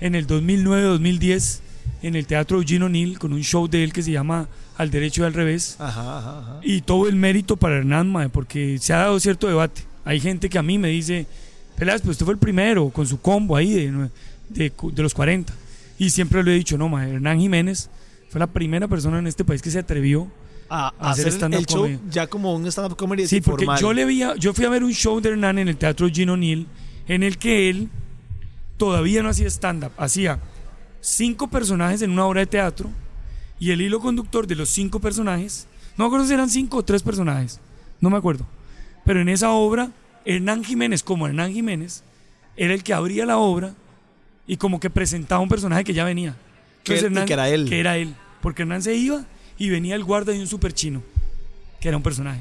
en 0.00 0.14
el 0.16 0.26
2009-2010 0.26 1.60
en 2.02 2.14
el 2.16 2.26
Teatro 2.26 2.58
Eugene 2.58 2.84
O'Neill 2.84 3.18
con 3.18 3.32
un 3.32 3.42
show 3.42 3.68
de 3.68 3.82
él 3.84 3.92
que 3.92 4.02
se 4.02 4.10
llama 4.12 4.48
Al 4.76 4.90
Derecho 4.90 5.22
y 5.22 5.26
al 5.26 5.34
Revés. 5.34 5.76
Ajá, 5.78 6.18
ajá, 6.18 6.38
ajá. 6.40 6.60
Y 6.62 6.82
todo 6.82 7.08
el 7.08 7.16
mérito 7.16 7.56
para 7.56 7.76
Hernán, 7.78 8.10
mae, 8.10 8.28
porque 8.28 8.78
se 8.80 8.92
ha 8.92 8.98
dado 8.98 9.18
cierto 9.20 9.46
debate. 9.48 9.82
Hay 10.04 10.20
gente 10.20 10.48
que 10.48 10.58
a 10.58 10.62
mí 10.62 10.78
me 10.78 10.88
dice, 10.88 11.26
Peláez, 11.76 12.00
pues 12.02 12.12
usted 12.12 12.24
fue 12.26 12.34
el 12.34 12.38
primero 12.40 12.90
con 12.90 13.06
su 13.06 13.20
combo 13.20 13.56
ahí 13.56 13.72
de, 13.72 14.08
de, 14.50 14.72
de 14.92 15.02
los 15.02 15.14
40. 15.14 15.52
Y 15.98 16.10
siempre 16.10 16.42
le 16.44 16.52
he 16.52 16.54
dicho, 16.58 16.76
no, 16.78 16.88
mae, 16.88 17.10
Hernán 17.14 17.40
Jiménez 17.40 17.88
fue 18.28 18.38
la 18.38 18.46
primera 18.46 18.86
persona 18.88 19.18
en 19.18 19.26
este 19.26 19.44
país 19.44 19.62
que 19.62 19.70
se 19.70 19.78
atrevió. 19.78 20.30
A, 20.68 20.92
a 20.98 21.10
hacer 21.12 21.28
hacer 21.28 21.54
el- 21.54 21.64
show 21.64 21.82
comedy. 21.82 21.98
ya 22.10 22.26
como 22.26 22.52
un 22.54 22.66
stand-up 22.66 22.96
comedy 22.96 23.26
Sí, 23.28 23.40
porque 23.40 23.64
formal. 23.66 23.80
yo 23.80 23.92
le 23.92 24.04
vi 24.04 24.22
a- 24.24 24.34
yo 24.34 24.52
fui 24.52 24.64
a 24.64 24.68
ver 24.68 24.82
un 24.82 24.92
show 24.92 25.20
de 25.20 25.28
Hernán 25.30 25.58
en 25.60 25.68
el 25.68 25.76
Teatro 25.76 26.08
Eugene 26.08 26.32
O'Neill 26.32 26.66
en 27.06 27.22
el 27.22 27.38
que 27.38 27.70
él 27.70 27.88
todavía 28.76 29.22
no 29.22 29.28
hacía 29.28 29.46
stand-up, 29.48 29.92
hacía 29.96 30.38
cinco 31.06 31.46
personajes 31.48 32.02
en 32.02 32.10
una 32.10 32.26
obra 32.26 32.40
de 32.40 32.46
teatro 32.46 32.90
y 33.60 33.70
el 33.70 33.80
hilo 33.80 34.00
conductor 34.00 34.46
de 34.46 34.56
los 34.56 34.68
cinco 34.70 34.98
personajes, 35.00 35.68
no 35.96 36.04
me 36.04 36.08
acuerdo 36.08 36.26
si 36.26 36.34
eran 36.34 36.50
cinco 36.50 36.78
o 36.78 36.84
tres 36.84 37.02
personajes, 37.02 37.60
no 38.00 38.10
me 38.10 38.16
acuerdo, 38.16 38.44
pero 39.04 39.20
en 39.20 39.28
esa 39.28 39.52
obra, 39.52 39.90
Hernán 40.24 40.64
Jiménez, 40.64 41.04
como 41.04 41.28
Hernán 41.28 41.52
Jiménez, 41.52 42.02
era 42.56 42.74
el 42.74 42.82
que 42.82 42.92
abría 42.92 43.24
la 43.24 43.38
obra 43.38 43.74
y 44.48 44.56
como 44.56 44.80
que 44.80 44.90
presentaba 44.90 45.40
un 45.40 45.48
personaje 45.48 45.84
que 45.84 45.94
ya 45.94 46.04
venía. 46.04 46.34
Que- 46.82 46.94
era 46.98 47.08
él. 47.22 47.68
Que 47.68 47.78
era 47.80 47.96
él, 47.98 48.14
porque 48.42 48.62
Hernán 48.62 48.82
se 48.82 48.94
iba 48.96 49.24
y 49.58 49.70
venía 49.70 49.94
el 49.94 50.02
guarda 50.04 50.32
de 50.32 50.40
un 50.40 50.46
super 50.48 50.72
chino, 50.72 51.02
que 51.80 51.86
era 51.88 51.96
un 51.96 52.02
personaje. 52.02 52.40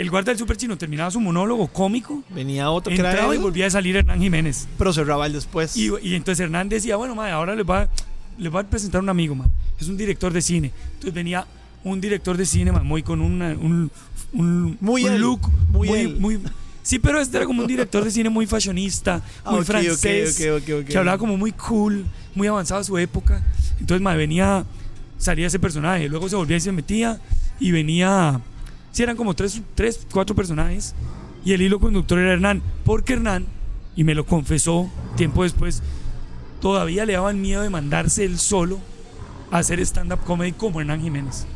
El 0.00 0.10
guarda 0.10 0.30
del 0.30 0.38
super 0.38 0.56
chino 0.56 0.78
terminaba 0.78 1.10
su 1.10 1.20
monólogo 1.20 1.66
cómico, 1.68 2.22
Venía 2.30 2.70
otro 2.70 2.92
que 2.94 3.00
era 3.00 3.34
y 3.34 3.38
volvía 3.38 3.66
a 3.66 3.70
salir 3.70 3.96
Hernán 3.96 4.20
Jiménez. 4.20 4.68
pero 4.78 4.92
cerraba 4.92 5.26
el 5.26 5.32
después. 5.32 5.76
Y, 5.76 5.90
y 6.02 6.14
entonces 6.14 6.44
Hernán 6.44 6.68
decía, 6.68 6.96
bueno, 6.96 7.14
madre, 7.16 7.32
ahora 7.32 7.56
les 7.56 7.66
va, 7.68 7.88
les 8.38 8.54
va 8.54 8.60
a 8.60 8.64
presentar 8.64 9.00
un 9.02 9.08
amigo, 9.08 9.34
ma. 9.34 9.46
es 9.80 9.88
un 9.88 9.96
director 9.96 10.32
de 10.32 10.40
cine. 10.40 10.70
Entonces 10.94 11.12
venía 11.14 11.46
un 11.82 12.00
director 12.00 12.36
de 12.36 12.46
cine, 12.46 12.70
ma, 12.70 12.82
muy 12.84 13.02
con 13.02 13.20
una- 13.20 13.50
un, 13.60 13.90
un, 14.32 14.78
Muy 14.80 15.04
un 15.04 15.12
él, 15.12 15.20
look 15.20 15.40
muy 15.72 15.88
muy, 15.88 15.98
él. 15.98 16.16
muy- 16.20 16.40
Sí, 16.82 16.98
pero 17.00 17.20
este 17.20 17.36
era 17.36 17.44
como 17.46 17.60
un 17.62 17.66
director 17.68 18.02
de 18.04 18.10
cine 18.10 18.28
muy 18.30 18.46
fashionista, 18.46 19.20
Ah, 19.44 19.50
muy 19.50 19.64
francés, 19.64 20.36
que 20.86 20.96
hablaba 20.96 21.18
como 21.18 21.36
muy 21.36 21.52
cool, 21.52 22.06
muy 22.36 22.46
avanzado 22.46 22.80
a 22.80 22.84
su 22.84 22.96
época. 22.98 23.42
Entonces, 23.80 24.00
ma, 24.00 24.14
venía, 24.14 24.64
salía 25.18 25.48
ese 25.48 25.58
personaje, 25.58 26.08
luego 26.08 26.28
se 26.28 26.36
volvía 26.36 26.56
y 26.56 26.60
se 26.60 26.70
metía, 26.72 27.20
y 27.60 27.72
venía, 27.72 28.40
eran 29.02 29.16
como 29.16 29.34
tres, 29.34 29.60
tres, 29.74 30.06
cuatro 30.12 30.34
personajes, 30.36 30.94
y 31.44 31.52
el 31.52 31.62
hilo 31.62 31.78
conductor 31.80 32.18
era 32.18 32.32
Hernán, 32.32 32.62
porque 32.84 33.14
Hernán, 33.14 33.46
y 33.96 34.04
me 34.04 34.14
lo 34.14 34.26
confesó 34.26 34.90
tiempo 35.16 35.42
después, 35.42 35.82
todavía 36.60 37.04
le 37.06 37.14
daban 37.14 37.40
miedo 37.40 37.62
de 37.62 37.70
mandarse 37.70 38.24
él 38.24 38.38
solo 38.38 38.78
a 39.50 39.58
hacer 39.58 39.80
stand-up 39.80 40.20
comedy 40.24 40.52
como 40.52 40.80
Hernán 40.80 41.00
Jiménez. 41.00 41.46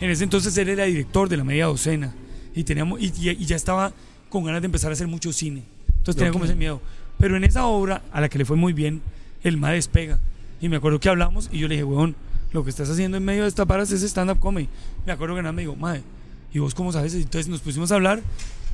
En 0.00 0.10
ese 0.10 0.24
entonces 0.24 0.56
él 0.58 0.68
era 0.68 0.84
director 0.84 1.28
de 1.28 1.36
la 1.38 1.44
media 1.44 1.66
docena 1.66 2.12
y, 2.54 2.64
teníamos, 2.64 3.00
y, 3.00 3.06
y- 3.30 3.46
ya 3.46 3.56
estaba 3.56 3.92
con 4.28 4.44
ganas 4.44 4.60
de 4.60 4.66
empezar 4.66 4.90
a 4.90 4.92
hacer 4.94 5.06
mucho 5.08 5.32
cine. 5.32 5.62
Entonces 5.98 6.16
tenía 6.16 6.30
Ok. 6.30 6.34
como 6.34 6.44
ese 6.44 6.54
miedo. 6.54 6.80
Pero 7.18 7.36
en 7.36 7.44
esa 7.44 7.64
obra, 7.66 8.02
a 8.12 8.20
la 8.20 8.28
que 8.28 8.38
le 8.38 8.44
fue 8.44 8.56
muy 8.56 8.72
bien, 8.74 9.00
el 9.42 9.56
MA 9.56 9.70
despega. 9.70 10.18
Y 10.60 10.68
me 10.68 10.76
acuerdo 10.76 11.00
que 11.00 11.08
hablamos 11.08 11.48
y 11.50 11.58
yo 11.58 11.68
le 11.68 11.76
dije, 11.76 11.84
weón, 11.84 12.14
lo 12.52 12.64
que 12.64 12.70
estás 12.70 12.88
haciendo 12.90 13.16
en 13.16 13.24
medio 13.24 13.42
de 13.42 13.48
estas 13.48 13.66
paras 13.66 13.90
es 13.92 14.02
stand-up 14.02 14.38
comedy. 14.38 14.68
Me 15.04 15.12
acuerdo 15.12 15.34
que 15.34 15.38
Hernán 15.40 15.54
me 15.54 15.62
dijo, 15.62 15.76
madre, 15.76 16.02
¿y 16.52 16.58
vos 16.58 16.74
cómo 16.74 16.92
sabes? 16.92 17.14
Entonces 17.14 17.48
nos 17.48 17.60
pusimos 17.60 17.90
a 17.92 17.96
hablar 17.96 18.20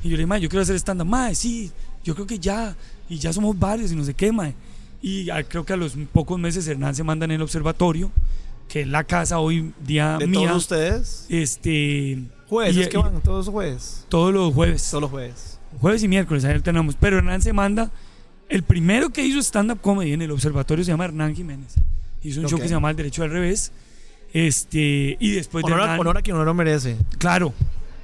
y 0.03 0.09
yo 0.09 0.11
le 0.11 0.17
dije, 0.17 0.27
madre, 0.27 0.41
yo 0.43 0.49
quiero 0.49 0.63
hacer 0.63 0.75
stand-up. 0.75 1.07
Madre, 1.07 1.35
sí, 1.35 1.71
yo 2.03 2.13
creo 2.15 2.27
que 2.27 2.39
ya, 2.39 2.75
y 3.09 3.17
ya 3.17 3.33
somos 3.33 3.57
varios 3.57 3.91
y 3.91 3.95
no 3.95 4.03
sé 4.03 4.13
qué, 4.13 4.31
madre. 4.31 4.55
Y 5.01 5.27
creo 5.49 5.65
que 5.65 5.73
a 5.73 5.77
los 5.77 5.93
pocos 6.13 6.39
meses 6.39 6.65
Hernán 6.67 6.95
se 6.95 7.03
manda 7.03 7.25
en 7.25 7.31
el 7.31 7.41
observatorio, 7.41 8.09
que 8.69 8.81
es 8.81 8.87
la 8.87 9.03
casa 9.03 9.39
hoy 9.39 9.73
día 9.85 10.17
de 10.17 10.27
mía. 10.27 10.47
todos 10.47 10.63
ustedes. 10.63 11.25
Este. 11.29 12.23
Jueves, 12.47 12.75
y- 12.77 12.81
es 12.81 12.87
que 12.87 12.97
van 12.97 13.21
todos 13.21 13.45
los 13.45 13.53
jueves. 13.53 14.05
Todos 14.07 14.33
los 14.33 14.53
jueves. 14.53 14.87
Todos 14.89 15.01
los 15.01 15.11
jueves. 15.11 15.59
Jueves 15.81 16.03
y 16.03 16.07
miércoles, 16.07 16.45
ahí 16.45 16.53
alternamos. 16.53 16.95
Pero 16.99 17.17
Hernán 17.17 17.41
se 17.41 17.51
manda. 17.51 17.91
El 18.47 18.63
primero 18.63 19.09
que 19.09 19.25
hizo 19.25 19.39
stand-up 19.39 19.81
comedy 19.81 20.13
en 20.13 20.21
el 20.21 20.31
observatorio 20.31 20.85
se 20.85 20.91
llama 20.91 21.05
Hernán 21.05 21.35
Jiménez. 21.35 21.75
Hizo 22.23 22.41
un 22.41 22.47
show 22.47 22.57
que 22.59 22.67
se 22.67 22.73
llama 22.73 22.89
El 22.89 22.95
Derecho 22.95 23.23
al 23.23 23.31
Revés. 23.31 23.71
Este, 24.33 25.15
y 25.19 25.31
después 25.31 25.63
Honor 25.63 25.77
de 25.79 25.83
Hernán, 25.85 25.99
honor 25.99 26.17
a 26.17 26.21
quien 26.21 26.35
honor 26.35 26.47
lo 26.47 26.53
merece. 26.55 26.97
claro, 27.19 27.53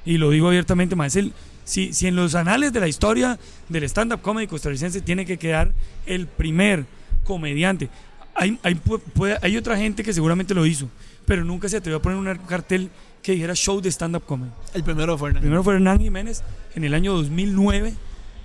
y 0.04 0.16
lo 0.16 0.30
digo 0.30 0.48
abiertamente, 0.48 0.94
más 0.96 1.16
el, 1.16 1.32
si, 1.64 1.92
si 1.92 2.06
en 2.06 2.14
los 2.16 2.34
anales 2.34 2.72
de 2.72 2.80
la 2.80 2.88
historia 2.88 3.38
del 3.68 3.84
stand-up 3.84 4.22
comedy 4.22 4.46
costarricense 4.46 5.00
tiene 5.00 5.26
que 5.26 5.38
quedar 5.38 5.72
el 6.06 6.26
primer 6.26 6.84
comediante. 7.24 7.88
Hay, 8.34 8.58
hay, 8.62 8.76
puede- 8.76 9.38
hay 9.42 9.56
otra 9.56 9.76
gente 9.76 10.02
que 10.04 10.12
seguramente 10.12 10.54
lo 10.54 10.64
hizo, 10.66 10.88
pero 11.26 11.44
nunca 11.44 11.68
se 11.68 11.76
atrevió 11.78 11.98
a 11.98 12.02
poner 12.02 12.18
un 12.18 12.46
cartel 12.46 12.90
que 13.22 13.32
dijera 13.32 13.54
show 13.54 13.80
de 13.80 13.90
stand-up 13.90 14.24
comedy. 14.24 14.50
El 14.72 14.84
primero 14.84 15.18
fue 15.18 15.28
Hernán. 15.30 15.42
Primero 15.42 15.62
fue 15.64 15.74
Hernán 15.74 15.98
Jiménez 15.98 16.42
en 16.74 16.84
el 16.84 16.94
año 16.94 17.12
2009 17.12 17.94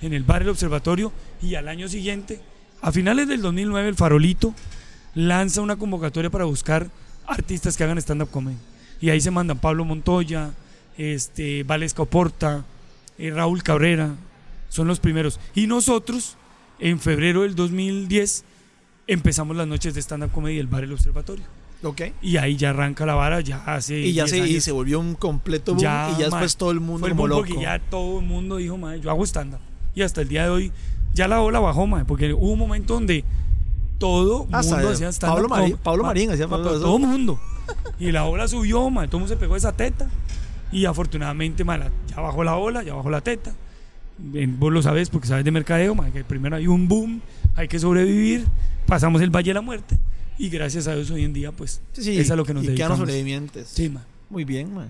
en 0.02 0.14
el 0.14 0.24
bar 0.24 0.42
El 0.42 0.50
Observatorio 0.50 1.14
y 1.42 1.56
al 1.56 1.68
año 1.68 1.88
siguiente, 1.88 2.42
a 2.82 2.92
finales 2.92 3.28
del 3.28 3.42
2009, 3.42 3.90
el 3.90 3.96
Farolito 3.96 4.54
lanza 5.16 5.62
una 5.62 5.78
convocatoria 5.78 6.30
para 6.30 6.46
buscar 6.46 6.90
artistas 7.26 7.76
que 7.76 7.84
hagan 7.84 7.98
stand-up 7.98 8.30
comedy. 8.30 8.58
Y 9.02 9.10
ahí 9.10 9.20
se 9.22 9.32
mandan 9.32 9.58
Pablo 9.60 9.84
Montoya, 9.86 10.52
este, 10.98 11.64
Valesca 11.64 12.04
Oporta, 12.04 12.64
eh, 13.18 13.32
Raúl 13.32 13.64
Cabrera, 13.64 14.16
son 14.70 14.88
los 14.88 15.00
primeros. 15.00 15.40
Y 15.56 15.68
nosotros, 15.68 16.38
en 16.80 17.00
febrero 17.00 17.42
del 17.44 17.56
2010, 17.56 18.44
empezamos 19.08 19.56
las 19.56 19.68
noches 19.68 19.94
de 19.94 20.02
stand-up 20.02 20.32
comedy 20.32 20.58
del 20.58 20.68
bar 20.68 20.84
El 20.84 20.94
Observatorio. 20.94 21.46
Ok. 21.84 22.02
Y 22.22 22.38
ahí 22.38 22.56
ya 22.56 22.72
arranca 22.72 23.06
la 23.06 23.14
vara, 23.16 23.42
ya 23.42 23.58
hace. 23.66 24.00
Y 24.00 24.14
ya 24.14 24.24
10 24.24 24.30
se, 24.32 24.38
y 24.38 24.42
años. 24.54 24.64
se 24.64 24.72
volvió 24.72 25.00
un 25.00 25.14
completo 25.16 25.74
boom. 25.74 25.82
Ya, 25.84 26.10
y 26.16 26.20
ya 26.20 26.26
después 26.26 26.56
todo 26.58 26.72
el 26.72 26.80
mundo 26.80 27.00
Fue 27.02 27.10
el 27.10 27.16
como 27.16 27.28
boom 27.28 27.30
loco. 27.30 27.48
porque 27.48 27.62
ya 27.62 27.80
todo 27.80 28.20
el 28.20 28.26
mundo 28.26 28.58
dijo, 28.58 28.78
mae, 28.78 29.00
yo 29.00 29.10
hago 29.12 29.24
stand-up. 29.26 29.60
Y 29.94 30.02
hasta 30.02 30.22
el 30.22 30.30
día 30.30 30.44
de 30.46 30.50
hoy, 30.50 30.72
ya 31.14 31.28
la 31.28 31.42
ola 31.42 31.60
bajó, 31.60 31.86
mae, 31.86 32.06
porque 32.06 32.34
hubo 32.34 32.52
un 32.54 32.60
momento 32.60 32.96
donde 32.96 33.24
todo 33.98 34.48
Hasta 34.52 34.76
mundo 34.76 34.90
hacía 34.92 35.10
stand-up. 35.12 35.36
Pablo 35.36 35.50
Marín- 35.50 35.78
Pablo 35.78 36.04
ma- 36.04 36.10
Marín 36.10 36.32
hacía 36.32 36.48
ma- 36.48 36.58
todo 36.58 37.00
mundo. 37.00 37.40
Y 38.00 38.12
la 38.12 38.26
ola 38.26 38.48
subió, 38.48 38.90
mae, 38.90 39.08
todo 39.08 39.18
el 39.18 39.22
mundo 39.22 39.34
se 39.36 39.40
pegó 39.40 39.56
esa 39.56 39.72
teta. 39.72 40.10
Y 40.72 40.86
afortunadamente, 40.86 41.64
la- 41.64 41.92
ya 42.10 42.20
bajó 42.22 42.44
la 42.44 42.56
ola, 42.58 42.84
ya 42.84 42.94
bajó 42.94 43.10
la 43.10 43.22
teta. 43.22 43.54
Vos 44.18 44.72
lo 44.72 44.82
sabes 44.82 45.10
porque 45.10 45.28
sabes 45.28 45.44
de 45.46 45.52
mercadeo, 45.52 45.94
mae, 45.96 46.12
que 46.12 46.24
primero 46.24 46.56
hay 46.56 46.68
un 46.68 46.88
boom, 46.88 47.22
hay 47.56 47.68
que 47.68 47.80
sobrevivir, 47.80 48.46
pasamos 48.88 49.22
el 49.22 49.30
Valle 49.30 49.50
de 49.50 49.56
la 49.56 49.62
Muerte. 49.62 49.98
Y 50.38 50.50
gracias 50.50 50.88
a 50.88 50.96
Dios 50.96 51.10
hoy 51.12 51.24
en 51.24 51.34
día, 51.34 51.52
pues, 51.52 51.82
Sí, 51.94 52.04
sí, 52.04 52.18
es 52.20 52.30
a 52.32 52.36
lo 52.36 52.44
que 52.46 52.54
nos 52.54 52.64
y 52.64 52.68
dedicamos. 52.68 52.98
sobrevivientes. 53.00 53.68
Sí, 53.70 53.90
mae. 53.90 54.04
Muy 54.30 54.44
bien, 54.44 54.74
mae. 54.74 54.88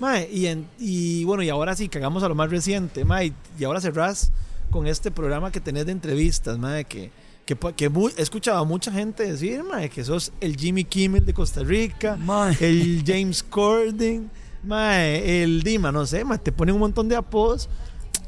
Mae, 0.00 0.28
y, 0.32 0.46
en- 0.46 0.66
y 0.78 1.24
bueno, 1.24 1.42
y 1.42 1.48
ahora 1.50 1.74
sí, 1.76 1.88
cagamos 1.88 2.22
a 2.22 2.28
lo 2.28 2.34
más 2.34 2.50
reciente, 2.50 3.04
mae. 3.04 3.32
Y 3.58 3.64
ahora 3.64 3.80
cerrás 3.80 4.30
con 4.70 4.86
este 4.86 5.10
programa 5.10 5.50
que 5.52 5.60
tenés 5.60 5.86
de 5.86 5.92
entrevistas, 5.92 6.58
mae, 6.58 6.84
que, 6.84 7.10
que, 7.48 7.56
que 7.74 7.88
mu- 7.88 8.10
he 8.14 8.20
escuchado 8.20 8.58
a 8.58 8.64
mucha 8.64 8.92
gente 8.92 9.22
decir, 9.24 9.62
mae, 9.64 9.88
que 9.88 10.04
sos 10.04 10.32
el 10.40 10.54
Jimmy 10.56 10.84
Kimmel 10.84 11.24
de 11.24 11.32
Costa 11.32 11.62
Rica, 11.62 12.16
Mae. 12.16 12.54
el 12.60 13.02
James 13.06 13.42
Corden, 13.42 14.30
mae, 14.62 15.42
el 15.42 15.62
Dima, 15.62 15.90
no 15.90 16.04
sé, 16.04 16.24
mae, 16.24 16.36
te 16.38 16.52
ponen 16.52 16.74
un 16.74 16.80
montón 16.82 17.08
de 17.08 17.16
apodos. 17.16 17.70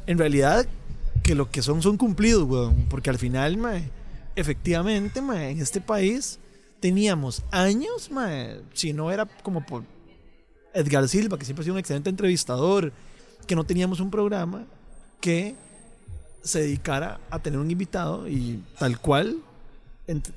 En 0.07 0.17
realidad, 0.17 0.65
que 1.21 1.35
lo 1.35 1.51
que 1.51 1.61
son 1.61 1.83
son 1.83 1.97
cumplidos, 1.97 2.49
weón. 2.49 2.87
Porque 2.89 3.11
al 3.11 3.19
final, 3.19 3.57
mae, 3.57 3.89
efectivamente, 4.35 5.21
mae, 5.21 5.51
en 5.51 5.61
este 5.61 5.81
país 5.81 6.39
teníamos 6.79 7.43
años, 7.51 8.09
mae, 8.09 8.59
si 8.73 8.91
no 8.91 9.11
era 9.11 9.27
como 9.43 9.63
por 9.63 9.83
Edgar 10.73 11.07
Silva, 11.07 11.37
que 11.37 11.45
siempre 11.45 11.61
ha 11.61 11.65
sido 11.65 11.75
un 11.75 11.79
excelente 11.79 12.09
entrevistador, 12.09 12.91
que 13.45 13.55
no 13.55 13.65
teníamos 13.65 13.99
un 13.99 14.09
programa 14.09 14.65
que 15.19 15.55
se 16.43 16.61
dedicara 16.61 17.19
a 17.29 17.39
tener 17.39 17.59
un 17.59 17.69
invitado 17.69 18.27
y 18.27 18.59
tal 18.79 18.99
cual 18.99 19.37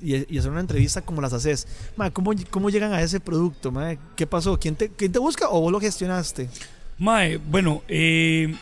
y, 0.01 0.37
hacer 0.37 0.51
una 0.51 0.61
entrevista 0.61 1.01
como 1.01 1.21
las 1.21 1.33
haces. 1.33 1.67
Ma, 1.97 2.11
¿cómo, 2.11 2.31
¿Cómo 2.49 2.69
llegan 2.69 2.93
a 2.93 3.01
ese 3.01 3.19
producto? 3.19 3.71
ma? 3.71 3.95
¿Qué 4.15 4.25
pasó? 4.27 4.57
¿Quién 4.59 4.75
te, 4.75 4.89
¿Quién 4.89 5.11
te 5.11 5.19
busca 5.19 5.49
o 5.49 5.59
vos 5.61 5.71
lo 5.71 5.79
gestionaste? 5.79 6.49
Mae, 6.97 7.37
bueno, 7.37 7.81
eh, 7.87 8.55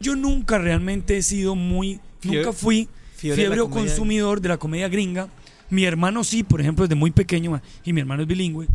yo 0.00 0.14
nunca 0.14 0.58
realmente 0.58 1.16
he 1.16 1.22
sido 1.22 1.54
muy, 1.54 2.00
Fiebre- 2.20 2.38
nunca 2.38 2.52
fui 2.52 2.88
fiebre 3.16 3.42
fiebre, 3.42 3.60
o 3.60 3.70
consumidor 3.70 4.40
de 4.40 4.48
la 4.50 4.58
comedia 4.58 4.88
gringa. 4.88 5.28
Mi 5.70 5.84
hermano 5.84 6.22
sí, 6.24 6.42
por 6.42 6.60
ejemplo, 6.60 6.84
desde 6.86 6.94
muy 6.96 7.10
pequeño, 7.10 7.50
mae, 7.52 7.60
y 7.84 7.92
mi 7.92 8.00
hermano 8.00 8.22
es 8.22 8.28
bilingüe, 8.28 8.66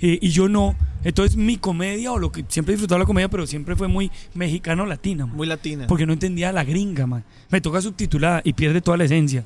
eh, 0.00 0.18
y 0.20 0.28
yo 0.30 0.48
no. 0.48 0.76
Entonces 1.04 1.36
mi 1.36 1.56
comedia, 1.56 2.12
o 2.12 2.18
lo 2.18 2.32
que 2.32 2.44
siempre 2.48 2.72
he 2.72 2.76
disfrutado 2.76 2.98
la 2.98 3.04
comedia, 3.06 3.28
pero 3.28 3.46
siempre 3.46 3.76
fue 3.76 3.86
muy 3.88 4.10
mexicano-latina, 4.34 5.26
Muy 5.26 5.46
latina. 5.46 5.86
porque 5.86 6.06
no 6.06 6.12
entendía 6.12 6.52
la 6.52 6.64
gringa, 6.64 7.06
mae. 7.06 7.22
me 7.50 7.60
toca 7.60 7.80
subtitulada 7.80 8.40
y 8.44 8.52
pierde 8.54 8.80
toda 8.80 8.96
la 8.96 9.04
esencia. 9.04 9.44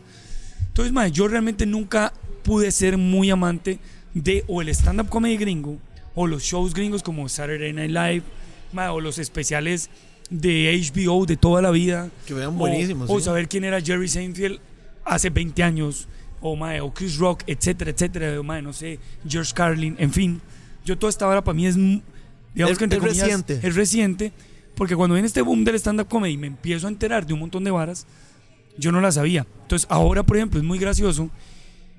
Entonces, 0.68 0.92
mae, 0.92 1.10
yo 1.10 1.28
realmente 1.28 1.66
nunca 1.66 2.12
pude 2.42 2.70
ser 2.70 2.96
muy 2.96 3.30
amante 3.30 3.78
de 4.14 4.44
o 4.48 4.62
el 4.62 4.68
stand-up 4.70 5.08
comedy 5.08 5.36
gringo 5.36 5.78
o 6.14 6.26
los 6.26 6.42
shows 6.42 6.72
gringos 6.74 7.02
como 7.02 7.28
Saturday 7.28 7.72
Night 7.72 7.90
Live 7.90 8.22
mae, 8.72 8.88
o 8.88 9.00
los 9.00 9.18
especiales 9.18 9.90
de 10.30 10.80
HBO 10.94 11.26
de 11.26 11.36
toda 11.36 11.60
la 11.60 11.70
vida. 11.70 12.08
Que 12.26 12.34
vean 12.34 12.50
O- 12.50 12.52
buenísimos. 12.52 13.10
O, 13.10 13.18
sí. 13.18 13.24
saber 13.24 13.48
quién 13.48 13.64
era 13.64 13.80
Jerry 13.80 14.08
Seinfeld 14.08 14.58
hace 15.04 15.28
20 15.30 15.62
años. 15.62 16.06
O, 16.40 16.56
mae, 16.56 16.80
o 16.80 16.92
Chris 16.92 17.16
Rock, 17.18 17.42
etcétera, 17.46 17.90
etcétera. 17.90 18.40
O, 18.40 18.42
mae, 18.42 18.62
no 18.62 18.72
sé, 18.72 18.98
George 19.28 19.52
Carlin, 19.54 19.96
en 19.98 20.10
fin. 20.12 20.40
Yo 20.84 20.96
toda 20.98 21.10
esta 21.10 21.26
hora 21.28 21.42
para 21.44 21.54
mí 21.54 21.66
es, 21.66 21.76
digamos 21.76 22.02
Es- 22.72 22.78
que 22.78 22.84
entre 22.84 22.98
es 22.98 23.04
comillas, 23.04 23.22
reciente. 23.26 23.60
Es 23.62 23.74
reciente. 23.74 24.32
Porque 24.74 24.96
cuando 24.96 25.14
viene 25.14 25.26
este 25.26 25.42
boom 25.42 25.62
del 25.64 25.74
stand-up 25.74 26.08
comedy 26.08 26.32
y 26.34 26.36
me 26.38 26.46
empiezo 26.46 26.86
a 26.86 26.90
enterar 26.90 27.26
de 27.26 27.34
un 27.34 27.40
montón 27.40 27.64
de 27.64 27.70
varas, 27.70 28.06
yo 28.78 28.90
no 28.92 29.00
la 29.02 29.12
sabía. 29.12 29.46
Entonces 29.62 29.86
ahora, 29.90 30.22
por 30.22 30.36
ejemplo, 30.38 30.58
es 30.58 30.64
muy 30.64 30.78
gracioso 30.78 31.28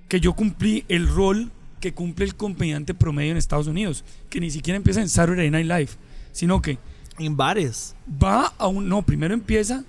que 0.07 0.19
yo 0.19 0.33
cumplí 0.33 0.83
el 0.87 1.07
rol 1.07 1.51
que 1.79 1.93
cumple 1.93 2.25
el 2.25 2.35
comediante 2.35 2.93
promedio 2.95 3.31
en 3.31 3.37
Estados 3.37 3.67
Unidos, 3.67 4.03
que 4.29 4.39
ni 4.39 4.49
siquiera 4.49 4.77
empieza 4.77 4.99
en 5.01 5.09
Saturday 5.09 5.51
Night 5.51 5.67
Live, 5.67 5.89
sino 6.31 6.61
que 6.61 6.79
En 7.19 7.37
bares. 7.37 7.95
va 8.21 8.47
a 8.57 8.67
un... 8.67 8.89
No, 8.89 9.03
primero 9.03 9.33
empieza 9.35 9.83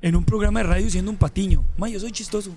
en 0.00 0.16
un 0.16 0.24
programa 0.24 0.60
de 0.60 0.64
radio 0.66 0.88
siendo 0.88 1.10
un 1.10 1.16
patiño. 1.18 1.62
Ma, 1.76 1.88
yo 1.90 2.00
soy 2.00 2.10
chistoso. 2.12 2.54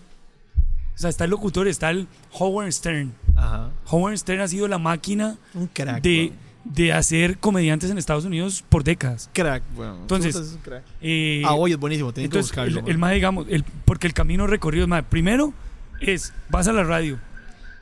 O 0.95 0.97
sea, 0.97 1.10
está 1.10 1.23
el 1.25 1.32
locutor, 1.32 1.67
está 1.67 1.89
el 1.89 2.08
Howard 2.34 2.71
Stern. 2.71 3.13
Ajá. 3.36 3.71
Howard 3.89 4.17
Stern 4.17 4.41
ha 4.41 4.47
sido 4.47 4.67
la 4.67 4.77
máquina 4.77 5.38
Un 5.56 5.67
crack. 5.67 6.01
de, 6.03 6.32
de 6.65 6.93
hacer 6.93 7.39
comediantes 7.39 7.89
en 7.89 7.97
Estados 7.97 8.25
Unidos 8.25 8.63
por 8.69 8.84
décadas. 8.84 9.29
Crack, 9.34 9.63
bueno. 9.75 9.97
Entonces, 10.01 10.36
es 10.36 10.51
un 10.53 10.58
crack. 10.60 10.84
Eh, 11.01 11.41
Ah, 11.45 11.56
hoy 11.56 11.71
es 11.71 11.77
buenísimo. 11.77 12.13
Que 12.13 12.23
entonces, 12.23 12.51
buscarlo. 12.51 12.82
el, 12.82 12.89
el 12.89 12.97
mae, 12.97 13.15
digamos, 13.15 13.47
el, 13.49 13.63
porque 13.86 14.08
el 14.08 14.13
camino 14.13 14.45
recorrido 14.47 14.84
es, 14.84 14.88
mae, 14.89 15.03
primero 15.03 15.53
es, 15.99 16.32
vas 16.49 16.67
a 16.67 16.73
la 16.73 16.84
radio. 16.84 17.19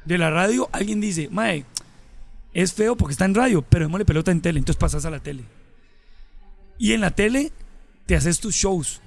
De 0.06 0.18
la 0.18 0.30
radio 0.32 0.70
alguien 0.72 1.00
dice, 1.02 1.28
mae, 1.32 1.66
es 2.54 2.74
feo 2.74 2.96
porque 2.98 3.12
está 3.12 3.26
en 3.26 3.36
radio, 3.36 3.62
pero 3.62 3.86
démosle 3.86 4.06
pelota 4.06 4.32
en 4.32 4.42
tele, 4.42 4.58
entonces 4.60 4.80
pasas 4.80 5.06
a 5.06 5.10
la 5.12 5.20
tele. 5.20 5.44
Y 6.78 6.94
en 6.94 7.02
la 7.02 7.12
tele 7.12 7.52
te 8.06 8.16
haces 8.16 8.40
tus 8.40 8.56
shows. 8.56 9.02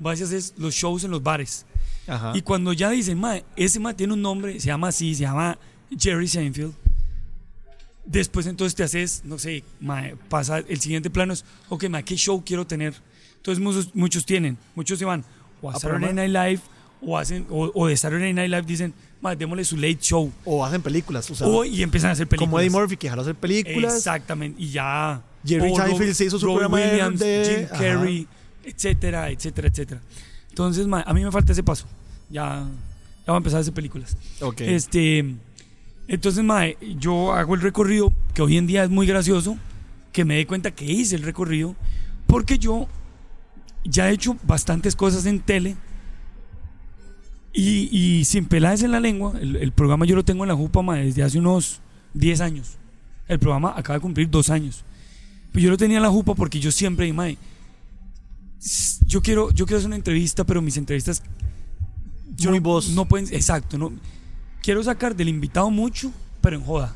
Vas 0.00 0.20
y 0.20 0.24
haces 0.24 0.54
los 0.58 0.74
shows 0.74 1.04
en 1.04 1.10
los 1.10 1.22
bares. 1.22 1.64
Ajá. 2.08 2.32
Y 2.34 2.42
cuando 2.42 2.72
ya 2.72 2.90
dicen, 2.90 3.18
mae, 3.18 3.44
ese 3.54 3.78
mae 3.78 3.94
tiene 3.94 4.14
un 4.14 4.22
nombre, 4.22 4.58
se 4.58 4.66
llama 4.66 4.88
así, 4.88 5.14
se 5.14 5.22
llama 5.22 5.58
Jerry 5.96 6.26
Seinfeld. 6.26 6.72
Después 8.04 8.46
entonces 8.46 8.74
te 8.74 8.82
haces, 8.82 9.22
no 9.24 9.38
sé, 9.38 9.62
mae, 9.80 10.16
pasa, 10.30 10.60
el 10.60 10.80
siguiente 10.80 11.10
plano 11.10 11.34
es, 11.34 11.44
ok, 11.68 11.88
mae, 11.90 12.02
¿qué 12.02 12.16
show 12.16 12.42
quiero 12.44 12.66
tener? 12.66 12.94
Entonces 13.36 13.62
muchos, 13.62 13.94
muchos 13.94 14.24
tienen, 14.24 14.56
muchos 14.74 14.98
se 14.98 15.04
van 15.04 15.22
o 15.60 15.70
a 15.70 15.74
A 15.74 15.78
Saturday. 15.78 16.14
Night 16.14 16.30
Live 16.32 16.60
o 17.02 17.18
hacen, 17.18 17.46
o, 17.50 17.70
o 17.74 17.86
de 17.86 17.96
Saturday 17.96 18.32
Night 18.32 18.48
Live 18.50 18.62
dicen, 18.62 18.94
mae, 19.20 19.36
démosle 19.36 19.62
su 19.64 19.76
late 19.76 19.98
show. 20.00 20.32
O 20.46 20.64
hacen 20.64 20.80
películas. 20.80 21.30
O 21.30 21.34
sea, 21.34 21.46
O, 21.46 21.64
y 21.66 21.82
empiezan 21.82 22.08
a 22.10 22.12
hacer 22.14 22.26
películas. 22.26 22.48
como 22.48 22.60
Eddie 22.60 22.70
Murphy, 22.70 22.96
que 22.96 23.10
jaló 23.10 23.20
hacer 23.20 23.34
películas. 23.34 23.94
Exactamente, 23.96 24.60
y 24.62 24.70
ya. 24.70 25.22
Jerry 25.46 25.74
Seinfeld 25.74 26.14
se 26.14 26.24
hizo 26.24 26.38
su 26.38 26.46
programa 26.46 26.76
Williams, 26.78 27.20
de- 27.20 27.56
Jim 27.58 27.68
ajá. 27.70 27.84
Carrey, 27.84 28.26
etcétera, 28.64 29.30
etcétera, 29.30 29.68
etcétera. 29.68 30.00
Entonces, 30.58 30.88
mae, 30.88 31.04
a 31.06 31.14
mí 31.14 31.22
me 31.24 31.30
falta 31.30 31.52
ese 31.52 31.62
paso. 31.62 31.86
Ya, 32.28 32.66
ya 32.66 33.26
voy 33.28 33.34
a 33.34 33.36
empezar 33.36 33.58
a 33.58 33.60
hacer 33.60 33.72
películas. 33.72 34.16
Ok. 34.40 34.60
Este, 34.62 35.36
entonces, 36.08 36.42
mae, 36.42 36.76
yo 36.98 37.32
hago 37.32 37.54
el 37.54 37.60
recorrido, 37.60 38.12
que 38.34 38.42
hoy 38.42 38.56
en 38.56 38.66
día 38.66 38.82
es 38.82 38.90
muy 38.90 39.06
gracioso, 39.06 39.56
que 40.10 40.24
me 40.24 40.34
dé 40.34 40.48
cuenta 40.48 40.72
que 40.72 40.84
hice 40.84 41.14
el 41.14 41.22
recorrido, 41.22 41.76
porque 42.26 42.58
yo 42.58 42.88
ya 43.84 44.10
he 44.10 44.12
hecho 44.14 44.36
bastantes 44.42 44.96
cosas 44.96 45.26
en 45.26 45.38
tele 45.38 45.76
y, 47.52 47.88
y 47.96 48.24
sin 48.24 48.46
peladas 48.46 48.82
en 48.82 48.90
la 48.90 48.98
lengua, 48.98 49.34
el, 49.40 49.54
el 49.54 49.70
programa 49.70 50.06
yo 50.06 50.16
lo 50.16 50.24
tengo 50.24 50.42
en 50.42 50.48
la 50.48 50.56
Jupa 50.56 50.82
mae, 50.82 51.04
desde 51.04 51.22
hace 51.22 51.38
unos 51.38 51.80
10 52.14 52.40
años. 52.40 52.78
El 53.28 53.38
programa 53.38 53.74
acaba 53.76 53.98
de 53.98 54.02
cumplir 54.02 54.28
dos 54.28 54.50
años. 54.50 54.84
Pero 55.52 55.62
yo 55.62 55.70
lo 55.70 55.76
tenía 55.76 55.98
en 55.98 56.02
la 56.02 56.10
Jupa 56.10 56.34
porque 56.34 56.58
yo 56.58 56.72
siempre 56.72 57.12
mae, 57.12 57.38
yo 59.06 59.22
quiero, 59.22 59.50
yo 59.50 59.66
quiero 59.66 59.78
hacer 59.78 59.86
una 59.88 59.96
entrevista, 59.96 60.44
pero 60.44 60.60
mis 60.62 60.76
entrevistas 60.76 61.22
yo 62.36 62.50
Muy 62.50 62.58
no, 62.60 62.64
vos. 62.64 62.90
no 62.90 63.04
pueden, 63.06 63.26
exacto, 63.34 63.78
no 63.78 63.92
quiero 64.62 64.82
sacar 64.82 65.14
del 65.16 65.28
invitado 65.28 65.70
mucho, 65.70 66.12
pero 66.40 66.56
en 66.56 66.62
joda. 66.62 66.94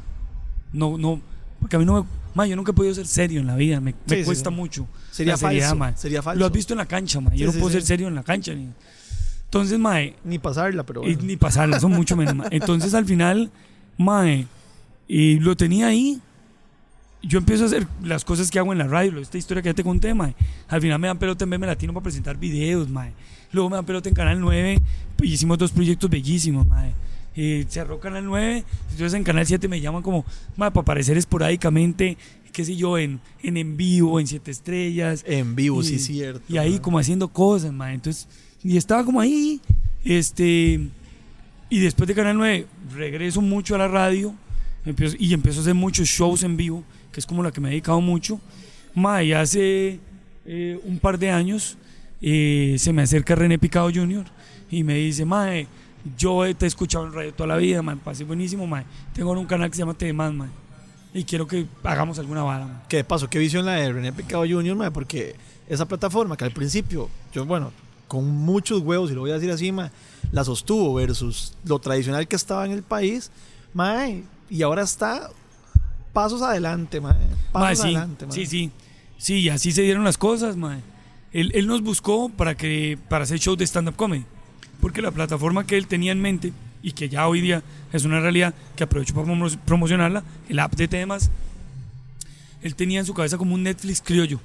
No, 0.72 0.96
no, 0.98 1.20
porque 1.60 1.76
a 1.76 1.78
mí 1.78 1.84
no 1.84 2.02
me, 2.02 2.08
mae, 2.34 2.48
yo 2.50 2.56
nunca 2.56 2.72
he 2.72 2.74
podido 2.74 2.94
ser 2.94 3.06
serio 3.06 3.40
en 3.40 3.46
la 3.46 3.56
vida, 3.56 3.80
me, 3.80 3.92
me 3.92 3.96
Sí, 4.06 4.16
sí, 4.20 4.24
cuesta 4.24 4.50
sí. 4.50 4.56
mucho. 4.56 4.86
Sería 5.10 5.36
seriedad, 5.36 5.68
falso. 5.70 5.78
mae. 5.78 5.96
Sería 5.96 6.22
falso. 6.22 6.38
Lo 6.38 6.46
has 6.46 6.52
visto 6.52 6.74
en 6.74 6.78
la 6.78 6.86
cancha, 6.86 7.20
mae. 7.20 7.36
Yo 7.36 7.50
Sí, 7.50 7.54
no 7.56 7.60
puedo 7.60 7.72
ser 7.72 7.82
serio 7.82 8.08
en 8.08 8.14
la 8.14 8.22
cancha. 8.22 8.54
Ni... 8.54 8.68
Entonces, 9.44 9.78
mae, 9.78 10.16
Ni 10.24 10.38
pasarla, 10.38 10.84
pero 10.84 11.02
y 11.02 11.14
bueno. 11.14 11.22
ni 11.24 11.36
pasarla, 11.36 11.78
son 11.80 11.92
mucho 11.92 12.16
menos. 12.16 12.34
mae. 12.34 12.48
Entonces, 12.50 12.94
al 12.94 13.04
final, 13.04 13.50
mae, 13.98 14.46
y 15.08 15.38
lo 15.40 15.56
tenía 15.56 15.88
ahí. 15.88 16.20
Yo 17.22 17.38
empiezo 17.38 17.62
a 17.64 17.66
hacer 17.66 17.86
las 18.02 18.24
cosas 18.24 18.50
que 18.50 18.58
hago 18.58 18.72
en 18.72 18.78
la 18.78 18.86
radio, 18.88 19.18
esta 19.18 19.38
historia 19.38 19.62
que 19.62 19.68
ya 19.68 19.74
te 19.74 19.84
conté, 19.84 20.12
mae. 20.12 20.34
Al 20.68 20.80
final 20.80 20.98
me 20.98 21.06
dan 21.06 21.18
pelota 21.18 21.44
en 21.44 21.50
BM 21.50 21.66
Latino 21.66 21.92
para 21.92 22.02
presentar 22.04 22.36
videos, 22.36 22.88
mae. 22.88 23.12
Luego 23.52 23.70
me 23.70 23.76
dan 23.76 23.84
pelota 23.86 24.08
en 24.08 24.14
Canal 24.14 24.40
9 24.40 24.78
y 25.22 25.26
hicimos 25.32 25.56
dos 25.58 25.70
proyectos 25.70 26.10
bellísimos, 26.10 26.66
mae. 26.66 26.92
Eh, 27.36 27.64
cerró 27.68 27.98
Canal 28.00 28.24
9, 28.24 28.64
entonces 28.90 29.14
en 29.14 29.24
Canal 29.24 29.46
7 29.46 29.68
me 29.68 29.80
llaman 29.80 30.02
como, 30.02 30.24
mae, 30.56 30.70
para 30.72 30.82
aparecer 30.82 31.16
esporádicamente, 31.16 32.18
qué 32.52 32.64
sé 32.64 32.76
yo, 32.76 32.98
en, 32.98 33.20
en 33.42 33.56
en 33.56 33.76
vivo, 33.76 34.18
en 34.18 34.26
Siete 34.26 34.50
Estrellas. 34.50 35.24
En 35.26 35.54
vivo, 35.54 35.80
Y- 35.82 35.84
sí, 35.86 35.98
cierto. 36.00 36.42
Y 36.48 36.58
ahí 36.58 36.78
como 36.80 36.98
haciendo 36.98 37.28
cosas, 37.28 37.72
mae. 37.72 37.94
Entonces 37.94 38.26
Y 38.64 38.76
estaba 38.76 39.04
como 39.04 39.20
ahí, 39.20 39.60
este, 40.04 40.80
y 41.70 41.78
después 41.78 42.08
de 42.08 42.14
Canal 42.14 42.36
9 42.36 42.66
regreso 42.94 43.40
mucho 43.40 43.74
a 43.74 43.78
la 43.78 43.88
radio 43.88 44.34
empiezo, 44.84 45.16
y 45.18 45.32
empiezo 45.32 45.60
a 45.60 45.62
hacer 45.62 45.74
muchos 45.74 46.08
shows 46.08 46.42
en 46.42 46.56
vivo, 46.56 46.82
que 47.12 47.20
es 47.20 47.26
como 47.26 47.42
la 47.42 47.52
que 47.52 47.60
me 47.60 47.68
he 47.68 47.70
dedicado 47.72 48.00
mucho. 48.00 48.40
Ma, 48.94 49.18
hace 49.18 50.00
eh, 50.44 50.80
un 50.84 50.98
par 50.98 51.18
de 51.18 51.30
años 51.30 51.76
eh, 52.20 52.76
se 52.78 52.92
me 52.92 53.02
acerca 53.02 53.34
René 53.34 53.58
Picado 53.58 53.90
Jr. 53.92 54.24
y 54.70 54.82
me 54.82 54.94
dice, 54.94 55.24
Mae, 55.24 55.68
yo 56.16 56.42
te 56.56 56.66
he 56.66 56.68
escuchado 56.68 57.06
en 57.06 57.12
radio 57.12 57.32
toda 57.32 57.48
la 57.48 57.56
vida, 57.56 57.82
mae, 57.82 57.96
pasé 57.96 58.24
buenísimo, 58.24 58.66
mae. 58.66 58.84
Tengo 59.12 59.32
un 59.32 59.46
canal 59.46 59.70
que 59.70 59.76
se 59.76 59.82
llama 59.82 59.94
Temas, 59.94 60.32
mae. 60.32 60.48
Y 61.14 61.24
quiero 61.24 61.46
que 61.46 61.66
hagamos 61.84 62.18
alguna 62.18 62.42
vara, 62.42 62.66
mae. 62.66 62.76
¿Qué 62.88 63.04
pasó? 63.04 63.28
¿Qué 63.28 63.38
visión 63.38 63.64
la 63.64 63.72
de 63.72 63.92
René 63.92 64.12
Picado 64.12 64.44
Jr., 64.48 64.74
mae? 64.76 64.90
Porque 64.90 65.36
esa 65.68 65.86
plataforma 65.86 66.36
que 66.36 66.44
al 66.44 66.52
principio, 66.52 67.08
yo, 67.32 67.44
bueno, 67.44 67.72
con 68.08 68.26
muchos 68.26 68.80
huevos, 68.80 69.10
y 69.10 69.14
lo 69.14 69.20
voy 69.20 69.30
a 69.30 69.34
decir 69.34 69.50
así, 69.50 69.70
mae, 69.72 69.90
la 70.32 70.44
sostuvo 70.44 70.94
versus 70.94 71.54
lo 71.64 71.78
tradicional 71.78 72.26
que 72.26 72.36
estaba 72.36 72.64
en 72.64 72.72
el 72.72 72.82
país, 72.82 73.30
mae, 73.74 74.24
y 74.50 74.62
ahora 74.62 74.82
está 74.82 75.30
pasos 76.12 76.42
adelante, 76.42 77.00
mae. 77.00 77.14
Pasos 77.52 77.62
Mae, 77.62 77.76
sí, 77.76 77.82
adelante, 77.82 78.26
mae. 78.26 78.34
sí, 78.34 78.46
sí. 78.46 78.70
Sí, 79.18 79.34
y 79.40 79.48
así 79.50 79.72
se 79.72 79.82
dieron 79.82 80.04
las 80.04 80.18
cosas, 80.18 80.56
mae. 80.56 80.80
Él, 81.32 81.50
él 81.54 81.66
nos 81.66 81.82
buscó 81.82 82.28
para, 82.28 82.54
que, 82.56 82.98
para 83.08 83.24
hacer 83.24 83.38
shows 83.38 83.56
de 83.58 83.64
stand-up 83.66 83.96
comedy. 83.96 84.24
Porque 84.80 85.00
la 85.00 85.10
plataforma 85.12 85.64
que 85.66 85.76
él 85.78 85.86
tenía 85.86 86.12
en 86.12 86.20
mente 86.20 86.52
y 86.82 86.92
que 86.92 87.08
ya 87.08 87.28
hoy 87.28 87.40
día 87.40 87.62
es 87.92 88.04
una 88.04 88.20
realidad 88.20 88.52
que 88.76 88.82
aprovecho 88.84 89.14
para 89.14 89.26
promo- 89.28 89.56
promocionarla, 89.64 90.24
el 90.48 90.58
app 90.58 90.74
de 90.74 90.88
temas, 90.88 91.30
él 92.62 92.74
tenía 92.74 93.00
en 93.00 93.06
su 93.06 93.14
cabeza 93.14 93.38
como 93.38 93.54
un 93.54 93.62
Netflix 93.62 94.02
criollo. 94.02 94.38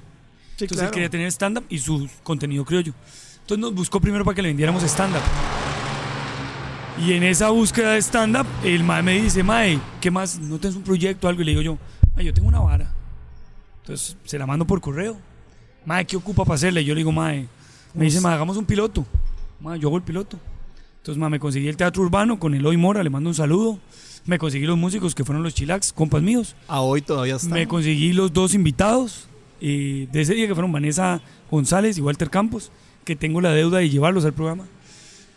Sí, 0.56 0.64
Entonces 0.64 0.76
claro. 0.76 0.86
él 0.88 0.94
quería 0.94 1.10
tener 1.10 1.26
stand-up 1.32 1.64
y 1.68 1.78
su 1.78 2.08
contenido 2.22 2.64
criollo. 2.64 2.92
Entonces 3.40 3.58
nos 3.60 3.74
buscó 3.74 4.00
primero 4.00 4.24
para 4.24 4.34
que 4.36 4.42
le 4.42 4.48
vendiéramos 4.48 4.82
stand-up. 4.84 5.22
Y 7.04 7.12
en 7.12 7.22
esa 7.22 7.50
búsqueda 7.50 7.92
de 7.92 8.02
stand-up, 8.02 8.46
el 8.64 8.82
mae 8.82 9.02
me 9.02 9.20
dice, 9.20 9.42
mae, 9.42 9.78
¿qué 10.00 10.10
más? 10.10 10.38
¿No 10.40 10.58
tienes 10.58 10.76
un 10.76 10.82
proyecto 10.82 11.26
o 11.26 11.30
algo? 11.30 11.42
Y 11.42 11.44
le 11.44 11.50
digo 11.52 11.62
yo, 11.62 11.78
"Mae, 12.16 12.24
yo 12.24 12.34
tengo 12.34 12.48
una 12.48 12.60
vara. 12.60 12.92
Entonces 13.82 14.16
se 14.24 14.38
la 14.38 14.46
mando 14.46 14.66
por 14.66 14.80
correo. 14.80 15.16
Mae, 15.86 16.04
¿qué 16.04 16.16
ocupa 16.16 16.44
para 16.44 16.56
hacerle? 16.56 16.84
Yo 16.84 16.94
le 16.94 16.98
digo, 17.00 17.12
mae, 17.12 17.46
me 17.94 18.04
dice, 18.04 18.20
mae, 18.20 18.34
hagamos 18.34 18.56
un 18.56 18.64
piloto. 18.64 19.06
Mae, 19.60 19.78
yo 19.78 19.88
hago 19.88 19.96
el 19.96 20.02
piloto. 20.02 20.38
Entonces, 20.96 21.18
mae, 21.18 21.30
me 21.30 21.38
conseguí 21.38 21.68
el 21.68 21.76
teatro 21.76 22.02
urbano 22.02 22.38
con 22.38 22.54
Eloy 22.54 22.76
Mora, 22.76 23.02
le 23.02 23.10
mando 23.10 23.30
un 23.30 23.34
saludo. 23.34 23.78
Me 24.26 24.38
conseguí 24.38 24.66
los 24.66 24.76
músicos 24.76 25.14
que 25.14 25.24
fueron 25.24 25.42
los 25.42 25.54
chilax, 25.54 25.92
compas 25.92 26.20
míos. 26.20 26.56
A 26.66 26.80
hoy 26.80 27.00
todavía 27.00 27.36
está. 27.36 27.54
Me 27.54 27.66
conseguí 27.68 28.12
los 28.12 28.32
dos 28.32 28.52
invitados 28.54 29.28
eh, 29.60 30.08
de 30.12 30.20
ese 30.20 30.34
día 30.34 30.46
que 30.48 30.54
fueron 30.54 30.72
Vanessa 30.72 31.22
González 31.50 31.96
y 31.96 32.02
Walter 32.02 32.28
Campos, 32.28 32.70
que 33.04 33.16
tengo 33.16 33.40
la 33.40 33.52
deuda 33.52 33.78
de 33.78 33.88
llevarlos 33.88 34.24
al 34.26 34.34
programa. 34.34 34.64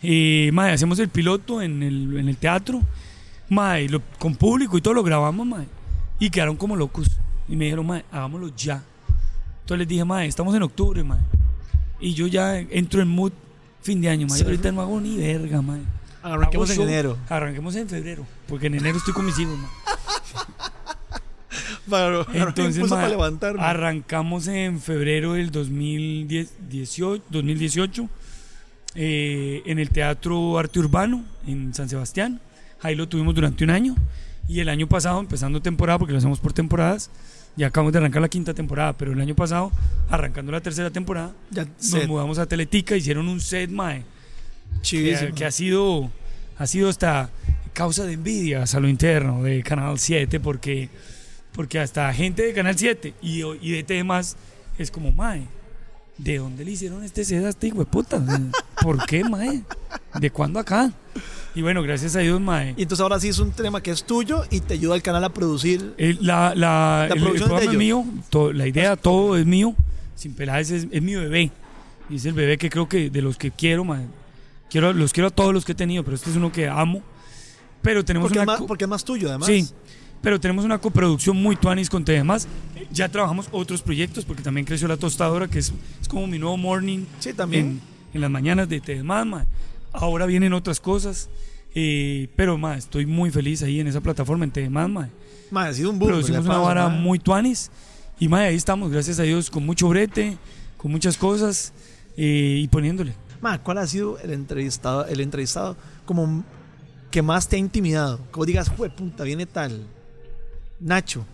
Eh, 0.03 0.49
mae, 0.53 0.71
hacemos 0.73 0.97
el 0.99 1.09
piloto 1.09 1.61
en 1.61 1.83
el, 1.83 2.17
en 2.17 2.27
el 2.29 2.37
teatro, 2.37 2.81
mae, 3.49 3.87
lo- 3.89 4.01
con 4.17 4.35
público 4.35 4.77
y 4.77 4.81
todo 4.81 4.93
lo 4.95 5.03
grabamos, 5.03 5.45
mae, 5.45 5.65
y 6.19 6.29
quedaron 6.29 6.55
como 6.57 6.75
locos. 6.75 7.07
Y 7.47 7.55
me 7.55 7.65
dijeron, 7.65 7.85
mae, 7.85 8.03
hagámoslo 8.11 8.49
ya. 8.55 8.83
Entonces 9.61 9.79
les 9.79 9.87
dije, 9.87 10.03
mae, 10.05 10.27
estamos 10.27 10.55
en 10.55 10.63
octubre, 10.63 11.03
mae. 11.03 11.19
Y 11.99 12.13
yo 12.13 12.25
ya 12.27 12.57
entro 12.57 13.01
en 13.01 13.07
mood 13.09 13.31
fin 13.81 14.01
de 14.01 14.09
año, 14.09 14.27
mae. 14.27 14.39
Sí. 14.39 14.43
Ahorita 14.43 14.71
no 14.71 14.81
hago 14.81 14.99
ni 14.99 15.17
verga, 15.17 15.61
mae. 15.61 15.81
Arranquemos 16.23 16.69
en 16.71 16.81
enero. 16.81 17.17
Arranquemos 17.29 17.75
en 17.75 17.89
febrero, 17.89 18.25
porque 18.47 18.67
en 18.67 18.75
enero 18.75 18.97
estoy 18.97 19.13
con 19.13 19.25
mis 19.25 19.37
hijos. 19.39 19.57
Para, 21.89 22.25
Entonces, 22.33 22.83
ma, 22.89 22.95
para 22.97 23.09
levantarme. 23.09 23.61
arrancamos 23.61 24.47
en 24.47 24.79
febrero 24.79 25.33
del 25.33 25.51
2018, 25.51 27.23
2018 27.29 28.07
eh, 28.95 29.61
en 29.65 29.79
el 29.79 29.89
Teatro 29.89 30.57
Arte 30.57 30.79
Urbano 30.79 31.23
en 31.47 31.73
San 31.73 31.89
Sebastián. 31.89 32.39
Ahí 32.81 32.95
lo 32.95 33.07
tuvimos 33.07 33.35
durante 33.35 33.63
un 33.63 33.69
año. 33.69 33.95
Y 34.47 34.59
el 34.59 34.69
año 34.69 34.87
pasado, 34.87 35.19
empezando 35.19 35.61
temporada, 35.61 35.99
porque 35.99 36.11
lo 36.11 36.17
hacemos 36.17 36.39
por 36.39 36.51
temporadas, 36.51 37.09
ya 37.55 37.67
acabamos 37.67 37.93
de 37.93 37.99
arrancar 37.99 38.21
la 38.21 38.29
quinta 38.29 38.53
temporada, 38.53 38.93
pero 38.93 39.13
el 39.13 39.21
año 39.21 39.35
pasado, 39.35 39.71
arrancando 40.09 40.51
la 40.51 40.61
tercera 40.61 40.89
temporada, 40.89 41.33
ya 41.51 41.65
nos 41.65 41.73
se, 41.77 42.07
mudamos 42.07 42.37
a 42.37 42.45
Teletica, 42.45 42.95
hicieron 42.95 43.27
un 43.27 43.39
set, 43.39 43.69
mae, 43.69 44.03
que, 44.81 45.31
que 45.35 45.45
ha 45.45 45.51
sido 45.51 46.11
ha 46.57 46.67
sido 46.67 46.89
hasta 46.89 47.29
causa 47.73 48.05
de 48.05 48.13
envidias 48.13 48.75
a 48.75 48.79
lo 48.79 48.87
interno 48.87 49.41
de 49.41 49.63
Canal 49.63 49.97
7 49.97 50.39
porque 50.39 50.89
porque 51.53 51.79
hasta 51.79 52.13
gente 52.13 52.43
de 52.43 52.53
Canal 52.53 52.77
7 52.77 53.15
y, 53.21 53.43
y 53.43 53.71
de 53.71 53.83
temas 53.83 54.37
es 54.77 54.91
como 54.91 55.11
mae 55.11 55.47
¿de 56.23 56.37
dónde 56.37 56.63
le 56.65 56.71
hicieron 56.71 57.03
este 57.03 57.25
set 57.25 57.43
a 57.45 57.49
este 57.49 57.67
hijo 57.67 57.79
de 57.79 57.85
puta? 57.85 58.23
¿por 58.81 59.05
qué 59.05 59.23
mae? 59.23 59.63
¿de 60.19 60.29
cuándo 60.31 60.59
acá? 60.59 60.91
y 61.55 61.61
bueno 61.61 61.81
gracias 61.83 62.15
a 62.15 62.19
Dios 62.19 62.39
mae 62.39 62.73
Y 62.77 62.83
entonces 62.83 63.01
ahora 63.01 63.19
sí 63.19 63.27
es 63.29 63.39
un 63.39 63.51
tema 63.51 63.81
que 63.81 63.91
es 63.91 64.03
tuyo 64.03 64.43
y 64.49 64.59
te 64.61 64.75
ayuda 64.75 64.95
el 64.95 65.01
canal 65.01 65.23
a 65.23 65.33
producir. 65.33 65.93
el, 65.97 66.17
la, 66.21 66.53
la, 66.55 66.55
La 66.55 67.05
el- 67.07 67.11
el 67.13 67.19
producción 67.23 67.35
es 67.35 67.49
programa 67.49 67.71
es 67.71 67.77
mío 67.77 68.05
la 68.53 68.67
idea 68.67 68.95
todo 68.95 69.37
es 69.37 69.45
mío 69.45 69.75
sin 70.15 70.33
Peláez 70.33 70.69
es, 70.71 70.87
es 70.91 71.01
mi 71.01 71.15
bebé 71.15 71.51
y 72.09 72.15
es 72.17 72.25
el 72.25 72.33
bebé 72.33 72.57
que 72.57 72.69
creo 72.69 72.87
que 72.87 73.09
de 73.09 73.21
los 73.21 73.37
que 73.37 73.51
quiero 73.51 73.83
mae. 73.83 74.05
quiero 74.69 74.93
los 74.93 75.13
quiero 75.13 75.27
a 75.27 75.31
todos 75.31 75.53
los 75.53 75.65
que 75.65 75.71
he 75.71 75.75
tenido 75.75 76.03
pero 76.03 76.15
este 76.15 76.29
es 76.29 76.35
uno 76.35 76.51
que 76.51 76.67
amo 76.69 77.01
pero 77.81 78.05
tenemos 78.05 78.27
Porque 78.27 78.37
es, 78.37 78.43
una 78.43 78.51
más, 78.51 78.59
co- 78.59 78.67
porque 78.67 78.83
es 78.83 78.89
más 78.89 79.03
tuyo, 79.03 79.27
además. 79.29 79.47
Sí, 79.47 79.67
pero 80.21 80.39
tenemos 80.39 80.65
una 80.65 80.77
coproducción 80.77 81.35
muy 81.41 81.55
tuanis 81.55 81.89
con 81.89 82.03
Temas. 82.05 82.47
Ya 82.91 83.09
trabajamos 83.09 83.47
otros 83.51 83.81
proyectos 83.81 84.25
porque 84.25 84.43
también 84.43 84.65
creció 84.65 84.87
La 84.87 84.97
Tostadora, 84.97 85.47
que 85.47 85.59
es, 85.59 85.71
es 86.01 86.07
como 86.07 86.27
mi 86.27 86.37
nuevo 86.39 86.57
morning 86.57 87.05
Sí, 87.19 87.33
también. 87.33 87.65
en, 87.65 87.81
en 88.15 88.21
las 88.21 88.29
mañanas 88.29 88.67
de 88.69 88.81
Temas. 88.81 89.25
ma. 89.25 89.45
Ahora 89.93 90.25
vienen 90.25 90.53
otras 90.53 90.79
cosas, 90.79 91.29
eh, 91.75 92.27
pero 92.35 92.57
ma, 92.57 92.77
estoy 92.77 93.05
muy 93.05 93.31
feliz 93.31 93.61
ahí 93.63 93.79
en 93.79 93.87
esa 93.87 94.01
plataforma, 94.01 94.43
en 94.45 94.51
Temas. 94.51 94.89
ma. 94.89 95.09
Ma, 95.51 95.65
ha 95.65 95.73
sido 95.73 95.89
un 95.89 95.99
boom. 95.99 96.11
Producimos 96.11 96.45
una 96.45 96.57
vara 96.57 96.87
ma. 96.89 96.95
muy 96.95 97.19
tuanis 97.19 97.69
y 98.19 98.27
ma, 98.27 98.39
ahí 98.41 98.55
estamos, 98.55 98.91
gracias 98.91 99.19
a 99.19 99.23
Dios, 99.23 99.49
con 99.49 99.65
mucho 99.65 99.87
brete, 99.89 100.37
con 100.77 100.91
muchas 100.91 101.17
cosas 101.17 101.73
eh, 102.17 102.59
y 102.61 102.67
poniéndole. 102.67 103.13
Ma, 103.41 103.57
¿cuál 103.63 103.79
ha 103.79 103.87
sido 103.87 104.19
el 104.19 104.31
entrevistado, 104.31 105.05
el 105.07 105.19
entrevistado 105.19 105.75
como 106.05 106.43
que 107.09 107.21
más 107.21 107.47
te 107.49 107.55
ha 107.55 107.59
intimidado? 107.59 108.19
Vos 108.33 108.45
digas, 108.47 108.69
jue 108.69 108.89
puta, 108.89 109.23
viene 109.23 109.45
tal. 109.45 109.85
Nacho. 110.81 111.25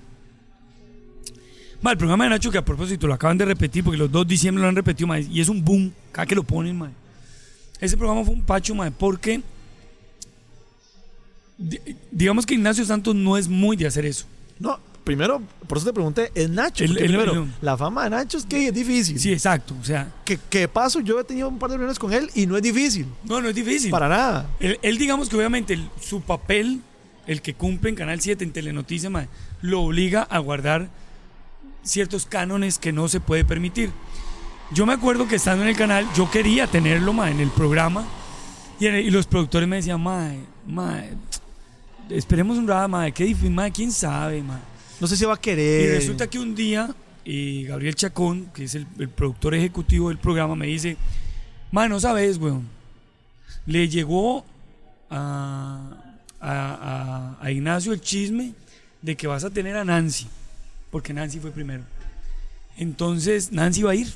Ma, 1.82 1.92
el 1.92 1.98
programa 1.98 2.24
de 2.26 2.32
Nacho, 2.32 2.52
que 2.52 2.58
a 2.58 2.66
propósito 2.66 3.08
lo 3.08 3.14
acaban 3.14 3.38
de 3.38 3.46
repetir, 3.46 3.84
porque 3.84 3.98
los 3.98 4.12
dos 4.12 4.28
diciembre 4.28 4.62
lo 4.62 4.68
han 4.70 4.76
repetido, 4.76 5.08
ma, 5.08 5.20
y 5.20 5.40
es 5.40 5.48
un 5.50 5.64
boom, 5.64 5.94
cada 6.12 6.26
que 6.26 6.36
lo 6.36 6.44
ponen, 6.44 6.78
ma. 6.78 6.92
Ese 7.80 7.96
programa 7.96 8.24
fue 8.26 8.34
un 8.34 8.42
pacho, 8.42 8.74
ma, 8.74 8.90
porque 8.90 9.42
di- 11.58 11.80
digamos 12.12 12.46
que 12.46 12.56
Ignacio 12.56 12.86
Santos 12.86 13.16
no 13.16 13.38
es 13.38 13.48
muy 13.48 13.76
de 13.78 13.88
hacer 13.88 14.06
eso. 14.06 14.26
No, 14.60 14.80
primero, 15.04 15.42
por 15.68 15.78
eso 15.78 15.86
te 15.88 15.94
pregunté, 15.94 16.32
es 16.34 16.50
Nacho. 16.50 16.84
El- 16.84 16.96
primero, 16.96 17.44
el- 17.44 17.52
la 17.62 17.78
fama 17.78 18.06
de 18.06 18.10
Nacho 18.10 18.38
es 18.40 18.46
que 18.46 18.68
es 18.68 18.74
difícil. 18.74 19.20
Sí, 19.20 19.32
exacto. 19.32 19.76
O 19.80 19.84
sea, 19.84 20.12
Que, 20.26 20.40
que 20.50 20.62
de 20.62 20.68
paso, 20.68 21.00
yo 21.00 21.20
he 21.20 21.24
tenido 21.24 21.48
un 21.48 21.60
par 21.60 21.70
de 21.70 21.78
reuniones 21.78 22.00
con 22.00 22.12
él 22.12 22.30
y 22.34 22.48
no 22.48 22.58
es 22.58 22.64
difícil. 22.64 23.06
no, 23.24 23.40
no 23.42 23.50
es 23.50 23.56
difícil. 23.56 23.92
Para 23.92 24.10
nada. 24.10 24.50
Él, 24.60 24.80
él, 24.82 24.98
digamos 24.98 25.30
que 25.30 25.36
obviamente 25.36 25.74
el- 25.76 25.88
su 26.02 26.22
papel, 26.22 26.82
el 27.28 27.42
que 27.42 27.54
cumple 27.54 27.90
en 27.92 27.96
Canal 27.96 28.20
7, 28.22 28.44
en 28.44 28.52
Telenoticias, 28.52 29.12
ma, 29.12 29.28
lo 29.62 29.82
obliga 29.82 30.24
a 30.24 30.40
guardar 30.40 30.90
ciertos 31.84 32.26
cánones 32.26 32.80
que 32.80 32.92
no 32.92 33.08
se 33.08 33.20
puede 33.20 33.46
permitir. 33.46 33.92
Yo 34.74 34.86
me 34.86 34.94
acuerdo 34.94 35.28
que 35.28 35.36
estando 35.36 35.64
en 35.64 35.70
el 35.70 35.76
canal, 35.78 36.06
yo 36.16 36.30
quería 36.32 36.68
tenerlo 36.68 37.14
ma, 37.14 37.30
en 37.32 37.40
el 37.40 37.50
programa 37.50 38.06
y, 38.80 38.88
en 38.88 38.96
el- 38.96 39.06
y 39.06 39.10
los 39.12 39.26
productores 39.28 39.68
me 39.68 39.78
decían, 39.78 40.02
mae, 40.02 40.40
mae, 40.66 41.12
esperemos 42.10 42.58
un 42.58 42.68
rato, 42.68 42.88
mae, 42.90 43.12
qué 43.12 43.24
difícil, 43.26 43.52
mae, 43.52 43.72
quién 43.72 43.92
sabe, 43.92 44.42
mae. 44.44 44.60
No 45.00 45.08
sé 45.08 45.16
si 45.16 45.24
va 45.26 45.34
a 45.34 45.38
Y 45.38 45.40
querer. 45.42 45.96
resulta 45.96 46.28
que 46.28 46.40
un 46.40 46.56
día, 46.56 46.90
eh, 47.24 47.66
Gabriel 47.68 47.96
Chacón, 47.96 48.48
que 48.54 48.64
es 48.66 48.76
el, 48.76 48.86
el 49.00 49.10
productor 49.10 49.54
ejecutivo 49.56 50.10
del 50.10 50.18
programa, 50.18 50.56
me 50.56 50.68
dice, 50.68 50.98
ma, 51.72 51.88
no 51.88 52.00
sabes, 52.00 52.38
weón. 52.38 52.68
Le 53.66 53.88
llegó 53.88 54.44
a, 55.10 55.92
a- 56.40 57.36
a- 57.40 57.46
a 57.46 57.52
Ignacio 57.52 57.94
el 57.94 58.02
chisme 58.02 58.54
de 59.02 59.16
que 59.16 59.28
vas 59.28 59.44
a 59.44 59.50
tener 59.50 59.76
a 59.76 59.84
Nancy, 59.86 60.28
porque 60.92 61.14
Nancy 61.14 61.40
fue 61.40 61.52
primero. 61.52 61.84
Entonces, 62.78 63.52
Nancy 63.52 63.82
va 63.84 63.92
a 63.92 63.96
ir 63.96 64.08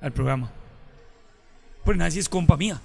al 0.00 0.12
programa. 0.12 0.50
Pues 1.84 1.96
Nancy 1.96 2.18
es 2.18 2.28
compa 2.28 2.56
mía. 2.56 2.80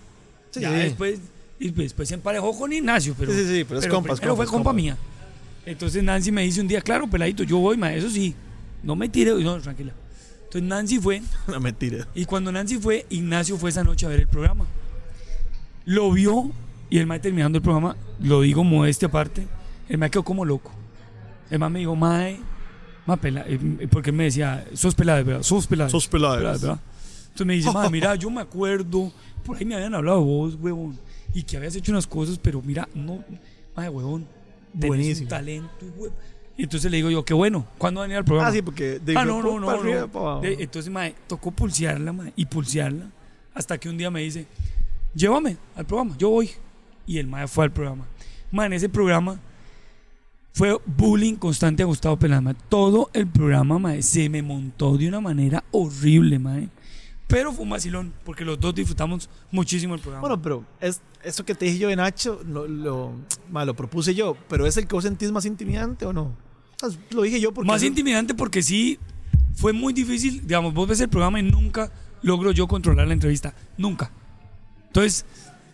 Sí, 0.51 0.62
ya 0.62 0.70
sí. 0.72 0.76
después, 0.78 1.20
y 1.60 1.70
después 1.72 2.08
se 2.08 2.14
emparejó 2.16 2.58
con 2.58 2.72
Ignacio, 2.72 3.14
pero, 3.18 3.32
Sí, 3.34 3.39
sí, 3.39 3.47
sí, 3.58 3.64
pero 3.66 3.80
es 3.80 3.88
compas, 3.88 4.20
primero 4.20 4.36
fue 4.36 4.45
compa 4.45 4.70
compas. 4.70 4.76
mía. 4.76 4.97
Entonces 5.66 6.03
Nancy 6.03 6.32
me 6.32 6.43
dice 6.43 6.62
un 6.62 6.68
día, 6.68 6.82
claro, 6.82 7.08
peladito, 7.08 7.43
yo 7.43 7.58
voy, 7.58 7.76
ma, 7.76 7.93
eso 7.93 8.10
sí, 8.10 8.36
no 8.84 8.95
me 8.95 9.10
tire, 9.10 9.34
no, 9.34 9.60
tranquila. 9.60 9.91
Entonces 10.43 10.64
Nancy 10.64 10.99
fue, 10.99 11.22
No, 11.47 11.60
mentira. 11.60 12.08
y 12.16 12.24
cuando 12.26 12.51
Nancy 12.51 12.78
fue, 12.78 13.06
Ignacio 13.10 13.58
fue 13.58 13.70
esa 13.72 13.84
noche 13.84 14.06
a 14.06 14.10
ver 14.10 14.22
el 14.22 14.28
programa. 14.28 14.66
Lo 15.86 16.12
vio, 16.12 16.51
y 16.89 16.99
el 16.99 17.07
mae 17.07 17.19
terminando 17.19 17.57
el 17.57 17.61
programa, 17.61 17.95
lo 18.19 18.41
digo 18.41 18.63
modestia 18.63 19.07
aparte, 19.07 19.47
el 19.89 19.97
mae 19.97 20.09
quedó 20.09 20.23
como 20.23 20.45
loco. 20.45 20.71
El 21.49 21.59
mae 21.59 21.69
me 21.69 21.79
dijo, 21.79 21.95
mae, 21.95 22.39
ma, 23.05 23.17
pela, 23.17 23.43
eh, 23.47 23.88
porque 23.91 24.09
él 24.11 24.15
me 24.15 24.25
decía, 24.25 24.65
sos 24.73 24.95
pelada, 24.95 25.21
¿verdad? 25.23 25.43
Sos 25.43 25.67
pelada. 25.67 25.89
Sos 25.89 26.07
pelada, 26.07 26.38
¿verdad? 26.38 26.79
Entonces 27.23 27.45
me 27.47 27.53
dice, 27.53 27.71
madre, 27.71 27.89
mira, 27.91 28.15
yo 28.15 28.29
me 28.29 28.41
acuerdo, 28.41 29.11
por 29.45 29.57
ahí 29.57 29.65
me 29.65 29.75
habían 29.75 29.93
hablado 29.95 30.21
vos, 30.21 30.55
huevón, 30.59 30.97
y 31.33 31.43
que 31.43 31.57
habías 31.57 31.75
hecho 31.75 31.91
unas 31.91 32.07
cosas, 32.07 32.39
pero 32.41 32.61
mira, 32.61 32.88
no, 32.95 33.23
madre, 33.75 33.89
huevón, 33.89 34.27
tenés 34.73 34.88
Buenísimo. 34.88 35.25
un 35.25 35.29
talento, 35.29 35.86
huevón. 35.97 36.15
Y 36.57 36.63
entonces 36.63 36.89
le 36.89 36.95
digo 36.97 37.09
yo, 37.11 37.25
qué 37.25 37.33
bueno, 37.33 37.65
¿cuándo 37.77 37.99
va 37.99 38.05
a 38.05 38.07
venir 38.07 38.17
al 38.17 38.23
programa? 38.23 38.49
Ah, 38.49 38.53
sí, 38.53 38.61
porque 38.61 38.97
de 38.99 39.17
Ah, 39.17 39.25
no, 39.25 39.41
no, 39.43 39.59
no. 39.59 39.69
arriba, 39.69 40.07
no. 40.13 40.39
De- 40.39 40.53
entonces, 40.63 40.89
mae, 40.89 41.13
tocó 41.27 41.51
pulsearla, 41.51 42.13
mae, 42.13 42.31
y 42.38 42.45
pulsearla, 42.45 43.07
hasta 43.53 43.77
que 43.77 43.89
un 43.89 43.97
día 43.97 44.09
me 44.09 44.21
dice, 44.21 44.47
llévame 45.13 45.57
al 45.75 45.86
programa, 45.86 46.15
yo 46.17 46.29
voy. 46.29 46.49
Y 47.08 47.18
el 47.18 47.28
mae 47.28 47.47
fue 47.47 47.66
al 47.66 47.72
programa. 47.72 48.06
Mae, 48.51 48.68
en 48.68 48.74
ese 48.74 48.89
programa 48.89 49.39
fue 50.53 50.78
bullying 50.86 51.36
constante 51.36 51.84
a 51.84 51.86
Gustavo 51.86 52.18
Peláez, 52.18 52.41
mae. 52.41 52.56
Todo 52.70 53.10
el 53.14 53.28
programa, 53.28 53.78
mae, 53.78 54.01
se 54.01 54.30
me 54.30 54.41
montó 54.41 54.97
de 54.97 55.08
una 55.08 55.20
manera 55.22 55.64
horrible, 55.72 56.39
mae. 56.39 56.70
Pero 57.28 57.51
fue 57.51 57.64
un 57.64 57.72
vacilón, 57.72 58.14
porque 58.24 58.45
los 58.45 58.60
dos 58.60 58.74
disfrutamos 58.76 59.30
muchísimo 59.51 59.95
el 59.95 59.99
programa. 59.99 60.22
Bueno, 60.22 60.41
pero 60.41 60.64
es, 60.80 61.01
eso 61.24 61.43
que 61.43 61.56
te 61.56 61.66
dije 61.66 61.80
yo 61.80 61.89
de 61.89 61.95
Nacho, 61.95 62.39
lo, 62.47 62.68
lo, 62.68 63.14
ma, 63.51 63.66
lo 63.66 63.76
propuse 63.76 64.14
yo, 64.14 64.38
pero 64.47 64.66
¿es 64.68 64.78
el 64.78 64.88
que 64.88 64.95
vos 64.95 65.03
sentís 65.03 65.32
más 65.32 65.45
intimidante 65.45 66.06
o 66.06 66.14
no? 66.14 66.34
Sea, 66.78 66.89
lo 67.12 67.24
dije 67.24 67.39
yo 67.41 67.51
porque... 67.53 67.68
Más 67.68 67.82
eso- 67.82 67.88
intimidante 67.88 68.36
porque 68.36 68.62
sí 68.62 68.99
fue 69.56 69.74
muy 69.74 69.91
difícil. 69.91 70.41
Digamos, 70.45 70.74
vos 70.74 70.88
ves 70.88 70.99
el 71.01 71.10
programa 71.10 71.39
y 71.39 71.43
nunca 71.43 71.91
logro 72.22 72.51
yo 72.51 72.68
controlar 72.68 73.08
la 73.08 73.14
entrevista. 73.14 73.56
Nunca. 73.78 74.12
Entonces, 74.88 75.26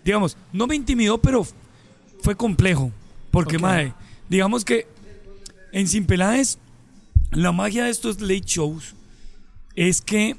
digamos, 0.04 0.38
no 0.52 0.68
me 0.68 0.76
intimidó, 0.76 1.18
pero 1.18 1.45
fue 2.22 2.36
complejo. 2.36 2.91
Porque, 3.30 3.58
mae, 3.58 3.93
digamos 4.30 4.66
que 4.66 4.88
en 5.72 5.88
Sin 5.88 6.06
Peláez, 6.06 6.58
la 7.32 7.52
magia 7.52 7.86
de 7.86 7.89
estos 7.89 8.20
late 8.22 8.43
shows 8.45 8.93
es 9.76 10.02
que 10.02 10.36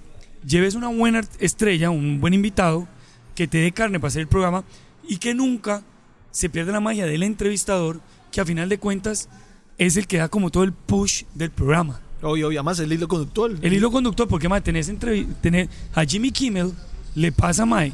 lleves 0.47 0.75
una 0.75 0.89
buena 0.89 1.23
estrella, 1.39 1.91
un 1.91 2.21
buen 2.21 2.35
invitado, 2.35 2.87
que 3.35 3.49
te 3.49 3.59
dé 3.59 3.73
carne 3.73 3.99
para 3.99 4.09
hacer 4.09 4.23
el 4.23 4.29
programa 4.29 4.65
y 5.09 5.17
que 5.17 5.35
nunca 5.35 5.83
se 6.31 6.51
pierda 6.51 6.73
la 6.73 6.81
magia 6.81 7.07
del 7.07 7.23
entrevistador, 7.23 8.01
que 8.31 8.41
a 8.41 8.45
final 8.45 8.69
de 8.69 8.79
cuentas 8.79 9.29
es 9.79 9.97
el 9.97 10.07
que 10.07 10.19
da 10.19 10.29
como 10.29 10.51
todo 10.51 10.65
el 10.65 10.73
push 10.73 11.25
del 11.35 11.51
programa. 11.51 12.01
Obvio, 12.21 12.49
obvio, 12.49 12.61
además 12.61 12.79
el 12.79 12.93
hilo 12.93 13.09
conductor. 13.09 13.57
El 13.63 13.73
hilo 13.73 13.91
conductor, 13.91 14.29
porque 14.29 14.49
mae, 14.49 14.61
tenés, 14.61 14.93
tenés 15.41 15.69
a 15.95 16.05
Jimmy 16.05 16.31
Kimmel, 16.31 16.73
le 17.15 17.33
pasa 17.33 17.67
mae, 17.67 17.93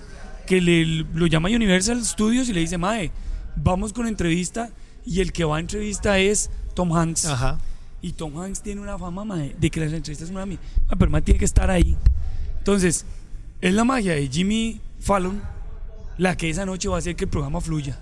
que 0.49 0.63
le, 0.63 1.05
lo 1.13 1.27
llama 1.27 1.51
Universal 1.51 2.03
Studios 2.03 2.49
y 2.49 2.55
le 2.55 2.61
dice, 2.61 2.79
mae, 2.79 3.11
vamos 3.55 3.93
con 3.93 4.07
entrevista 4.07 4.71
y 5.05 5.21
el 5.21 5.31
que 5.31 5.45
va 5.45 5.59
a 5.59 5.61
entrevista 5.61 6.19
es 6.19 6.51
Tom 6.75 6.91
Hanks. 6.91 7.27
Ajá. 7.27 7.59
Y 8.01 8.13
Tom 8.13 8.41
Hanks 8.41 8.63
tiene 8.63 8.81
una 8.81 8.99
fama 8.99 9.27
mae, 9.27 9.55
de 9.59 9.71
que 9.71 9.79
las 9.79 9.93
entrevistas 9.93 10.29
son 10.29 10.39
a 10.39 10.47
mí. 10.47 10.59
Mae, 10.87 10.97
pero 10.99 11.11
mae 11.11 11.21
tiene 11.21 11.39
que 11.39 11.45
estar 11.45 11.71
ahí. 11.71 11.95
Entonces, 12.57 13.05
es 13.61 13.75
la 13.75 13.85
magia 13.85 14.15
de 14.15 14.27
Jimmy 14.27 14.81
Fallon 15.01 15.43
la 16.17 16.35
que 16.35 16.49
esa 16.49 16.65
noche 16.65 16.89
va 16.89 16.97
a 16.97 16.99
hacer 17.01 17.15
que 17.15 17.25
el 17.25 17.31
programa 17.31 17.61
fluya. 17.61 17.99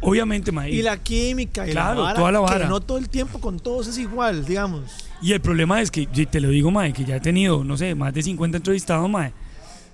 Obviamente, 0.00 0.50
mae. 0.50 0.72
Y 0.72 0.82
la 0.82 1.00
química 1.00 1.66
y 1.66 1.70
Claro, 1.70 2.00
la 2.00 2.02
vara, 2.02 2.18
toda 2.18 2.32
la 2.32 2.40
vara. 2.40 2.64
Que 2.64 2.68
no 2.68 2.80
todo 2.80 2.98
el 2.98 3.08
tiempo 3.08 3.40
con 3.40 3.60
todos 3.60 3.86
es 3.86 3.98
igual, 3.98 4.44
digamos. 4.44 4.90
Y 5.22 5.32
el 5.32 5.40
problema 5.40 5.80
es 5.80 5.92
que, 5.92 6.06
te 6.06 6.40
lo 6.40 6.48
digo, 6.48 6.72
mae, 6.72 6.92
que 6.92 7.04
ya 7.04 7.16
he 7.16 7.20
tenido, 7.20 7.62
no 7.62 7.76
sé, 7.76 7.94
más 7.94 8.12
de 8.12 8.22
50 8.22 8.56
entrevistados, 8.56 9.08
mae. 9.08 9.32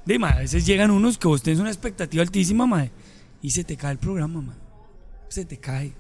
De, 0.07 0.19
mae, 0.19 0.33
a 0.33 0.39
veces 0.39 0.67
llegan 0.67 0.91
unos 0.91 1.17
que 1.19 1.29
vos 1.29 1.43
tenés 1.43 1.61
una 1.61 1.69
expectativa 1.71 2.23
altísima, 2.23 2.67
mae, 2.67 2.91
y 3.41 3.51
se 3.51 3.65
te 3.65 3.77
cae 3.77 3.93
el 3.93 3.99
programa, 3.99 4.41
mae. 4.41 4.57
Se 5.29 5.45
te 5.45 5.59
cae. 5.59 5.93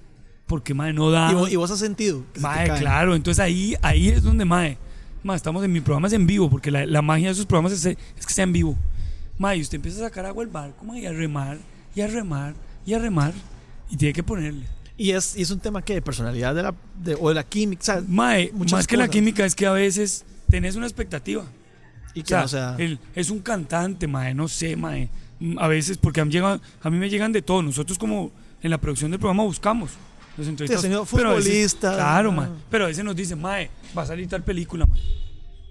Porque, 0.46 0.74
mae, 0.74 0.92
no 0.92 1.10
da. 1.10 1.30
y, 1.30 1.34
vos, 1.34 1.52
y 1.52 1.56
vos 1.56 1.70
has 1.70 1.78
sentido. 1.78 2.24
se 2.34 2.40
cae. 2.42 2.78
claro, 2.80 3.14
entonces 3.14 3.40
ahí, 3.40 3.74
ahí 3.82 4.08
es 4.08 4.22
donde, 4.22 4.44
mae, 4.44 4.76
mae, 5.22 5.36
estamos 5.36 5.64
en 5.64 5.72
mi 5.72 5.80
programa 5.80 6.08
es 6.08 6.12
en 6.14 6.26
vivo, 6.26 6.50
porque 6.50 6.70
la, 6.70 6.84
la 6.84 7.00
magia 7.02 7.26
de 7.28 7.32
esos 7.32 7.46
programas 7.46 7.72
es, 7.72 7.84
es 7.86 8.26
que 8.26 8.32
sea 8.34 8.44
en 8.44 8.52
vivo. 8.52 8.76
Mae, 9.38 9.56
y 9.58 9.60
usted 9.62 9.76
empieza 9.76 9.98
a 10.04 10.08
sacar 10.08 10.26
agua 10.26 10.44
del 10.44 10.52
barco, 10.52 10.84
mae, 10.84 11.00
y 11.00 11.06
a 11.06 11.12
remar, 11.12 11.58
y 11.94 12.00
a 12.00 12.06
remar, 12.08 12.54
y 12.84 12.92
a 12.94 12.98
remar, 12.98 13.32
y 13.88 13.96
tiene 13.96 14.12
que 14.12 14.22
ponerle. 14.22 14.66
Y 14.98 15.12
es, 15.12 15.36
y 15.36 15.42
es 15.42 15.50
un 15.50 15.58
tema 15.58 15.80
que 15.82 15.94
de 15.94 16.02
personalidad 16.02 16.54
de 16.54 16.62
la, 16.64 16.74
de- 17.02 17.16
o 17.18 17.28
de 17.30 17.34
la 17.34 17.44
química. 17.44 17.80
O 17.80 17.84
sea, 17.84 18.02
Mae, 18.06 18.50
Muchas 18.52 18.72
más 18.80 18.86
que 18.86 18.96
la 18.96 19.08
química 19.08 19.44
es 19.44 19.54
que 19.54 19.66
a 19.66 19.72
veces 19.72 20.24
tenés 20.50 20.76
una 20.76 20.86
expectativa. 20.86 21.44
Y 22.14 22.20
O 22.34 22.48
sea, 22.48 22.76
él 22.78 22.98
es 23.14 23.30
un 23.30 23.40
cantante, 23.40 24.06
mae, 24.06 24.34
no 24.34 24.48
sé, 24.48 24.76
mae. 24.76 25.08
Mm, 25.40 25.58
A 25.58 25.66
veces, 25.68 25.96
porque 25.98 26.20
a 26.20 26.24
mí, 26.24 26.30
llegan- 26.32 26.60
a 26.82 26.90
mí 26.90 26.98
me 26.98 27.08
llegan 27.10 27.32
de 27.32 27.42
todo. 27.42 27.62
Nosotros 27.62 27.98
como 27.98 28.30
en 28.62 28.70
la 28.70 28.78
producción 28.78 29.10
del 29.10 29.18
programa 29.20 29.42
buscamos 29.44 29.90
los 30.36 30.46
entrevistados. 30.46 30.82
señor 30.82 30.98
a 31.00 31.02
veces- 31.02 31.20
futbolista. 31.44 31.94
claro, 31.94 32.30
Ah. 32.30 32.34
mae. 32.34 32.48
Pero 32.70 32.84
a 32.84 32.86
veces 32.88 33.04
nos 33.04 33.16
dicen, 33.16 33.40
mae, 33.40 33.70
va 33.96 34.02
a 34.02 34.06
salir 34.06 34.28
tal 34.28 34.42
película, 34.44 34.86
mae. 34.86 35.00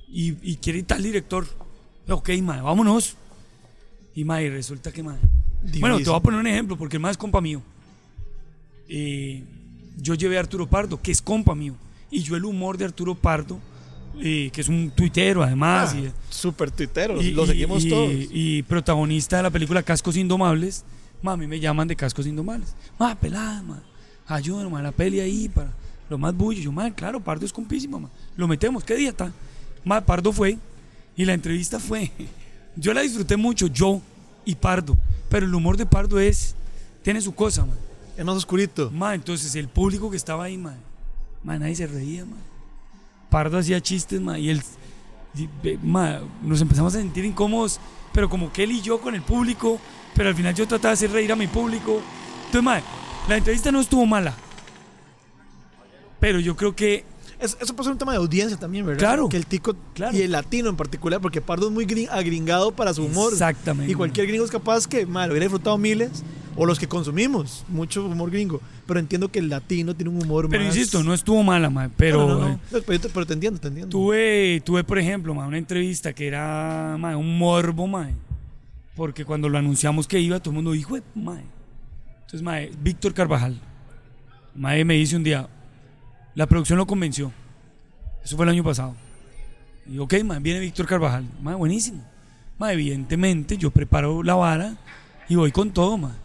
Y, 0.10 0.36
y 0.52 0.56
quiere 0.58 0.80
ir 0.80 0.86
tal 0.86 1.02
director. 1.02 1.46
Ok, 2.10 2.30
mae, 2.42 2.60
vámonos. 2.62 3.16
Y 4.16 4.26
mae, 4.26 4.50
resulta 4.50 4.92
que, 4.92 5.04
mae. 5.04 5.18
Bueno, 5.80 5.98
te 6.00 6.06
voy 6.06 6.16
a 6.18 6.22
poner 6.22 6.40
un 6.40 6.48
ejemplo, 6.48 6.76
porque 6.78 6.98
el 6.98 7.02
mae 7.02 7.12
es 7.12 7.18
compa 7.18 7.40
mío. 7.40 7.62
Eh, 8.90 9.44
yo 9.98 10.16
llevé 10.16 10.38
a 10.38 10.42
Arturo 10.42 10.68
Pardo, 10.68 11.02
que 11.02 11.12
es 11.12 11.22
compa 11.22 11.56
mío. 11.56 11.76
Y 12.10 12.22
yo 12.24 12.36
el 12.36 12.44
humor 12.46 12.78
de 12.78 12.86
Arturo 12.86 13.16
Pardo, 13.16 13.60
eh, 14.20 14.50
que 14.52 14.62
es 14.62 14.68
un 14.70 14.92
tuitero 14.92 15.44
además. 15.44 15.94
Ah, 15.96 16.00
y, 16.00 16.12
Súper 16.30 16.72
tuitero, 16.72 17.22
y- 17.22 17.32
lo 17.32 17.44
y- 17.44 17.48
seguimos 17.48 17.86
y- 17.86 17.90
todos. 17.90 18.12
Y 18.32 18.64
protagonista 18.64 19.38
de 19.38 19.44
la 19.44 19.50
película 19.50 19.84
Cascos 19.84 20.18
Indomables. 20.18 20.84
Ma, 21.22 21.34
a 21.34 21.38
mí 21.38 21.46
me 21.48 21.60
llaman 21.60 21.88
de 21.88 21.96
Cascos 21.96 22.26
Indomables. 22.28 22.76
Ma, 22.98 23.14
pelada, 23.16 23.62
ma. 23.62 23.82
Ayúdanos, 24.28 24.72
ma, 24.72 24.82
la 24.82 24.92
peli 24.92 25.20
ahí 25.20 25.50
para 25.50 25.72
lo 26.10 26.18
más 26.18 26.36
bullo. 26.36 26.62
Yo, 26.62 26.72
ma, 26.72 26.90
claro, 26.92 27.20
Pardo 27.20 27.46
es 27.46 27.54
compísimo, 27.54 28.00
ma. 28.00 28.10
Lo 28.36 28.48
metemos, 28.48 28.84
¿qué 28.84 28.96
día 28.96 29.10
está? 29.10 29.32
Ma, 29.84 30.02
Pardo 30.02 30.32
fue. 30.32 30.58
Y 31.16 31.26
la 31.26 31.34
entrevista 31.34 31.80
fue. 31.80 32.12
Yo 32.76 32.94
la 32.94 33.02
disfruté 33.02 33.36
mucho, 33.36 33.68
yo 33.68 34.02
y 34.46 34.56
Pardo. 34.56 34.98
Pero 35.30 35.46
el 35.46 35.54
humor 35.54 35.76
de 35.78 35.86
Pardo 35.86 36.20
es. 36.20 36.56
Tiene 37.04 37.20
su 37.22 37.34
cosa, 37.36 37.66
ma. 37.66 37.74
Es 38.18 38.24
más 38.26 38.36
oscurito. 38.36 38.90
Ma, 38.92 39.14
entonces 39.16 39.54
el 39.56 39.68
público 39.68 40.10
que 40.10 40.18
estaba 40.18 40.46
ahí, 40.46 40.58
ma, 40.58 40.76
ma, 41.44 41.58
nadie 41.60 41.76
se 41.76 41.86
reía, 41.88 42.24
ma. 42.26 42.38
Pardo 43.32 43.58
hacía 43.58 43.82
chistes, 43.82 44.22
ma, 44.22 44.38
y 44.38 44.50
él, 44.52 44.62
ma, 45.82 46.20
nos 46.44 46.62
empezamos 46.62 46.94
a 46.94 47.00
sentir 47.00 47.26
incómodos, 47.26 47.80
pero 48.14 48.30
como 48.30 48.52
que 48.54 48.64
él 48.64 48.72
y 48.74 48.82
yo 48.82 49.00
con 49.02 49.16
el 49.16 49.22
público, 49.24 49.80
pero 50.14 50.30
al 50.30 50.36
final 50.36 50.54
yo 50.54 50.68
trataba 50.68 50.90
de 50.90 50.94
hacer 50.96 51.12
reír 51.12 51.32
a 51.32 51.36
mi 51.38 51.48
público. 51.48 52.02
Entonces, 52.48 52.62
ma, 52.64 52.82
la 53.30 53.38
entrevista 53.38 53.72
no 53.72 53.80
estuvo 53.80 54.06
mala, 54.06 54.36
pero 56.20 56.40
yo 56.40 56.56
creo 56.56 56.76
que, 56.76 57.06
Es- 57.40 57.58
eso 57.60 57.74
puede 57.76 57.86
ser 57.86 57.94
un 57.94 57.98
tema 57.98 58.12
de 58.12 58.20
audiencia 58.20 58.56
también, 58.56 58.86
¿verdad? 58.86 59.00
Claro. 59.00 59.28
Que 59.28 59.36
el 59.38 59.48
tico 59.48 59.76
Claro. 59.96 60.16
y 60.16 60.22
el 60.22 60.32
latino 60.32 60.70
en 60.70 60.76
particular, 60.76 61.20
porque 61.20 61.42
Pardo 61.42 61.66
es 61.70 61.74
muy 61.74 61.86
gring- 61.88 62.08
agringado 62.12 62.72
para 62.72 62.94
su 62.94 63.04
humor. 63.06 63.34
exactamente, 63.34 63.92
Y 63.92 63.96
cualquier 63.96 64.28
gringo 64.28 64.46
es 64.46 64.52
capaz 64.52 64.86
que, 64.86 65.08
mal, 65.08 65.32
hubiera 65.32 65.46
disfrutado 65.46 65.76
miles, 65.80 66.22
o 66.56 66.66
los 66.66 66.78
que 66.80 66.88
consumimos, 66.88 67.64
mucho 67.68 68.06
humor 68.06 68.30
gringo. 68.32 68.62
Pero 68.86 69.00
entiendo 69.00 69.32
que 69.32 69.40
el 69.40 69.50
latino 69.50 69.96
tiene 69.96 70.10
un 70.10 70.22
humor 70.24 70.50
pero 70.50 70.64
más. 70.64 70.76
insisto, 70.76 71.02
no 71.04 71.14
estuvo 71.14 71.42
mala, 71.44 71.70
ma, 71.70 71.90
pero... 71.96 72.28
No, 72.28 72.40
no, 72.40 72.40
no. 72.40 72.54
eh, 72.56 72.60
pero, 72.70 72.94
yo 72.94 73.00
te- 73.02 73.10
pero 73.10 73.26
te 73.26 73.34
entiendo, 73.34 73.60
te 73.60 73.68
entiendo. 73.70 73.90
Tuve, 73.90 74.62
tuve, 74.66 74.84
por 74.84 75.00
ejemplo, 75.00 75.34
ma, 75.34 75.48
una 75.48 75.58
entrevista 75.58 76.14
que 76.14 76.28
era 76.28 76.96
ma, 77.00 77.16
un 77.16 77.38
morbo, 77.38 77.88
ma, 77.88 78.10
porque 78.96 79.24
cuando 79.26 79.48
lo 79.50 79.58
anunciamos 79.58 80.08
que 80.08 80.20
iba, 80.20 80.40
todo 80.40 80.50
el 80.52 80.56
mundo 80.56 80.72
dijo, 80.74 80.98
ma. 81.16 81.40
Entonces, 82.16 82.42
ma, 82.42 82.58
Víctor 82.82 83.14
Carvajal, 83.14 83.60
ma, 84.56 84.72
me 84.86 84.94
dice 84.96 85.16
un 85.16 85.24
día, 85.24 85.48
la 86.36 86.48
producción 86.48 86.78
lo 86.78 86.86
convenció. 86.86 87.32
Eso 88.24 88.36
fue 88.36 88.46
el 88.46 88.52
año 88.52 88.64
pasado. 88.64 88.96
Y 89.90 89.98
ok, 90.00 90.16
ma, 90.24 90.40
viene 90.40 90.60
Víctor 90.60 90.86
Carvajal, 90.86 91.26
ma, 91.42 91.56
buenísimo. 91.56 92.04
Ma, 92.58 92.72
evidentemente, 92.74 93.58
yo 93.58 93.72
preparo 93.72 94.22
la 94.22 94.36
vara 94.36 94.76
y 95.28 95.36
voy 95.36 95.52
con 95.52 95.72
todo, 95.72 95.98
ma. 95.98 96.16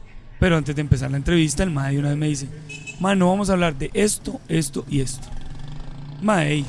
Pero 0.47 0.59
antes 0.59 0.77
de 0.77 0.81
empezar 0.81 1.11
la 1.11 1.17
entrevista, 1.17 1.65
el 1.65 1.73
ma 1.73 1.89
de 1.89 1.99
una 1.99 2.11
vez 2.11 2.17
me 2.19 2.29
dice, 2.29 2.47
ma, 3.01 3.17
no 3.17 3.29
vamos 3.29 3.51
a 3.51 3.55
hablar 3.55 3.77
de 3.77 3.91
esto, 3.95 4.41
esto 4.47 4.85
y 4.89 5.01
esto. 5.01 5.27
Ma, 6.23 6.47
ey, 6.47 6.65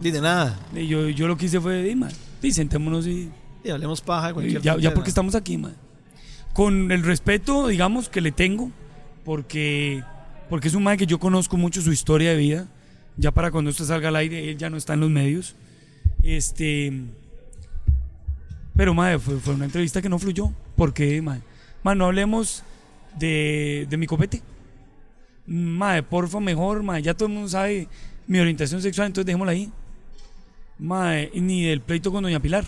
Ni 0.00 0.12
de 0.12 0.20
nada. 0.20 0.56
y 0.72 0.86
yo, 0.86 1.08
yo 1.08 1.26
lo 1.26 1.36
que 1.36 1.46
hice 1.46 1.60
fue, 1.60 1.82
"Ey, 1.82 1.96
man, 1.96 2.12
y 2.40 2.52
sentémonos 2.52 3.08
y, 3.08 3.28
Y 3.64 3.70
hablemos 3.70 4.02
paja 4.02 4.28
de 4.28 4.34
cualquier 4.34 4.62
ya, 4.62 4.76
ya 4.78 4.94
porque 4.94 5.08
estamos 5.08 5.34
aquí, 5.34 5.58
man. 5.58 5.74
Con 6.52 6.92
el 6.92 7.02
respeto, 7.02 7.66
digamos, 7.66 8.08
que 8.08 8.20
le 8.20 8.30
tengo, 8.30 8.70
porque, 9.24 10.04
porque 10.48 10.68
es 10.68 10.74
un 10.74 10.84
man 10.84 10.96
que 10.96 11.06
yo 11.06 11.18
conozco 11.18 11.56
mucho 11.56 11.82
su 11.82 11.90
historia 11.90 12.30
de 12.30 12.36
vida. 12.36 12.68
Ya 13.16 13.32
para 13.32 13.50
cuando 13.50 13.72
esto 13.72 13.84
salga 13.84 14.10
al 14.10 14.16
aire, 14.16 14.48
él 14.48 14.58
ya 14.58 14.70
no 14.70 14.76
está 14.76 14.94
en 14.94 15.00
los 15.00 15.10
medios. 15.10 15.56
Este. 16.22 16.92
Pero, 18.76 18.94
madre, 18.94 19.18
fue, 19.18 19.40
fue 19.40 19.54
una 19.54 19.64
entrevista 19.64 20.00
que 20.00 20.08
no 20.08 20.20
fluyó. 20.20 20.52
¿Por 20.76 20.94
qué, 20.94 21.20
madre? 21.20 21.42
Madre, 21.82 21.98
no 21.98 22.04
hablemos 22.04 22.62
de, 23.18 23.86
de 23.88 23.96
mi 23.96 24.06
copete. 24.06 24.42
Madre, 25.46 26.02
porfa, 26.02 26.40
mejor, 26.40 26.82
madre. 26.82 27.02
Ya 27.02 27.14
todo 27.14 27.28
el 27.28 27.34
mundo 27.34 27.48
sabe 27.48 27.88
mi 28.26 28.38
orientación 28.38 28.82
sexual, 28.82 29.06
entonces 29.06 29.26
dejémosla 29.26 29.52
ahí. 29.52 29.70
Madre, 30.78 31.30
ni 31.34 31.64
del 31.64 31.80
pleito 31.80 32.12
con 32.12 32.22
Doña 32.22 32.40
Pilar. 32.40 32.64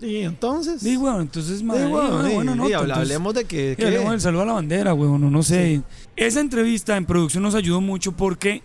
Y 0.00 0.16
entonces. 0.18 0.82
Sí, 0.82 0.96
bueno, 0.96 1.20
entonces, 1.22 1.58
Sí, 1.60 1.64
madre, 1.64 1.86
bueno, 1.86 2.08
bueno, 2.10 2.28
sí, 2.28 2.34
bueno, 2.34 2.52
sí, 2.52 2.58
no, 2.58 2.66
entonces- 2.66 2.96
hablemos 2.96 3.34
de 3.34 3.44
que. 3.44 3.74
que- 3.78 3.84
hablemos 3.86 4.10
del 4.10 4.20
saludo 4.20 4.42
a 4.42 4.46
la 4.46 4.52
bandera, 4.54 4.92
weón, 4.92 5.20
no, 5.20 5.30
no 5.30 5.42
sé. 5.42 5.80
Esa 6.16 6.40
entrevista 6.40 6.96
en 6.96 7.06
producción 7.06 7.42
nos 7.42 7.54
ayudó 7.54 7.80
mucho 7.80 8.12
porque 8.12 8.62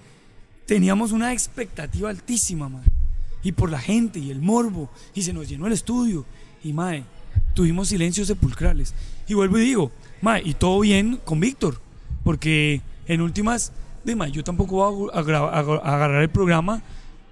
teníamos 0.66 1.12
una 1.14 1.32
expectativa 1.32 2.10
altísima, 2.10 2.68
man. 2.70 2.84
y 3.44 3.54
por 3.54 3.72
la 3.72 3.80
gente 3.80 4.20
y 4.20 4.30
el 4.30 4.40
morbo 4.40 4.90
y 5.16 5.24
se 5.24 5.34
nos 5.34 5.50
llenó 5.50 5.66
el 5.66 5.74
estudio 5.74 6.26
y 6.64 6.74
mae, 6.74 7.04
tuvimos 7.56 7.88
silencios 7.88 8.28
sepulcrales. 8.28 8.94
Y 9.28 9.34
vuelvo 9.34 9.58
y 9.58 9.62
digo, 9.62 9.92
mae, 10.22 10.42
y 10.46 10.54
todo 10.54 10.80
bien 10.80 11.20
con 11.24 11.40
Víctor, 11.40 11.80
porque 12.24 12.82
en 13.08 13.22
últimas, 13.22 13.72
de 14.04 14.16
mae, 14.16 14.32
yo 14.32 14.44
tampoco 14.44 14.76
voy 14.76 15.10
a, 15.14 15.22
gra- 15.22 15.50
a- 15.50 15.90
a 15.90 15.96
agarrar 15.96 16.22
el 16.22 16.30
programa 16.30 16.82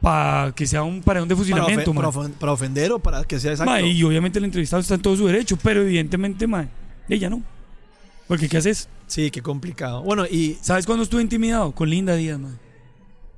para 0.01 0.53
que 0.53 0.65
sea 0.65 0.83
un 0.83 1.01
paredón 1.01 1.27
de 1.27 1.35
fusilamiento, 1.35 1.93
para 1.93 2.07
ofen- 2.09 2.31
para 2.33 2.51
ofender 2.53 2.91
o 2.91 2.99
para 2.99 3.23
que 3.25 3.39
sea 3.39 3.51
exacto. 3.51 3.71
Mae, 3.71 3.87
y 3.87 4.03
obviamente 4.03 4.39
el 4.39 4.45
entrevistado 4.45 4.81
está 4.81 4.95
en 4.95 5.01
todo 5.01 5.15
su 5.15 5.27
derecho, 5.27 5.57
pero 5.61 5.81
evidentemente, 5.81 6.47
mae, 6.47 6.67
ella 7.09 7.29
no. 7.29 7.41
Porque 8.27 8.47
¿qué 8.47 8.57
haces? 8.57 8.87
Sí, 9.07 9.31
qué 9.31 9.41
complicado. 9.41 10.03
Bueno, 10.03 10.23
y. 10.25 10.57
¿Sabes 10.61 10.85
cuándo 10.85 11.03
estuve 11.03 11.21
intimidado? 11.23 11.71
Con 11.71 11.89
Linda 11.89 12.15
Díaz, 12.15 12.37
mae. 12.39 12.51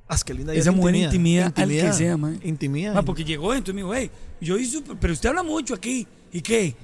Ah, 0.06 0.14
es 0.14 0.22
que 0.22 0.34
linda 0.34 0.52
Esa 0.52 0.68
ella 0.68 0.72
mujer 0.76 0.94
intimida 0.96 1.46
al 1.46 1.68
que 1.68 1.92
sea, 1.94 2.16
mae. 2.18 2.38
Intimida. 2.44 3.02
Porque 3.02 3.24
llegó, 3.24 3.54
entonces 3.54 3.74
me 3.74 3.80
dijo, 3.80 3.94
hey, 3.94 4.10
yo 4.40 4.58
hice, 4.58 4.82
pero 5.00 5.14
usted 5.14 5.30
habla 5.30 5.42
mucho 5.42 5.72
aquí, 5.74 6.06
¿y 6.30 6.42
qué? 6.42 6.76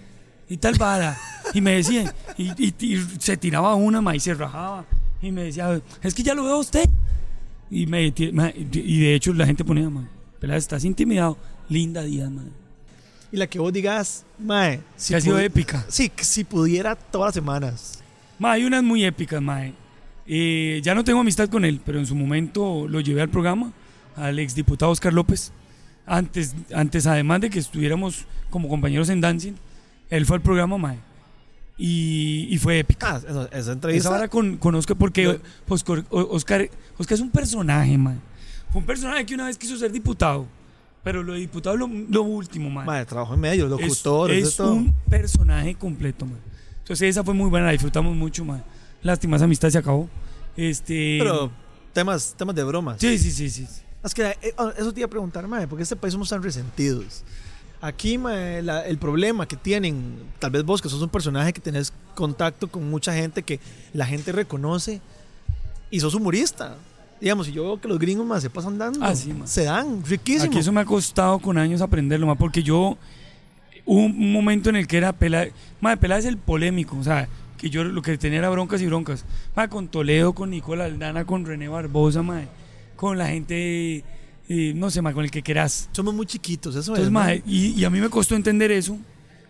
Y 0.48 0.56
tal 0.56 0.74
vara. 0.78 1.16
Y 1.54 1.60
me 1.60 1.72
decían, 1.72 2.12
y, 2.36 2.50
y- 2.62 2.74
y 2.80 3.06
se 3.18 3.36
tiraba 3.36 3.74
una, 3.74 4.00
ma, 4.00 4.14
y 4.16 4.20
se 4.20 4.34
rajaba. 4.34 4.84
Y 5.20 5.30
me 5.32 5.44
decía, 5.44 5.80
es 6.02 6.14
que 6.14 6.22
ya 6.22 6.34
lo 6.34 6.44
veo 6.44 6.54
a 6.54 6.58
usted. 6.58 6.88
Y, 7.70 7.86
me, 7.86 8.06
y 8.06 9.00
de 9.00 9.14
hecho 9.14 9.32
la 9.34 9.44
gente 9.46 9.64
ponía, 9.64 9.90
ma, 9.90 10.08
pelada, 10.40 10.58
estás 10.58 10.84
intimidado. 10.84 11.36
Linda 11.68 12.02
Díaz, 12.02 12.30
ma. 12.30 12.42
Y 13.30 13.36
la 13.36 13.46
que 13.46 13.58
vos 13.58 13.70
digas, 13.72 14.24
mae. 14.38 14.80
Que 15.06 15.16
ha 15.16 15.20
sido 15.20 15.38
épica. 15.38 15.84
Sí, 15.88 16.10
si 16.20 16.44
pudiera 16.44 16.94
todas 16.96 17.28
las 17.28 17.34
semanas. 17.34 17.98
Ma, 18.38 18.52
hay 18.52 18.64
unas 18.64 18.82
muy 18.82 19.04
épicas, 19.04 19.42
ma. 19.42 19.60
Eh, 20.26 20.80
ya 20.82 20.94
no 20.94 21.04
tengo 21.04 21.20
amistad 21.20 21.48
con 21.48 21.64
él, 21.64 21.80
pero 21.84 21.98
en 21.98 22.06
su 22.06 22.14
momento 22.14 22.86
lo 22.88 23.00
llevé 23.00 23.20
al 23.22 23.28
programa, 23.28 23.72
al 24.16 24.38
exdiputado 24.38 24.92
Oscar 24.92 25.12
López. 25.12 25.52
Antes, 26.06 26.54
antes 26.74 27.06
además 27.06 27.42
de 27.42 27.50
que 27.50 27.58
estuviéramos 27.58 28.24
como 28.48 28.68
compañeros 28.68 29.10
en 29.10 29.20
Dancing, 29.20 29.52
él 30.10 30.26
fue 30.26 30.36
al 30.36 30.42
programa, 30.42 30.78
ma. 30.78 30.96
Y, 31.76 32.48
y 32.50 32.58
fue 32.58 32.80
épica. 32.80 33.14
Ah, 33.14 33.18
esa, 33.18 33.44
esa 33.46 33.58
Esa 33.58 33.72
entrevista. 33.72 34.10
vara 34.10 34.28
con, 34.28 34.56
con 34.56 34.74
Oscar, 34.74 34.96
porque 34.96 35.22
Yo- 35.24 35.36
Oscar, 35.68 36.04
Oscar, 36.10 36.70
Oscar 36.98 37.14
es 37.14 37.20
un 37.20 37.30
personaje, 37.30 37.96
ma. 37.96 38.14
Fue 38.72 38.80
un 38.80 38.86
personaje 38.86 39.24
que 39.24 39.34
una 39.34 39.46
vez 39.46 39.56
quiso 39.56 39.76
ser 39.76 39.92
diputado, 39.92 40.46
pero 41.04 41.22
lo 41.22 41.32
de 41.34 41.38
diputado 41.40 41.74
es 41.76 41.80
lo, 41.80 41.86
lo 41.88 42.22
último, 42.22 42.68
ma. 42.68 42.84
Mae, 42.84 43.06
trabajo 43.06 43.34
en 43.34 43.40
medio, 43.40 43.64
Es- 43.66 43.70
locutor, 43.70 44.30
es, 44.32 44.50
de 44.50 44.56
todo. 44.56 44.72
un 44.74 44.92
personaje 45.08 45.74
completo, 45.76 46.26
man. 46.26 46.38
Entonces 46.80 47.08
esa 47.10 47.22
fue 47.22 47.34
muy 47.34 47.48
buena, 47.48 47.66
la 47.66 47.72
disfrutamos 47.72 48.16
mucho, 48.16 48.44
man. 48.44 48.62
Lástima, 49.02 49.36
esa 49.36 49.44
amistad 49.44 49.70
se 49.70 49.78
acabó. 49.78 50.08
Este. 50.56 51.18
Pero 51.20 51.52
temas, 51.92 52.34
temas 52.36 52.56
de 52.56 52.64
bromas. 52.64 52.96
Sí, 53.00 53.16
sí, 53.18 53.30
sí, 53.30 53.48
sí. 53.50 53.66
Es 54.02 54.14
que 54.14 54.22
eh, 54.42 54.54
oh, 54.56 54.70
eso 54.76 54.92
te 54.92 55.00
iba 55.00 55.06
a 55.06 55.10
preguntar, 55.10 55.46
mae, 55.46 55.68
porque 55.68 55.82
este 55.84 55.94
país 55.96 56.12
somos 56.12 56.28
tan 56.28 56.42
resentidos. 56.42 57.22
Aquí, 57.80 58.18
mae, 58.18 58.60
la- 58.62 58.84
el 58.86 58.98
problema 58.98 59.46
que 59.46 59.56
tienen, 59.56 60.14
tal 60.40 60.50
vez 60.50 60.64
vos 60.64 60.82
que 60.82 60.88
sos 60.88 61.00
un 61.00 61.08
personaje 61.08 61.52
que 61.52 61.60
tenés 61.60 61.92
contacto 62.14 62.66
con 62.68 62.88
mucha 62.90 63.12
gente 63.14 63.42
que 63.42 63.60
la 63.92 64.04
gente 64.04 64.32
reconoce 64.32 65.00
y 65.90 66.00
sos 66.00 66.14
humorista. 66.14 66.76
Digamos, 67.20 67.46
si 67.46 67.52
yo 67.52 67.62
veo 67.64 67.80
que 67.80 67.88
los 67.88 67.98
gringos 67.98 68.26
más 68.26 68.42
se 68.42 68.50
pasan 68.50 68.78
dando, 68.78 68.98
Ah, 69.04 69.14
sí, 69.14 69.32
se 69.44 69.64
dan, 69.64 70.04
riquísimo. 70.04 70.44
Aquí 70.50 70.58
eso 70.58 70.72
me 70.72 70.80
ha 70.80 70.84
costado 70.84 71.38
con 71.38 71.56
años 71.58 71.80
aprenderlo, 71.80 72.26
más 72.26 72.36
porque 72.36 72.62
yo 72.62 72.96
hubo 73.84 74.00
un 74.00 74.32
momento 74.32 74.70
en 74.70 74.76
el 74.76 74.86
que 74.86 74.96
era 74.98 75.12
Pelá. 75.12 75.46
Más 75.80 75.98
Pelá 75.98 76.18
es 76.18 76.24
el 76.24 76.36
polémico, 76.36 76.96
o 76.98 77.04
sea, 77.04 77.28
que 77.56 77.70
yo 77.70 77.82
lo 77.84 78.02
que 78.02 78.16
tenía 78.18 78.38
era 78.40 78.50
broncas 78.50 78.80
y 78.82 78.86
broncas. 78.86 79.24
Ma, 79.56 79.68
con 79.68 79.88
Toledo, 79.88 80.32
con 80.32 80.50
Nicola 80.50 80.84
Aldana, 80.84 81.24
con 81.24 81.44
René 81.44 81.68
Barbosa, 81.68 82.22
ma, 82.22 82.42
con 82.96 83.18
la 83.18 83.28
gente, 83.28 84.04
eh, 84.48 84.72
no 84.74 84.90
sé, 84.90 85.02
ma, 85.02 85.12
con 85.12 85.24
el 85.24 85.30
que 85.30 85.42
querás. 85.42 85.88
Somos 85.92 86.14
muy 86.14 86.26
chiquitos, 86.26 86.74
eso 86.74 86.92
Entonces, 86.92 87.06
es. 87.06 87.12
ma, 87.12 87.34
y, 87.34 87.74
y 87.76 87.84
a 87.84 87.90
mí 87.90 88.00
me 88.00 88.08
costó 88.08 88.34
entender 88.34 88.70
eso, 88.70 88.98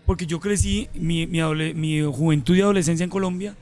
porque 0.05 0.25
yo 0.25 0.39
crecí, 0.39 0.87
mi, 0.93 1.25
mi, 1.27 1.41
mi 1.73 2.01
juventud 2.01 2.55
y 2.55 2.61
adolescencia 2.61 3.03
en 3.03 3.09
Colombia 3.09 3.55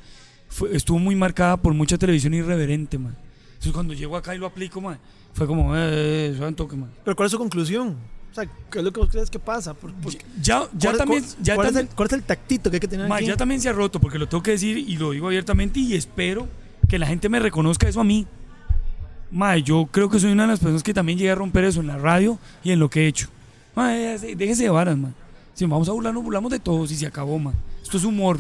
fue- 0.48 0.76
estuvo 0.76 0.98
muy 1.00 1.16
marcada 1.16 1.58
por 1.58 1.74
mucha 1.74 1.98
televisión 1.98 2.34
irreverente, 2.34 2.98
ma. 2.98 3.14
Entonces 3.50 3.72
cuando 3.74 3.94
llego 3.94 4.16
acá 4.16 4.34
y 4.36 4.38
lo 4.38 4.46
aplico, 4.48 4.80
ma, 4.82 5.00
fue 5.34 5.46
como, 5.48 5.76
eh, 5.76 6.36
eh, 6.40 6.46
un 6.46 6.56
toque, 6.56 6.76
ma. 6.76 6.88
Pero 7.04 7.16
¿cuál 7.16 7.26
es 7.28 7.32
su 7.32 7.38
conclusión? 7.38 7.96
O 8.32 8.34
sea, 8.40 8.46
¿qué 8.72 8.80
es 8.80 8.84
lo 8.84 8.92
que 8.94 9.00
vos 9.00 9.10
crees 9.10 9.30
que 9.30 9.40
pasa? 9.40 9.74
Por- 9.74 9.94
por- 9.96 10.14
Ya, 10.42 10.68
ya 10.78 10.90
¿cuál- 10.92 10.98
también, 10.98 11.24
cuál- 11.24 11.36
ya 11.44 11.56
¿cuál, 11.56 11.68
también, 11.68 11.86
es 11.86 11.90
el, 11.92 11.96
cuál 11.96 12.08
es 12.08 12.14
el 12.14 12.24
tactito 12.24 12.70
que 12.70 12.76
hay 12.76 12.80
que 12.82 12.88
tener 12.88 13.08
ma, 13.10 13.16
aquí? 13.18 13.26
ya 13.26 13.36
también 13.36 13.60
se 13.62 13.70
ha 13.70 13.74
roto, 13.74 14.00
porque 14.00 14.20
lo 14.20 14.28
tengo 14.30 14.44
que 14.44 14.52
decir 14.52 14.78
y 14.78 14.96
lo 14.98 15.12
digo 15.12 15.28
abiertamente 15.28 15.80
y 15.80 15.94
espero 15.96 16.48
que 16.88 17.00
la 17.00 17.08
gente 17.08 17.30
me 17.30 17.40
reconozca 17.40 17.88
eso 17.90 18.00
a 18.00 18.04
mí. 18.04 18.26
Ma, 19.32 19.58
yo 19.58 19.88
creo 19.92 20.10
que 20.10 20.20
soy 20.20 20.32
una 20.32 20.44
de 20.44 20.50
las 20.50 20.60
personas 20.60 20.84
que 20.84 20.94
también 20.94 21.18
llega 21.20 21.34
a 21.34 21.36
romper 21.36 21.66
eso 21.66 21.82
en 21.82 21.88
la 21.88 21.98
radio 21.98 22.40
y 22.64 22.72
en 22.72 22.80
lo 22.80 22.90
que 22.90 23.02
he 23.04 23.08
hecho. 23.08 23.28
Ma, 23.76 23.90
déjese 23.92 24.36
déjese 24.36 24.64
de 24.64 24.70
varas, 24.70 24.98
ma. 24.98 25.12
Si 25.54 25.66
vamos 25.66 25.90
a 25.90 25.92
burlar, 25.92 26.14
nos 26.14 26.24
burlamos 26.24 26.52
de 26.52 26.60
todos 26.60 26.92
y 26.92 26.96
se 26.96 27.06
acabó, 27.06 27.38
ma. 27.40 27.54
Esto 27.84 27.98
es 27.98 28.04
humor. 28.04 28.40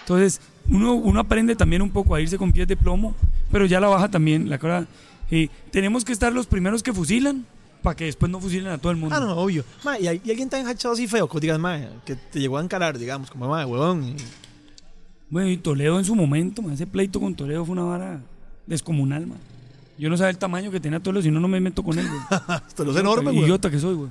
Entonces, 0.00 0.40
uno, 0.68 0.94
uno 0.94 1.20
aprende 1.20 1.56
también 1.56 1.82
un 1.82 1.90
poco 1.90 2.14
a 2.14 2.20
irse 2.20 2.36
con 2.38 2.52
pies 2.52 2.68
de 2.68 2.76
plomo, 2.76 3.14
pero 3.50 3.66
ya 3.66 3.80
la 3.80 3.88
baja 3.88 4.08
también. 4.10 4.48
La 4.48 4.58
cara, 4.58 4.86
eh, 5.30 5.48
tenemos 5.70 6.04
que 6.04 6.12
estar 6.12 6.32
los 6.32 6.46
primeros 6.46 6.82
que 6.82 6.92
fusilan 6.92 7.44
para 7.82 7.96
que 7.96 8.04
después 8.04 8.30
no 8.30 8.38
fusilen 8.40 8.68
a 8.68 8.78
todo 8.78 8.92
el 8.92 8.98
mundo. 8.98 9.16
Ah, 9.16 9.20
no, 9.20 9.36
obvio. 9.36 9.64
Ma, 9.84 9.98
y, 9.98 10.04
y 10.04 10.30
alguien 10.30 10.48
tan 10.48 10.66
hachado 10.66 10.94
así 10.94 11.06
feo 11.08 11.28
que 11.28 11.40
digas, 11.40 11.58
ma, 11.58 11.80
que 12.04 12.14
te 12.16 12.38
llegó 12.40 12.58
a 12.58 12.62
encarar, 12.62 12.96
digamos, 12.98 13.30
como, 13.30 13.48
ma, 13.48 13.66
huevón. 13.66 14.04
y- 14.04 14.16
Bueno, 15.30 15.48
y 15.50 15.56
Toledo 15.56 15.98
en 15.98 16.04
su 16.04 16.14
momento, 16.14 16.62
ma, 16.62 16.74
ese 16.74 16.86
pleito 16.86 17.18
con 17.20 17.34
Toledo 17.34 17.64
fue 17.64 17.72
una 17.72 17.84
vara 17.84 18.20
descomunal, 18.66 19.26
ma. 19.26 19.36
Yo 20.02 20.10
no 20.10 20.16
sabía 20.16 20.30
el 20.30 20.38
tamaño 20.38 20.70
que 20.70 20.80
tenía 20.80 20.98
Toledo, 21.00 21.22
si 21.22 21.30
no, 21.30 21.38
no 21.38 21.46
me 21.48 21.60
meto 21.60 21.82
con 21.82 21.96
él, 21.98 22.06
güey. 22.08 22.20
Esto 22.68 22.84
lo 22.84 22.90
es 22.90 22.96
enorme, 22.98 23.30
güey. 23.30 23.44
Idiota 23.44 23.70
que 23.70 23.78
soy, 23.78 23.94
güey. 23.94 24.10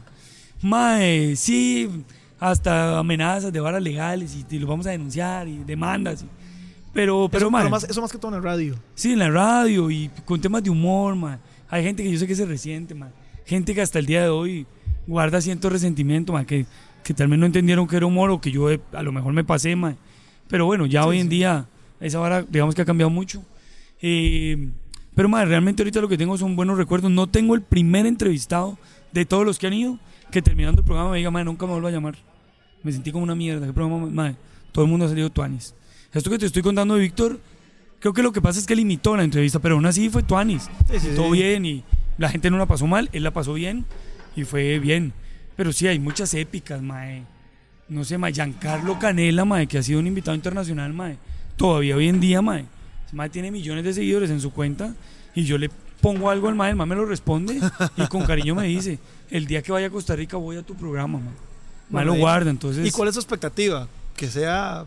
Mae, 0.62 1.36
sí, 1.36 1.89
hasta 2.39 2.98
amenazas 3.00 3.52
de 3.52 3.60
varas 3.60 3.82
legales 3.82 4.36
y, 4.36 4.56
y 4.56 4.60
lo 4.60 4.68
vamos 4.68 4.86
a 4.88 4.92
denunciar 4.92 5.48
y 5.48 5.58
demandas. 5.64 6.24
y- 6.24 6.28
pero, 6.94 7.28
pero, 7.32 7.46
eso, 7.46 7.52
mae, 7.52 7.62
pero 7.64 7.70
más, 7.72 7.84
eso 7.86 8.02
más 8.02 8.12
que 8.12 8.18
todo 8.18 8.36
en 8.36 8.42
la 8.44 8.52
radio. 8.52 8.76
sí, 8.96 9.14
en 9.14 9.20
la 9.20 9.30
radio 9.30 9.89
y 9.92 10.10
con 10.26 10.39
temas 10.42 10.64
de 10.64 10.70
humor, 10.70 11.16
mae. 11.16 11.38
Hay 11.70 11.84
gente 11.84 12.04
que 12.04 12.12
yo 12.12 12.18
sé 12.20 12.28
que 12.28 12.36
se 12.36 12.46
resiente, 12.46 12.94
mae. 12.96 13.10
Gente 13.46 13.74
que 13.74 13.82
hasta 13.82 14.00
el 14.00 14.06
día 14.06 14.22
de 14.24 14.30
hoy 14.30 14.66
guarda 15.08 15.42
cierto 15.42 15.70
resentimiento, 15.70 16.32
mae, 16.34 16.46
que, 16.46 16.66
que 17.04 17.14
tal 17.14 17.28
vez 17.28 17.39
no 17.39 17.46
entendieron 17.46 17.88
que 17.88 17.96
era 17.98 18.06
humor 18.06 18.30
o 18.30 18.39
que 18.42 18.52
yo 18.52 18.70
eh, 18.72 18.80
a 18.94 19.04
lo 19.04 19.12
mejor 19.12 19.34
me 19.34 19.44
pasé, 19.44 19.76
mae. 19.76 19.96
Pero 20.48 20.66
bueno, 20.66 20.86
ya 20.86 21.04
Sí, 21.04 21.08
hoy 21.10 21.18
en 21.20 21.24
sí. 21.24 21.30
día 21.38 21.66
esa 22.00 22.20
vara, 22.20 22.44
digamos 22.44 22.76
que 22.76 22.82
ha 22.82 22.86
cambiado 22.86 23.10
mucho. 23.10 23.44
Eh, 24.02 24.70
pero, 25.16 25.30
mae, 25.30 25.45
realmente 25.45 25.84
ahorita 25.84 26.01
lo 26.01 26.07
que 26.07 26.18
tengo 26.18 26.38
son 26.38 26.55
buenos 26.55 26.78
recuerdos. 26.78 27.12
No 27.12 27.28
tengo 27.28 27.55
el 27.55 27.62
primer 27.62 28.05
entrevistado 28.05 28.78
de 29.12 29.26
todos 29.26 29.45
los 29.45 29.59
que 29.59 29.68
han 29.68 29.74
ido 29.74 29.99
que 30.32 30.41
terminando 30.41 30.80
el 30.82 30.86
programa 30.86 31.12
me 31.12 31.18
diga, 31.18 31.30
mae, 31.32 31.43
nunca 31.43 31.66
me 31.66 31.74
vuelva 31.74 31.89
a 31.89 31.91
llamar. 31.91 32.16
Me 32.84 32.91
sentí 32.91 33.12
como 33.12 33.24
una 33.24 33.36
mierda. 33.36 33.68
¿Qué 33.68 33.74
programa, 33.74 34.07
mae? 34.07 34.36
Todo 34.72 34.86
el 34.86 34.91
mundo 34.91 35.05
ha 35.05 35.09
salido 35.09 35.30
tuanis. 35.30 35.76
Esto 36.14 36.30
que 36.30 36.38
te 36.38 36.45
estoy 36.45 36.62
contando 36.62 36.95
de 36.95 37.01
Víctor, 37.01 37.39
creo 37.99 38.14
que 38.14 38.24
lo 38.24 38.32
que 38.32 38.41
pasa 38.41 38.59
es 38.59 38.66
que 38.66 38.76
limitó 38.76 39.16
la 39.16 39.24
entrevista, 39.24 39.59
pero 39.59 39.76
aún 39.76 39.86
así 39.86 40.09
fue 40.09 40.24
tuanis. 40.24 40.70
Sí, 40.89 40.99
sí, 40.99 41.09
Todo 41.16 41.34
sí. 41.34 41.39
bien 41.39 41.66
y 41.66 41.84
la 42.18 42.30
gente 42.30 42.49
no 42.49 42.57
la 42.57 42.66
pasó 42.66 42.88
mal, 42.88 43.09
él 43.12 43.24
la 43.24 43.32
pasó 43.32 43.53
bien 43.53 43.86
y 44.36 44.43
fue 44.43 44.80
bien. 44.80 45.14
Pero 45.55 45.74
sí, 45.74 45.88
hay 45.88 45.99
muchas 45.99 46.34
épicas, 46.34 46.82
mae. 46.82 47.24
No 47.89 48.05
sé, 48.05 48.18
mae, 48.18 48.32
Giancarlo 48.34 48.97
Canela, 48.99 49.43
mae, 49.45 49.68
que 49.68 49.78
ha 49.78 49.84
sido 49.84 49.99
un 49.99 50.07
invitado 50.07 50.36
internacional, 50.36 50.93
mae. 50.93 51.18
Todavía 51.57 51.95
hoy 51.97 52.07
en 52.07 52.20
día, 52.20 52.41
mae. 52.41 52.66
Ese 53.12 53.18
mae 53.18 53.30
tiene 53.30 53.51
millones 53.51 53.84
de 53.84 53.93
seguidores 53.93 54.30
en 54.30 54.39
su 54.39 54.51
cuenta 54.53 54.93
y 55.36 55.43
yo 55.43 55.57
le 55.57 55.70
pongo 55.99 56.30
algo 56.30 56.47
al 56.47 56.55
mae, 56.55 56.70
el 56.72 56.78
mae 56.78 56.88
me 56.88 56.95
lo 56.95 57.05
responde 57.05 57.59
y 57.97 58.07
con 58.07 58.24
cariño 58.24 58.55
me 58.55 58.68
dice, 58.68 58.99
el 59.30 59.45
día 59.47 59.62
que 59.62 59.72
vaya 59.74 59.88
a 59.88 59.89
Costa 59.89 60.16
Rica 60.16 60.38
voy 60.38 60.55
a 60.57 60.64
tu 60.64 60.76
programa, 60.76 61.20
mae. 61.20 61.28
Mae 61.28 62.05
Bueno, 62.05 62.14
lo 62.14 62.20
guarda, 62.20 62.49
entonces... 62.49 62.88
¿Y 62.88 62.91
cuál 62.91 63.09
es 63.09 63.16
su 63.16 63.20
expectativa? 63.20 63.88
Que 64.16 64.28
sea 64.28 64.86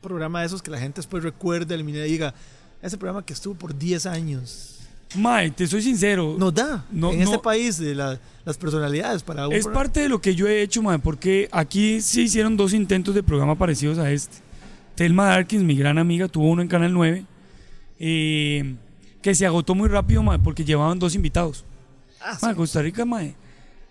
programa 0.00 0.40
de 0.40 0.46
esos 0.46 0.60
que 0.60 0.70
la 0.72 0.78
gente 0.78 0.96
después 0.96 1.22
recuerde, 1.22 1.74
elimine 1.74 2.00
y 2.06 2.10
diga, 2.10 2.34
ese 2.82 2.98
programa 2.98 3.24
que 3.24 3.32
estuvo 3.32 3.54
por 3.54 3.78
10 3.78 4.06
años. 4.06 4.80
Mae, 5.14 5.50
te 5.52 5.66
soy 5.68 5.82
sincero. 5.82 6.34
Nos 6.38 6.52
da 6.54 6.84
No, 6.90 7.12
en 7.12 7.18
no. 7.20 7.24
este 7.26 7.38
país 7.38 7.78
de 7.78 7.94
la- 7.94 8.18
las 8.44 8.56
personalidades 8.58 9.22
para 9.22 9.46
un 9.46 9.54
Es 9.54 9.62
programa. 9.62 9.84
parte 9.84 10.00
de 10.00 10.08
lo 10.08 10.20
que 10.20 10.34
yo 10.34 10.48
he 10.48 10.62
hecho, 10.62 10.82
mae, 10.82 10.98
porque 10.98 11.48
aquí 11.52 12.00
se 12.00 12.22
hicieron 12.22 12.56
dos 12.56 12.72
intentos 12.72 13.14
de 13.14 13.22
programa 13.22 13.54
parecidos 13.56 13.98
a 13.98 14.10
este. 14.10 14.38
Telma 14.94 15.26
Darkins, 15.26 15.62
mi 15.64 15.74
gran 15.76 15.98
amiga, 15.98 16.28
tuvo 16.28 16.48
uno 16.50 16.62
en 16.62 16.68
Canal 16.68 16.92
9, 16.92 17.24
eh, 17.98 18.74
que 19.22 19.34
se 19.34 19.46
agotó 19.46 19.74
muy 19.74 19.88
rápido, 19.88 20.22
mae, 20.22 20.38
porque 20.38 20.64
llevaban 20.64 20.98
dos 20.98 21.14
invitados. 21.14 21.64
Ah, 22.20 22.34
sí. 22.38 22.44
Mae, 22.46 22.54
Costa 22.54 22.82
Rica, 22.82 23.04
mae. 23.04 23.34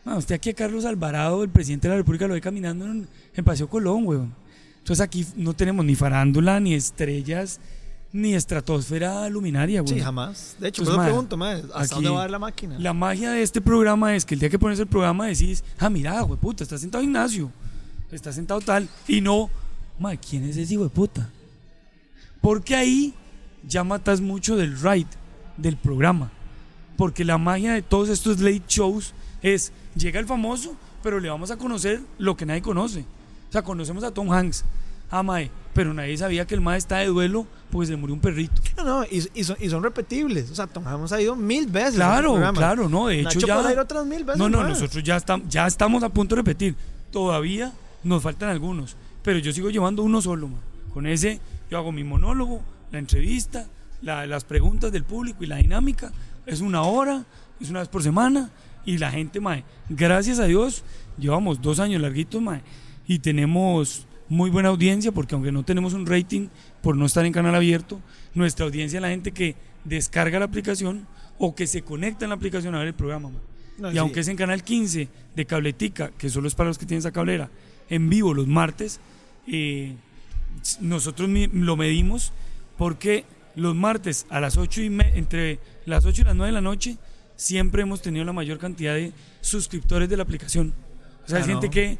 Mae, 0.06 0.18
usted 0.18 0.36
aquí 0.36 0.50
a 0.50 0.54
Carlos 0.54 0.86
Alvarado, 0.86 1.44
el 1.44 1.50
presidente 1.50 1.88
de 1.88 1.94
la 1.94 1.98
República, 1.98 2.28
lo 2.28 2.34
ve 2.34 2.42
caminando 2.42 2.86
en, 2.86 3.08
en 3.34 3.44
Paseo 3.46 3.68
Colón, 3.70 4.06
weón. 4.06 4.34
Entonces 4.80 5.02
aquí 5.02 5.26
no 5.36 5.54
tenemos 5.54 5.86
ni 5.86 5.96
farándula, 5.96 6.60
ni 6.60 6.74
estrellas, 6.74 7.60
ni 8.14 8.34
estratosfera 8.34 9.28
luminaria, 9.30 9.82
weón. 9.82 9.96
Sí, 9.96 10.00
jamás. 10.02 10.56
De 10.60 10.68
hecho, 10.68 10.84
Pues, 10.84 10.92
lo 10.92 10.98
mae, 10.98 11.08
pregunto, 11.10 11.38
mae, 11.38 11.58
¿hasta 11.74 11.82
aquí- 11.82 11.90
dónde 11.96 12.10
va 12.10 12.18
a 12.18 12.22
dar 12.22 12.32
la 12.32 12.40
máquina? 12.40 12.78
La 12.80 12.94
magia 12.94 13.32
de 13.32 13.42
este 13.42 13.62
programa 13.62 14.16
es 14.16 14.26
que 14.26 14.34
el 14.36 14.40
día 14.40 14.50
que 14.50 14.60
pones 14.60 14.80
el 14.80 14.88
programa 14.88 15.28
decís, 15.28 15.64
ah, 15.80 15.90
mira, 15.90 16.20
güey, 16.22 16.40
puta, 16.40 16.64
está 16.64 16.78
sentado 16.78 17.04
Ignacio, 17.04 17.52
está 18.12 18.32
sentado 18.34 18.60
tal, 18.62 18.88
y 19.08 19.22
no, 19.22 19.50
¿quién 20.18 20.44
es 20.46 20.58
ese 20.58 20.74
hijo 20.74 20.84
de 20.84 20.90
puta? 20.90 21.30
Porque 22.42 22.76
ahí 22.76 23.14
ya 23.68 23.84
matas 23.84 24.22
mucho 24.22 24.56
del 24.56 24.80
ride, 24.80 25.08
del 25.58 25.78
programa. 25.78 26.32
Porque 26.98 27.24
la 27.24 27.38
magia 27.38 27.74
de 27.74 27.82
todos 27.82 28.10
estos 28.10 28.40
late 28.40 28.64
shows 28.68 29.14
Es, 29.42 29.72
llega 29.96 30.20
el 30.20 30.26
famoso, 30.26 30.76
pero 31.02 31.20
le 31.20 31.30
vamos 31.30 31.50
a 31.52 31.58
conocer 31.58 32.02
lo 32.18 32.36
que 32.36 32.46
nadie 32.46 32.62
conoce. 32.62 33.02
O 33.50 33.52
sea, 33.52 33.64
conocemos 33.64 34.04
a 34.04 34.12
Tom 34.12 34.32
Hanks, 34.32 34.64
a 35.10 35.24
Mae, 35.24 35.50
pero 35.74 35.94
nadie 35.94 36.16
sabía 36.18 36.46
que 36.46 36.54
el 36.56 36.62
Mae 36.62 36.78
está 36.78 36.98
de 36.98 37.08
duelo 37.08 37.46
porque 37.72 37.88
se 37.88 37.94
le 37.94 37.98
murió 37.98 38.14
un 38.16 38.22
perrito. 38.22 38.62
No, 38.78 38.84
no, 38.84 39.04
y, 39.06 39.28
y 39.34 39.44
son, 39.44 39.58
y 39.60 39.70
son 39.70 39.84
repetibles. 39.84 40.50
O 40.52 40.56
sea, 40.56 40.68
Tom 40.68 40.88
Hanks 40.88 41.12
ha 41.12 41.22
ido 41.22 41.36
mil 41.36 41.68
veces. 41.68 41.96
Claro, 41.96 42.36
claro, 42.54 42.88
no, 42.90 43.08
de 43.08 43.22
hecho 43.22 43.40
Nacho 43.40 43.48
ya... 43.48 43.60
puede 43.62 43.74
ir 43.74 43.80
otras 43.80 44.06
mil 44.06 44.24
veces 44.24 44.40
No, 44.40 44.50
no, 44.50 44.60
más. 44.60 44.70
nosotros 44.70 45.04
ya, 45.04 45.18
estamos 45.18 45.48
ya 45.50 45.68
estamos 45.68 46.04
a 46.04 46.10
punto 46.10 46.36
de 46.36 46.42
repetir. 46.42 46.76
Todavía 47.12 47.74
nos 48.04 48.22
faltan 48.24 48.50
algunos, 48.50 48.96
pero 49.24 49.40
yo 49.40 49.52
sigo 49.52 49.70
llevando 49.70 50.04
uno 50.04 50.22
solo, 50.22 50.48
ma. 50.48 50.58
Con 50.94 51.06
ese 51.08 51.40
yo 51.70 51.78
hago 51.78 51.92
mi 51.92 52.04
monólogo, 52.04 52.62
la 52.92 53.00
entrevista, 53.00 53.68
la- 54.02 54.26
las 54.28 54.44
preguntas 54.44 54.92
del 54.92 55.04
público 55.04 55.44
y 55.44 55.48
la 55.48 55.58
dinámica. 55.58 56.12
Es 56.46 56.62
una 56.62 56.82
hora, 56.84 57.26
es 57.60 57.70
una 57.70 57.80
vez 57.80 57.88
por 57.88 58.04
semana 58.04 58.50
y 58.86 58.98
la 58.98 59.12
gente, 59.12 59.40
mae, 59.40 59.64
gracias 59.90 60.40
a 60.40 60.46
Dios, 60.46 60.84
llevamos 61.18 61.62
dos 61.62 61.80
años 61.80 62.02
larguitos, 62.02 62.42
mae, 62.42 62.62
y 63.08 63.20
tenemos 63.20 64.08
muy 64.28 64.50
buena 64.50 64.70
audiencia 64.70 65.12
porque 65.12 65.36
aunque 65.36 65.52
no 65.52 65.64
tenemos 65.64 65.94
un 65.94 66.06
rating 66.06 66.48
por 66.82 66.96
no 66.98 67.06
estar 67.06 67.26
en 67.26 67.34
canal 67.34 67.54
abierto, 67.56 68.00
nuestra 68.34 68.66
audiencia 68.66 68.98
es 68.98 69.02
la 69.02 69.10
gente 69.10 69.32
que 69.32 69.56
descarga 69.84 70.40
la 70.40 70.46
aplicación 70.46 71.06
o 71.38 71.54
que 71.56 71.68
se 71.68 71.82
conecta 71.82 72.26
en 72.26 72.30
la 72.30 72.36
aplicación 72.36 72.74
a 72.76 72.80
ver 72.80 72.88
el 72.88 72.94
programa. 72.94 73.30
No, 73.78 73.90
Y 73.90 73.94
sí. 73.94 73.98
aunque 73.98 74.20
es 74.22 74.28
en 74.28 74.36
Canal 74.38 74.64
15 74.64 75.08
de 75.36 75.46
Cabletica, 75.46 76.12
que 76.18 76.30
solo 76.30 76.48
es 76.48 76.56
para 76.56 76.70
los 76.70 76.78
que 76.78 76.86
tienen 76.86 77.00
esa 77.00 77.12
cablera, 77.12 77.50
en 77.92 78.10
vivo 78.10 78.34
los 78.34 78.48
martes, 78.48 79.00
eh, 79.48 79.96
nosotros 80.80 81.30
lo 81.54 81.76
medimos 81.78 82.32
porque 82.78 83.26
los 83.56 83.76
martes 83.76 84.26
a 84.30 84.40
las 84.40 84.58
8 84.58 84.82
y 84.82 84.90
me- 84.90 85.18
entre 85.18 85.60
las 85.86 86.06
8 86.06 86.22
y 86.22 86.26
las 86.26 86.36
9 86.36 86.48
de 86.48 86.54
la 86.54 86.62
noche 86.62 86.98
siempre 87.36 87.82
hemos 87.84 88.02
tenido 88.02 88.26
la 88.26 88.34
mayor 88.34 88.58
cantidad 88.58 88.94
de 88.96 89.12
suscriptores 89.42 90.10
de 90.10 90.18
la 90.18 90.24
aplicación. 90.24 90.74
O 91.26 91.28
sea, 91.28 91.38
Ah, 91.40 91.42
hay 91.42 91.48
gente 91.48 91.68
no. 91.68 91.72
que 91.72 91.98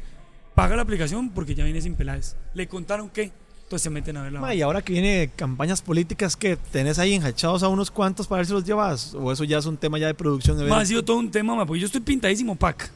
paga 0.54 0.76
la 0.76 0.82
aplicación 0.82 1.30
porque 1.30 1.54
ya 1.54 1.64
viene 1.64 1.80
sin 1.80 1.94
pelades. 1.94 2.36
Le 2.54 2.66
contaron 2.68 3.08
que, 3.10 3.32
entonces 3.64 3.82
se 3.82 3.90
meten 3.90 4.16
a 4.16 4.22
ver 4.22 4.32
la 4.32 4.40
Ma, 4.40 4.54
y 4.54 4.62
ahora 4.62 4.82
que 4.82 4.92
viene 4.92 5.30
campañas 5.34 5.82
políticas, 5.82 6.36
que 6.36 6.56
tenés 6.56 6.98
ahí 6.98 7.14
enjachados 7.14 7.62
a 7.62 7.68
unos 7.68 7.90
cuantos 7.90 8.26
para 8.26 8.38
ver 8.38 8.46
si 8.46 8.52
los 8.52 8.64
llevas? 8.64 9.14
¿O 9.14 9.32
eso 9.32 9.44
ya 9.44 9.58
es 9.58 9.66
un 9.66 9.76
tema 9.76 9.98
ya 9.98 10.06
de 10.08 10.14
producción? 10.14 10.58
De? 10.58 10.64
Ma, 10.66 10.80
ha 10.80 10.86
sido 10.86 11.04
todo 11.04 11.18
un 11.18 11.30
tema, 11.30 11.54
ma, 11.54 11.66
porque 11.66 11.80
yo 11.80 11.86
estoy 11.86 12.00
pintadísimo, 12.02 12.54
pack. 12.54 12.90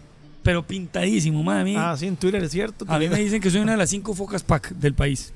Pero 0.47 0.64
pintadísimo, 0.64 1.42
ma, 1.42 1.62
a 1.62 1.64
mí. 1.64 1.74
Ah, 1.76 1.97
sí, 1.99 2.07
en 2.07 2.16
Twitter 2.16 2.40
es 2.40 2.53
cierto. 2.53 2.84
A 2.86 3.01
mí 3.01 3.09
me 3.09 3.16
dicen 3.18 3.40
que 3.40 3.51
soy 3.51 3.62
una 3.62 3.72
de 3.72 3.78
las 3.78 3.90
cinco 3.90 4.14
focas 4.14 4.44
pack 4.44 4.70
del 4.76 4.94
país. 4.94 5.34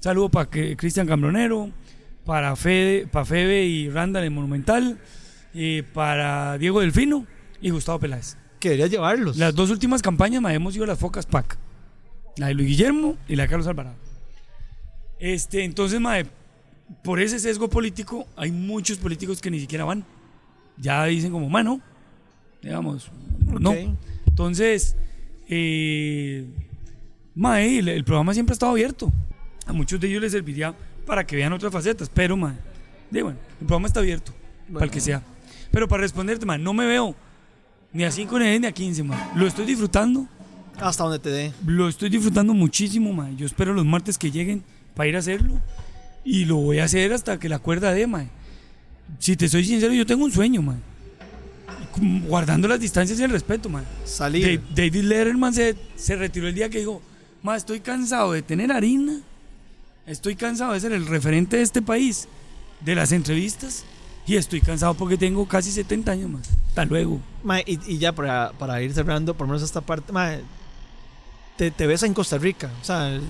Saludo 0.00 0.30
para 0.30 0.48
Cristian 0.48 1.06
Cambronero, 1.06 1.68
para 2.24 2.56
Fede, 2.56 3.06
para 3.06 3.26
Febe 3.26 3.66
y 3.66 3.90
Randall 3.90 4.24
en 4.24 4.32
Monumental, 4.32 4.98
y 5.52 5.82
para 5.82 6.56
Diego 6.56 6.80
Delfino 6.80 7.26
y 7.60 7.68
Gustavo 7.68 7.98
Peláez. 7.98 8.38
Que 8.58 8.70
deberías 8.70 8.90
llevarlos. 8.90 9.36
Las 9.36 9.54
dos 9.54 9.68
últimas 9.68 10.00
campañas 10.00 10.40
ma, 10.40 10.54
hemos 10.54 10.74
ido 10.74 10.84
a 10.84 10.86
las 10.86 10.98
focas 10.98 11.26
pack. 11.26 11.58
La 12.38 12.46
de 12.46 12.54
Luis 12.54 12.68
Guillermo 12.68 13.18
y 13.28 13.36
la 13.36 13.42
de 13.42 13.50
Carlos 13.50 13.66
Alvarado. 13.66 13.96
Este, 15.18 15.62
entonces, 15.62 16.00
mae, 16.00 16.24
por 17.04 17.20
ese 17.20 17.38
sesgo 17.38 17.68
político, 17.68 18.26
hay 18.36 18.50
muchos 18.50 18.96
políticos 18.96 19.42
que 19.42 19.50
ni 19.50 19.60
siquiera 19.60 19.84
van. 19.84 20.06
Ya 20.78 21.04
dicen 21.04 21.32
como, 21.32 21.50
mano, 21.50 21.82
digamos, 22.62 23.10
no. 23.60 23.74
Entonces, 24.32 24.96
eh, 25.46 26.46
mae, 27.34 27.78
el, 27.80 27.88
el 27.88 28.02
programa 28.04 28.32
siempre 28.32 28.52
ha 28.52 28.54
estado 28.54 28.72
abierto. 28.72 29.12
A 29.66 29.74
muchos 29.74 30.00
de 30.00 30.08
ellos 30.08 30.22
les 30.22 30.32
serviría 30.32 30.74
para 31.06 31.26
que 31.26 31.36
vean 31.36 31.52
otras 31.52 31.70
facetas, 31.70 32.08
pero, 32.12 32.34
mae, 32.34 32.54
de, 33.10 33.22
bueno, 33.22 33.38
el 33.60 33.66
programa 33.66 33.88
está 33.88 34.00
abierto, 34.00 34.32
para 34.72 34.86
el 34.86 34.90
que 34.90 35.00
sea. 35.00 35.22
Pero 35.70 35.86
para 35.86 36.00
responderte, 36.00 36.46
mae, 36.46 36.58
no 36.58 36.72
me 36.72 36.86
veo 36.86 37.14
ni 37.92 38.04
a 38.04 38.10
5 38.10 38.38
ni 38.38 38.46
a 38.46 38.48
10 38.48 38.60
ni 38.62 38.66
a 38.68 38.72
15, 38.72 39.02
mae. 39.02 39.18
Lo 39.36 39.46
estoy 39.46 39.66
disfrutando, 39.66 40.26
Hasta 40.80 41.02
donde 41.04 41.18
te 41.18 41.28
dé. 41.28 41.52
lo 41.66 41.88
estoy 41.88 42.08
disfrutando 42.08 42.54
muchísimo, 42.54 43.12
mae. 43.12 43.36
Yo 43.36 43.44
espero 43.44 43.74
los 43.74 43.84
martes 43.84 44.16
que 44.16 44.30
lleguen 44.30 44.62
para 44.96 45.08
ir 45.10 45.16
a 45.16 45.18
hacerlo. 45.18 45.60
Y 46.24 46.46
lo 46.46 46.56
voy 46.56 46.78
a 46.78 46.84
hacer 46.84 47.12
hasta 47.12 47.38
que 47.38 47.50
la 47.50 47.58
cuerda 47.58 47.92
dé, 47.92 48.06
mae. 48.06 48.28
Si 49.18 49.36
te 49.36 49.46
soy 49.48 49.64
sincero, 49.66 49.92
yo 49.92 50.06
tengo 50.06 50.24
un 50.24 50.32
sueño, 50.32 50.62
mae. 50.62 50.78
Guardando 52.00 52.68
las 52.68 52.80
distancias 52.80 53.18
y 53.20 53.22
el 53.22 53.30
respeto, 53.30 53.68
mae. 53.68 53.84
Salir. 54.04 54.60
Da- 54.60 54.82
David 54.82 55.02
Letterman 55.04 55.52
se, 55.54 55.76
se 55.96 56.16
retiró 56.16 56.48
el 56.48 56.54
día 56.54 56.68
que 56.68 56.78
dijo, 56.78 57.02
ma, 57.42 57.56
estoy 57.56 57.80
cansado 57.80 58.32
de 58.32 58.42
tener 58.42 58.72
harina, 58.72 59.20
estoy 60.06 60.36
cansado 60.36 60.72
de 60.72 60.80
ser 60.80 60.92
el 60.92 61.06
referente 61.06 61.56
de 61.58 61.62
este 61.62 61.82
país, 61.82 62.28
de 62.80 62.94
las 62.94 63.12
entrevistas, 63.12 63.84
y 64.26 64.36
estoy 64.36 64.60
cansado 64.60 64.94
porque 64.94 65.16
tengo 65.16 65.46
casi 65.46 65.70
70 65.70 66.12
años 66.12 66.30
más. 66.30 66.48
Hasta 66.68 66.84
luego. 66.84 67.20
Ma, 67.42 67.60
y, 67.60 67.78
y 67.86 67.98
ya 67.98 68.12
para, 68.12 68.52
para 68.58 68.80
ir 68.82 68.92
cerrando, 68.94 69.34
por 69.34 69.46
lo 69.46 69.52
menos 69.54 69.62
esta 69.62 69.80
parte, 69.80 70.12
ma, 70.12 70.36
te, 71.56 71.70
te 71.70 71.86
ves 71.86 72.02
en 72.04 72.14
Costa 72.14 72.38
Rica. 72.38 72.70
O 72.80 72.84
sea, 72.84 73.20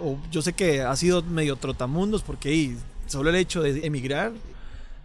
o 0.00 0.18
yo 0.30 0.42
sé 0.42 0.52
que 0.52 0.82
ha 0.82 0.94
sido 0.96 1.22
medio 1.22 1.56
trotamundos 1.56 2.22
porque 2.22 2.48
ahí, 2.48 2.76
solo 3.06 3.30
el 3.30 3.36
hecho 3.36 3.62
de 3.62 3.86
emigrar, 3.86 4.32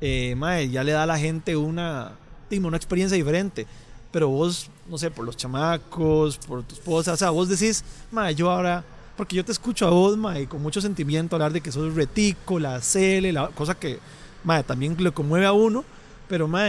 eh, 0.02 0.34
ma, 0.36 0.62
ya 0.64 0.84
le 0.84 0.94
da 0.94 1.04
a 1.04 1.06
la 1.06 1.20
gente 1.20 1.56
una, 1.56 2.14
una 2.60 2.78
experiencia 2.78 3.18
diferente. 3.18 3.66
Pero 4.12 4.28
vos, 4.28 4.70
no 4.90 4.98
sé, 4.98 5.10
por 5.10 5.26
los 5.26 5.38
chamacos, 5.38 6.38
por 6.38 6.64
tu 6.64 6.76
esposa, 6.76 7.14
o 7.14 7.18
sea, 7.18 7.30
vos 7.30 7.48
decís, 7.48 7.84
ma, 8.12 8.30
yo 8.32 8.52
ahora, 8.52 8.84
porque 9.16 9.38
yo 9.38 9.46
te 9.46 9.54
escucho 9.54 9.88
a 9.88 9.90
vos, 9.90 10.18
ma, 10.18 10.38
y 10.38 10.48
con 10.48 10.62
mucho 10.62 10.82
sentimiento 10.82 11.36
hablar 11.38 11.54
de 11.54 11.62
que 11.62 11.72
sos 11.72 11.96
retico, 11.96 12.60
la 12.60 12.82
cele, 12.82 13.32
la 13.32 13.48
cosa 13.48 13.76
que, 13.76 14.00
ma, 14.44 14.64
también 14.64 14.98
le 15.02 15.12
conmueve 15.12 15.46
a 15.46 15.54
uno, 15.54 15.86
pero, 16.28 16.46
ma, 16.46 16.68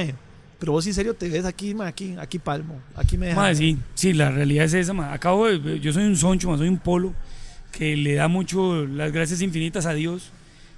pero 0.61 0.71
vos 0.71 0.87
en 0.87 0.95
serio 0.95 1.15
te 1.15 1.29
ves 1.29 1.45
aquí, 1.45 1.75
ma, 1.75 1.89
aquí, 1.89 2.15
aquí 2.17 2.39
palmo, 2.39 2.81
aquí 2.95 3.19
me 3.19 3.27
dejas. 3.27 3.43
Ma, 3.43 3.53
sí, 3.53 3.77
sí, 3.95 4.13
la 4.13 4.31
realidad 4.31 4.67
es 4.67 4.75
esa, 4.75 4.93
ma. 4.93 5.13
Acabo 5.13 5.49
de, 5.49 5.81
yo 5.81 5.93
soy 5.93 6.05
un 6.05 6.17
soncho, 6.17 6.49
ma, 6.49 6.57
soy 6.57 6.69
un 6.69 6.79
polo 6.79 7.13
que 7.73 7.97
le 7.97 8.15
da 8.15 8.29
mucho 8.29 8.87
las 8.87 9.11
gracias 9.11 9.43
infinitas 9.43 9.87
a 9.87 9.95
Dios 9.95 10.31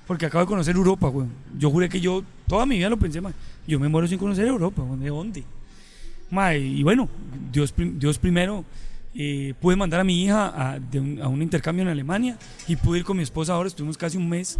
porque 0.07 0.27
acabo 0.27 0.45
de 0.45 0.49
conocer 0.49 0.77
Europa, 0.77 1.09
güey. 1.09 1.27
Yo 1.59 1.71
juré 1.71 1.89
que 1.89 2.01
yo, 2.01 2.23
toda 2.47 2.67
mi 2.67 2.79
vida 2.79 2.89
lo 2.89 2.99
pensé, 2.99 3.21
ma. 3.21 3.33
Yo 3.67 3.81
me 3.81 3.89
muero 3.89 4.07
sin 4.07 4.19
conocer 4.19 4.47
Europa. 4.47 4.83
¿de 4.99 5.09
dónde? 5.09 5.45
Ma, 6.31 6.55
y 6.55 6.83
bueno, 6.83 7.09
Dios, 7.53 7.73
Dios 7.77 8.19
primero 8.19 8.65
eh, 9.15 9.55
pude 9.61 9.77
mandar 9.77 10.01
a 10.01 10.05
mi 10.05 10.25
hija 10.25 10.53
a, 10.73 10.79
de 10.79 10.99
un, 10.99 11.23
a 11.23 11.29
un 11.29 11.41
intercambio 11.43 11.83
en 11.83 11.89
Alemania 11.89 12.37
y 12.67 12.77
pude 12.77 12.99
ir 12.99 13.05
con 13.05 13.17
mi 13.17 13.23
esposa 13.23 13.53
ahora, 13.53 13.69
estuvimos 13.69 13.97
casi 13.97 14.17
un 14.17 14.29
mes. 14.29 14.59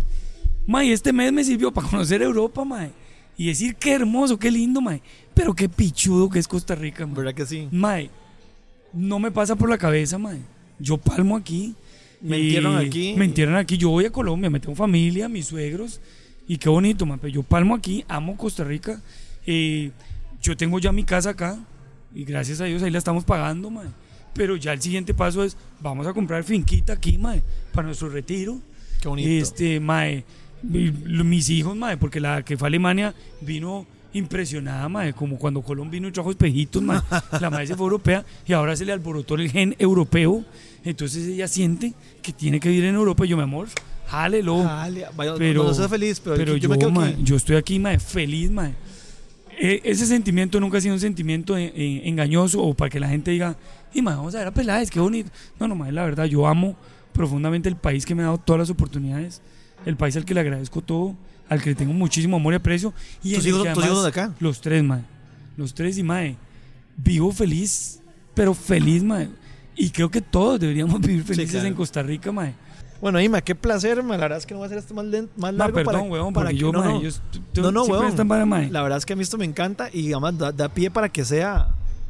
Ma, 0.67 0.85
y 0.85 0.93
este 0.93 1.13
mes 1.13 1.33
me 1.33 1.45
sirvió 1.45 1.73
para 1.73 1.89
conocer 1.91 2.23
Europa, 2.23 2.65
ma. 2.65 2.89
Y 3.37 3.47
decir 3.49 3.75
qué 3.75 3.93
hermoso, 3.93 4.39
qué 4.39 4.51
lindo, 4.51 4.81
ma. 4.81 4.99
Pero 5.35 5.55
qué 5.55 5.69
pichudo 5.69 6.31
que 6.31 6.39
es 6.39 6.47
Costa 6.47 6.75
Rica, 6.75 7.07
ma. 7.07 7.15
¿Verdad 7.15 7.35
que 7.35 7.47
sí? 7.47 7.69
Mae, 7.71 8.11
no 8.93 9.19
me 9.19 9.31
pasa 9.31 9.57
por 9.57 9.69
la 9.69 9.79
cabeza, 9.79 10.19
mae. 10.19 10.39
Yo 10.79 10.97
palmo 10.97 11.37
aquí. 11.37 11.75
Me 12.21 12.37
entierran 12.39 12.77
aquí. 12.77 13.15
Me 13.17 13.25
entierran 13.25 13.57
aquí. 13.57 13.77
Yo 13.77 13.91
voy 13.91 14.07
a 14.07 14.11
Colombia, 14.11 14.49
me 14.49 14.61
tengo 14.61 14.75
familia, 14.75 15.29
mis 15.29 15.47
suegros. 15.47 16.01
Y 16.47 16.59
qué 16.59 16.69
bonito. 16.69 17.07
Pero 17.21 17.29
yo 17.29 17.43
palmo 17.43 17.75
aquí, 17.75 18.05
amo 18.09 18.37
Costa 18.37 18.65
Rica. 18.65 19.01
Eh, 19.47 19.91
yo 20.43 20.57
tengo 20.57 20.79
ya 20.79 20.93
mi 20.93 21.05
casa 21.05 21.31
acá. 21.31 21.59
Y 22.15 22.25
gracias 22.25 22.61
a 22.61 22.65
Dios 22.65 22.83
ahí 22.83 22.91
la 22.91 22.99
estamos 22.99 23.25
pagando, 23.25 23.71
mae. 23.71 23.89
Pero 24.35 24.57
ya 24.57 24.73
el 24.73 24.81
siguiente 24.81 25.15
paso 25.15 25.43
es, 25.45 25.57
vamos 25.81 26.07
a 26.07 26.13
comprar 26.13 26.45
finquita 26.45 26.93
aquí, 26.93 27.19
mae, 27.19 27.43
para 27.73 27.87
nuestro 27.87 28.09
retiro. 28.09 28.59
Qué 29.01 29.09
bonito. 29.09 29.29
Este, 29.29 29.81
mae, 29.81 30.25
mis 30.63 31.51
hijos, 31.51 31.77
mae, 31.77 31.97
porque 31.97 32.21
la 32.21 32.45
que 32.45 32.57
fue 32.57 32.67
a 32.67 32.69
Alemania 32.69 33.15
vino 33.41 33.87
impresionada, 34.13 34.89
mae, 34.89 35.13
como 35.13 35.39
cuando 35.39 35.63
Colón 35.63 35.91
vino 35.91 36.07
y 36.09 36.13
trajo 36.13 36.31
espejitos, 36.31 36.83
mae. 36.83 37.01
La 37.41 37.51
madre 37.51 37.67
se 37.67 37.77
fue 37.77 37.85
europea 37.85 38.25
y 38.47 38.53
ahora 38.53 38.77
se 38.77 38.85
le 38.85 38.93
alborotó 38.93 39.35
el 39.35 39.51
gen 39.51 39.75
europeo. 39.79 40.45
Entonces 40.85 41.27
ella 41.27 41.49
siente 41.49 41.95
que 42.23 42.33
tiene 42.33 42.61
que 42.61 42.69
vivir 42.69 42.85
en 42.85 42.95
Europa. 42.95 43.25
Y 43.25 43.29
yo, 43.29 43.37
mi 43.37 43.43
amor, 43.43 43.69
jálelo. 44.07 44.63
Jale, 44.65 45.07
vaya, 45.17 45.35
pero, 45.37 45.65
no, 45.65 45.73
no 45.73 45.89
feliz, 45.89 46.21
pero, 46.21 46.37
pero 46.37 46.53
yo, 46.53 46.59
yo, 46.59 46.69
me 46.69 46.79
quedo 46.79 46.91
mae, 46.91 47.13
aquí. 47.15 47.23
yo 47.25 47.37
estoy 47.37 47.57
aquí, 47.57 47.79
mae, 47.79 47.99
feliz, 47.99 48.51
mae. 48.51 48.75
E- 49.59 49.81
ese 49.85 50.07
sentimiento 50.07 50.59
nunca 50.61 50.79
ha 50.79 50.81
sido 50.81 50.95
un 50.95 51.01
sentimiento 51.01 51.57
eh, 51.57 51.73
eh, 51.75 52.03
engañoso 52.05 52.61
o 52.63 52.75
para 52.75 52.91
que 52.91 52.99
la 53.01 53.09
gente 53.09 53.31
diga, 53.31 53.57
y 53.93 54.03
mae, 54.03 54.17
vamos 54.17 54.35
a 54.35 54.39
ver 54.39 54.49
a 54.49 54.51
Peláez, 54.55 54.91
qué 54.91 55.01
bonito. 55.01 55.31
No, 55.61 55.69
no, 55.69 55.75
mae, 55.75 55.93
la 55.93 56.05
verdad, 56.05 56.25
yo 56.25 56.47
amo 56.47 56.77
profundamente 57.13 57.69
el 57.69 57.77
país 57.77 58.05
que 58.05 58.15
me 58.15 58.23
ha 58.23 58.27
dado 58.27 58.39
todas 58.39 58.59
las 58.61 58.71
oportunidades, 58.71 59.41
el 59.87 59.97
país 59.97 60.17
al 60.17 60.25
que 60.25 60.35
le 60.35 60.41
agradezco 60.41 60.81
todo, 60.81 61.15
al 61.49 61.63
que 61.63 61.71
le 61.71 61.77
tengo 61.77 61.93
muchísimo 61.93 62.37
amor 62.37 62.53
y 62.55 62.57
aprecio. 62.57 62.93
Y 63.23 63.35
¿Tus 63.35 63.45
en 63.45 63.51
el 63.51 63.55
hijos, 63.57 63.63
que 63.69 63.75
tus 63.75 63.85
hijos 63.85 63.99
además- 63.99 64.15
de 64.15 64.21
acá? 64.23 64.35
Los 64.41 64.61
tres, 64.61 64.83
mae. 64.83 65.03
Los 65.57 65.75
tres 65.75 65.99
y 65.99 66.03
mae. 66.03 66.37
Vivo 66.97 67.31
feliz, 67.33 68.01
pero 68.35 68.55
feliz, 68.55 69.03
mae. 69.05 69.29
Y 69.77 69.91
creo 69.91 70.11
que 70.11 70.21
todos 70.21 70.59
deberíamos 70.59 71.01
vivir 71.07 71.23
felices 71.23 71.53
claro. 71.53 71.69
en 71.69 71.75
Costa 71.75 72.03
Rica, 72.03 72.33
mae. 72.33 72.55
Bueno, 73.05 73.21
Ima, 73.21 73.43
qué 73.43 73.55
placer, 73.55 74.03
ma, 74.03 74.15
la 74.17 74.23
verdad 74.23 74.39
es 74.39 74.47
que 74.47 74.55
no 74.55 74.61
va 74.61 74.67
a 74.67 74.69
ser 74.71 74.79
esto 74.79 74.95
más, 74.95 75.05
lento, 75.05 75.31
más 75.37 75.53
Ma, 75.53 75.59
largo 75.59 75.75
perdón, 75.75 75.93
para, 75.93 76.03
weón, 76.05 76.33
para 76.33 76.49
que- 76.49 76.57
yo, 76.57 76.73
no, 76.73 76.83
no. 76.83 77.03
yo 77.03 77.71
No, 77.71 77.85
weón. 77.85 78.17
para. 78.27 78.47
La 78.71 78.81
verdad 78.81 78.97
es 78.97 79.05
que 79.05 79.13
a 79.13 79.17
mí 79.17 79.23
esto 79.23 79.37
me 79.37 79.45
encanta 79.45 79.91
y 79.93 80.11
además 80.11 80.39
da, 80.39 80.53
da 80.53 80.71
pie 80.71 80.91
para 80.91 81.11
que 81.11 81.23
sea 81.23 81.69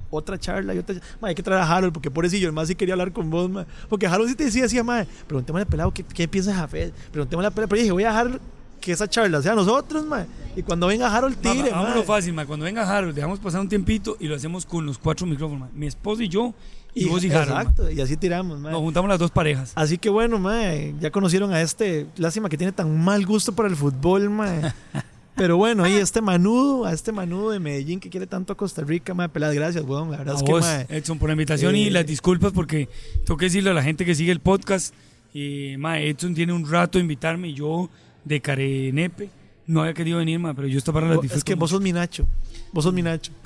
otra 0.08 0.38
charla 0.38 0.72
y 0.72 0.78
otra 0.78 0.94
ma, 1.20 1.26
hay 1.26 1.34
que 1.34 1.42
traer 1.42 1.62
a 1.62 1.68
Harold 1.68 1.92
porque 1.92 2.12
pobrecillo, 2.12 2.46
el 2.46 2.52
más 2.52 2.68
sí 2.68 2.76
quería 2.76 2.94
hablar 2.94 3.10
con 3.12 3.28
vos, 3.28 3.50
ma. 3.50 3.66
porque 3.88 4.06
Harold 4.06 4.28
sí 4.28 4.36
te 4.36 4.44
decía, 4.44 4.62
decía, 4.62 4.84
ma, 4.84 5.04
preguntémosle 5.26 5.62
al 5.62 5.68
pelado 5.68 5.90
qué, 5.90 6.04
qué 6.04 6.28
piensa 6.28 6.52
de 6.52 6.58
Jafet, 6.58 6.94
preguntémosle 7.10 7.48
al 7.48 7.52
pelado, 7.52 7.68
pero 7.70 7.80
dije, 7.80 7.90
voy 7.90 8.04
a 8.04 8.10
dejar 8.10 8.40
que 8.80 8.92
esa 8.92 9.08
charla 9.08 9.42
sea 9.42 9.56
nosotros, 9.56 10.06
mae. 10.06 10.26
Y 10.54 10.62
cuando 10.62 10.86
venga 10.86 11.12
Harold, 11.12 11.34
Ma, 11.42 11.50
tire, 11.52 11.70
ma, 11.72 11.76
Vámonos 11.78 11.96
mae. 11.96 12.04
fácil, 12.04 12.34
ma. 12.34 12.46
Cuando 12.46 12.66
venga 12.66 12.88
Harold, 12.88 13.16
dejamos 13.16 13.40
pasar 13.40 13.60
un 13.62 13.68
tiempito 13.68 14.16
y 14.20 14.28
lo 14.28 14.36
hacemos 14.36 14.64
con 14.64 14.86
los 14.86 14.96
cuatro 14.98 15.26
micrófonos, 15.26 15.58
ma. 15.62 15.68
Mi 15.74 15.88
esposo 15.88 16.22
y 16.22 16.28
yo, 16.28 16.54
y, 16.94 17.06
vos 17.06 17.24
y 17.24 17.28
ma. 17.30 17.42
Exacto, 17.42 17.90
y 17.90 18.00
así 18.00 18.16
tiramos, 18.16 18.58
mae. 18.58 18.72
Nos 18.72 18.80
juntamos 18.80 19.08
las 19.08 19.18
dos 19.18 19.30
parejas. 19.30 19.72
Así 19.74 19.98
que 19.98 20.08
bueno, 20.08 20.38
mae, 20.38 20.94
ya 21.00 21.10
conocieron 21.10 21.52
a 21.52 21.60
este, 21.60 22.06
lástima 22.16 22.48
que 22.48 22.56
tiene 22.56 22.72
tan 22.72 23.02
mal 23.02 23.24
gusto 23.26 23.54
para 23.54 23.68
el 23.68 23.76
fútbol, 23.76 24.30
mae. 24.30 24.72
Pero 25.36 25.56
bueno, 25.56 25.82
ahí 25.82 25.94
este 25.94 26.20
manudo, 26.20 26.84
a 26.84 26.92
este 26.92 27.10
manudo 27.10 27.50
de 27.50 27.58
Medellín 27.58 27.98
que 27.98 28.08
quiere 28.08 28.28
tanto 28.28 28.52
a 28.52 28.56
Costa 28.56 28.82
Rica, 28.82 29.14
mae, 29.14 29.28
peladas 29.28 29.56
gracias, 29.56 29.84
weón. 29.84 30.10
La 30.10 30.18
verdad 30.18 30.36
A 30.36 30.38
es 30.38 30.44
que, 30.44 30.52
vos, 30.52 30.62
mae, 30.62 30.86
Edson, 30.88 31.18
por 31.18 31.28
la 31.28 31.32
invitación 31.32 31.74
eh, 31.74 31.78
y 31.78 31.90
las 31.90 32.06
disculpas 32.06 32.52
porque 32.52 32.88
tengo 33.24 33.36
que 33.36 33.46
decirle 33.46 33.70
a 33.70 33.74
la 33.74 33.82
gente 33.82 34.04
que 34.04 34.14
sigue 34.14 34.30
el 34.30 34.40
podcast. 34.40 34.94
Y, 35.32 35.74
ma, 35.78 35.98
Edson 35.98 36.34
tiene 36.34 36.52
un 36.52 36.70
rato 36.70 36.98
de 36.98 37.02
invitarme 37.02 37.48
y 37.48 37.54
yo 37.54 37.90
de 38.24 38.40
Carenepe 38.40 39.28
no 39.66 39.80
había 39.80 39.94
querido 39.94 40.18
venir, 40.18 40.38
ma, 40.38 40.54
pero 40.54 40.68
yo 40.68 40.78
esta 40.78 40.92
para 40.92 41.06
la 41.08 41.14
disfruto. 41.14 41.36
es 41.36 41.44
que 41.44 41.54
vos 41.54 41.70
sos 41.70 41.80
mi 41.80 41.92
Nacho. 41.92 42.26
Vos 42.72 42.84
sos 42.84 42.92
mi 42.92 43.02
Nacho. 43.02 43.32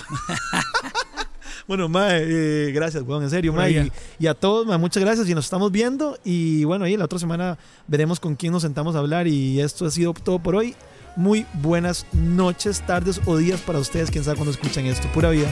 bueno, 1.68 1.88
mae, 1.88 2.24
eh, 2.24 2.72
gracias, 2.72 3.04
weón, 3.04 3.22
en 3.22 3.30
serio, 3.30 3.52
mae. 3.52 3.70
Y, 4.18 4.24
y 4.24 4.26
a 4.26 4.34
todos, 4.34 4.66
mae, 4.66 4.78
muchas 4.78 5.02
gracias 5.02 5.28
y 5.28 5.34
nos 5.34 5.44
estamos 5.44 5.70
viendo. 5.70 6.18
Y 6.24 6.64
bueno, 6.64 6.86
ahí 6.86 6.96
la 6.96 7.04
otra 7.04 7.18
semana 7.18 7.58
veremos 7.86 8.18
con 8.18 8.34
quién 8.34 8.52
nos 8.52 8.62
sentamos 8.62 8.96
a 8.96 9.00
hablar. 9.00 9.28
Y 9.28 9.60
esto 9.60 9.84
ha 9.84 9.90
sido 9.90 10.14
todo 10.14 10.38
por 10.38 10.56
hoy. 10.56 10.74
Muy 11.14 11.44
buenas 11.54 12.06
noches, 12.12 12.80
tardes 12.86 13.20
o 13.26 13.36
días 13.36 13.60
para 13.60 13.78
ustedes, 13.78 14.10
quién 14.10 14.24
sabe 14.24 14.36
cuándo 14.36 14.52
escuchan 14.52 14.86
esto. 14.86 15.06
Pura 15.12 15.30
vida. 15.30 15.48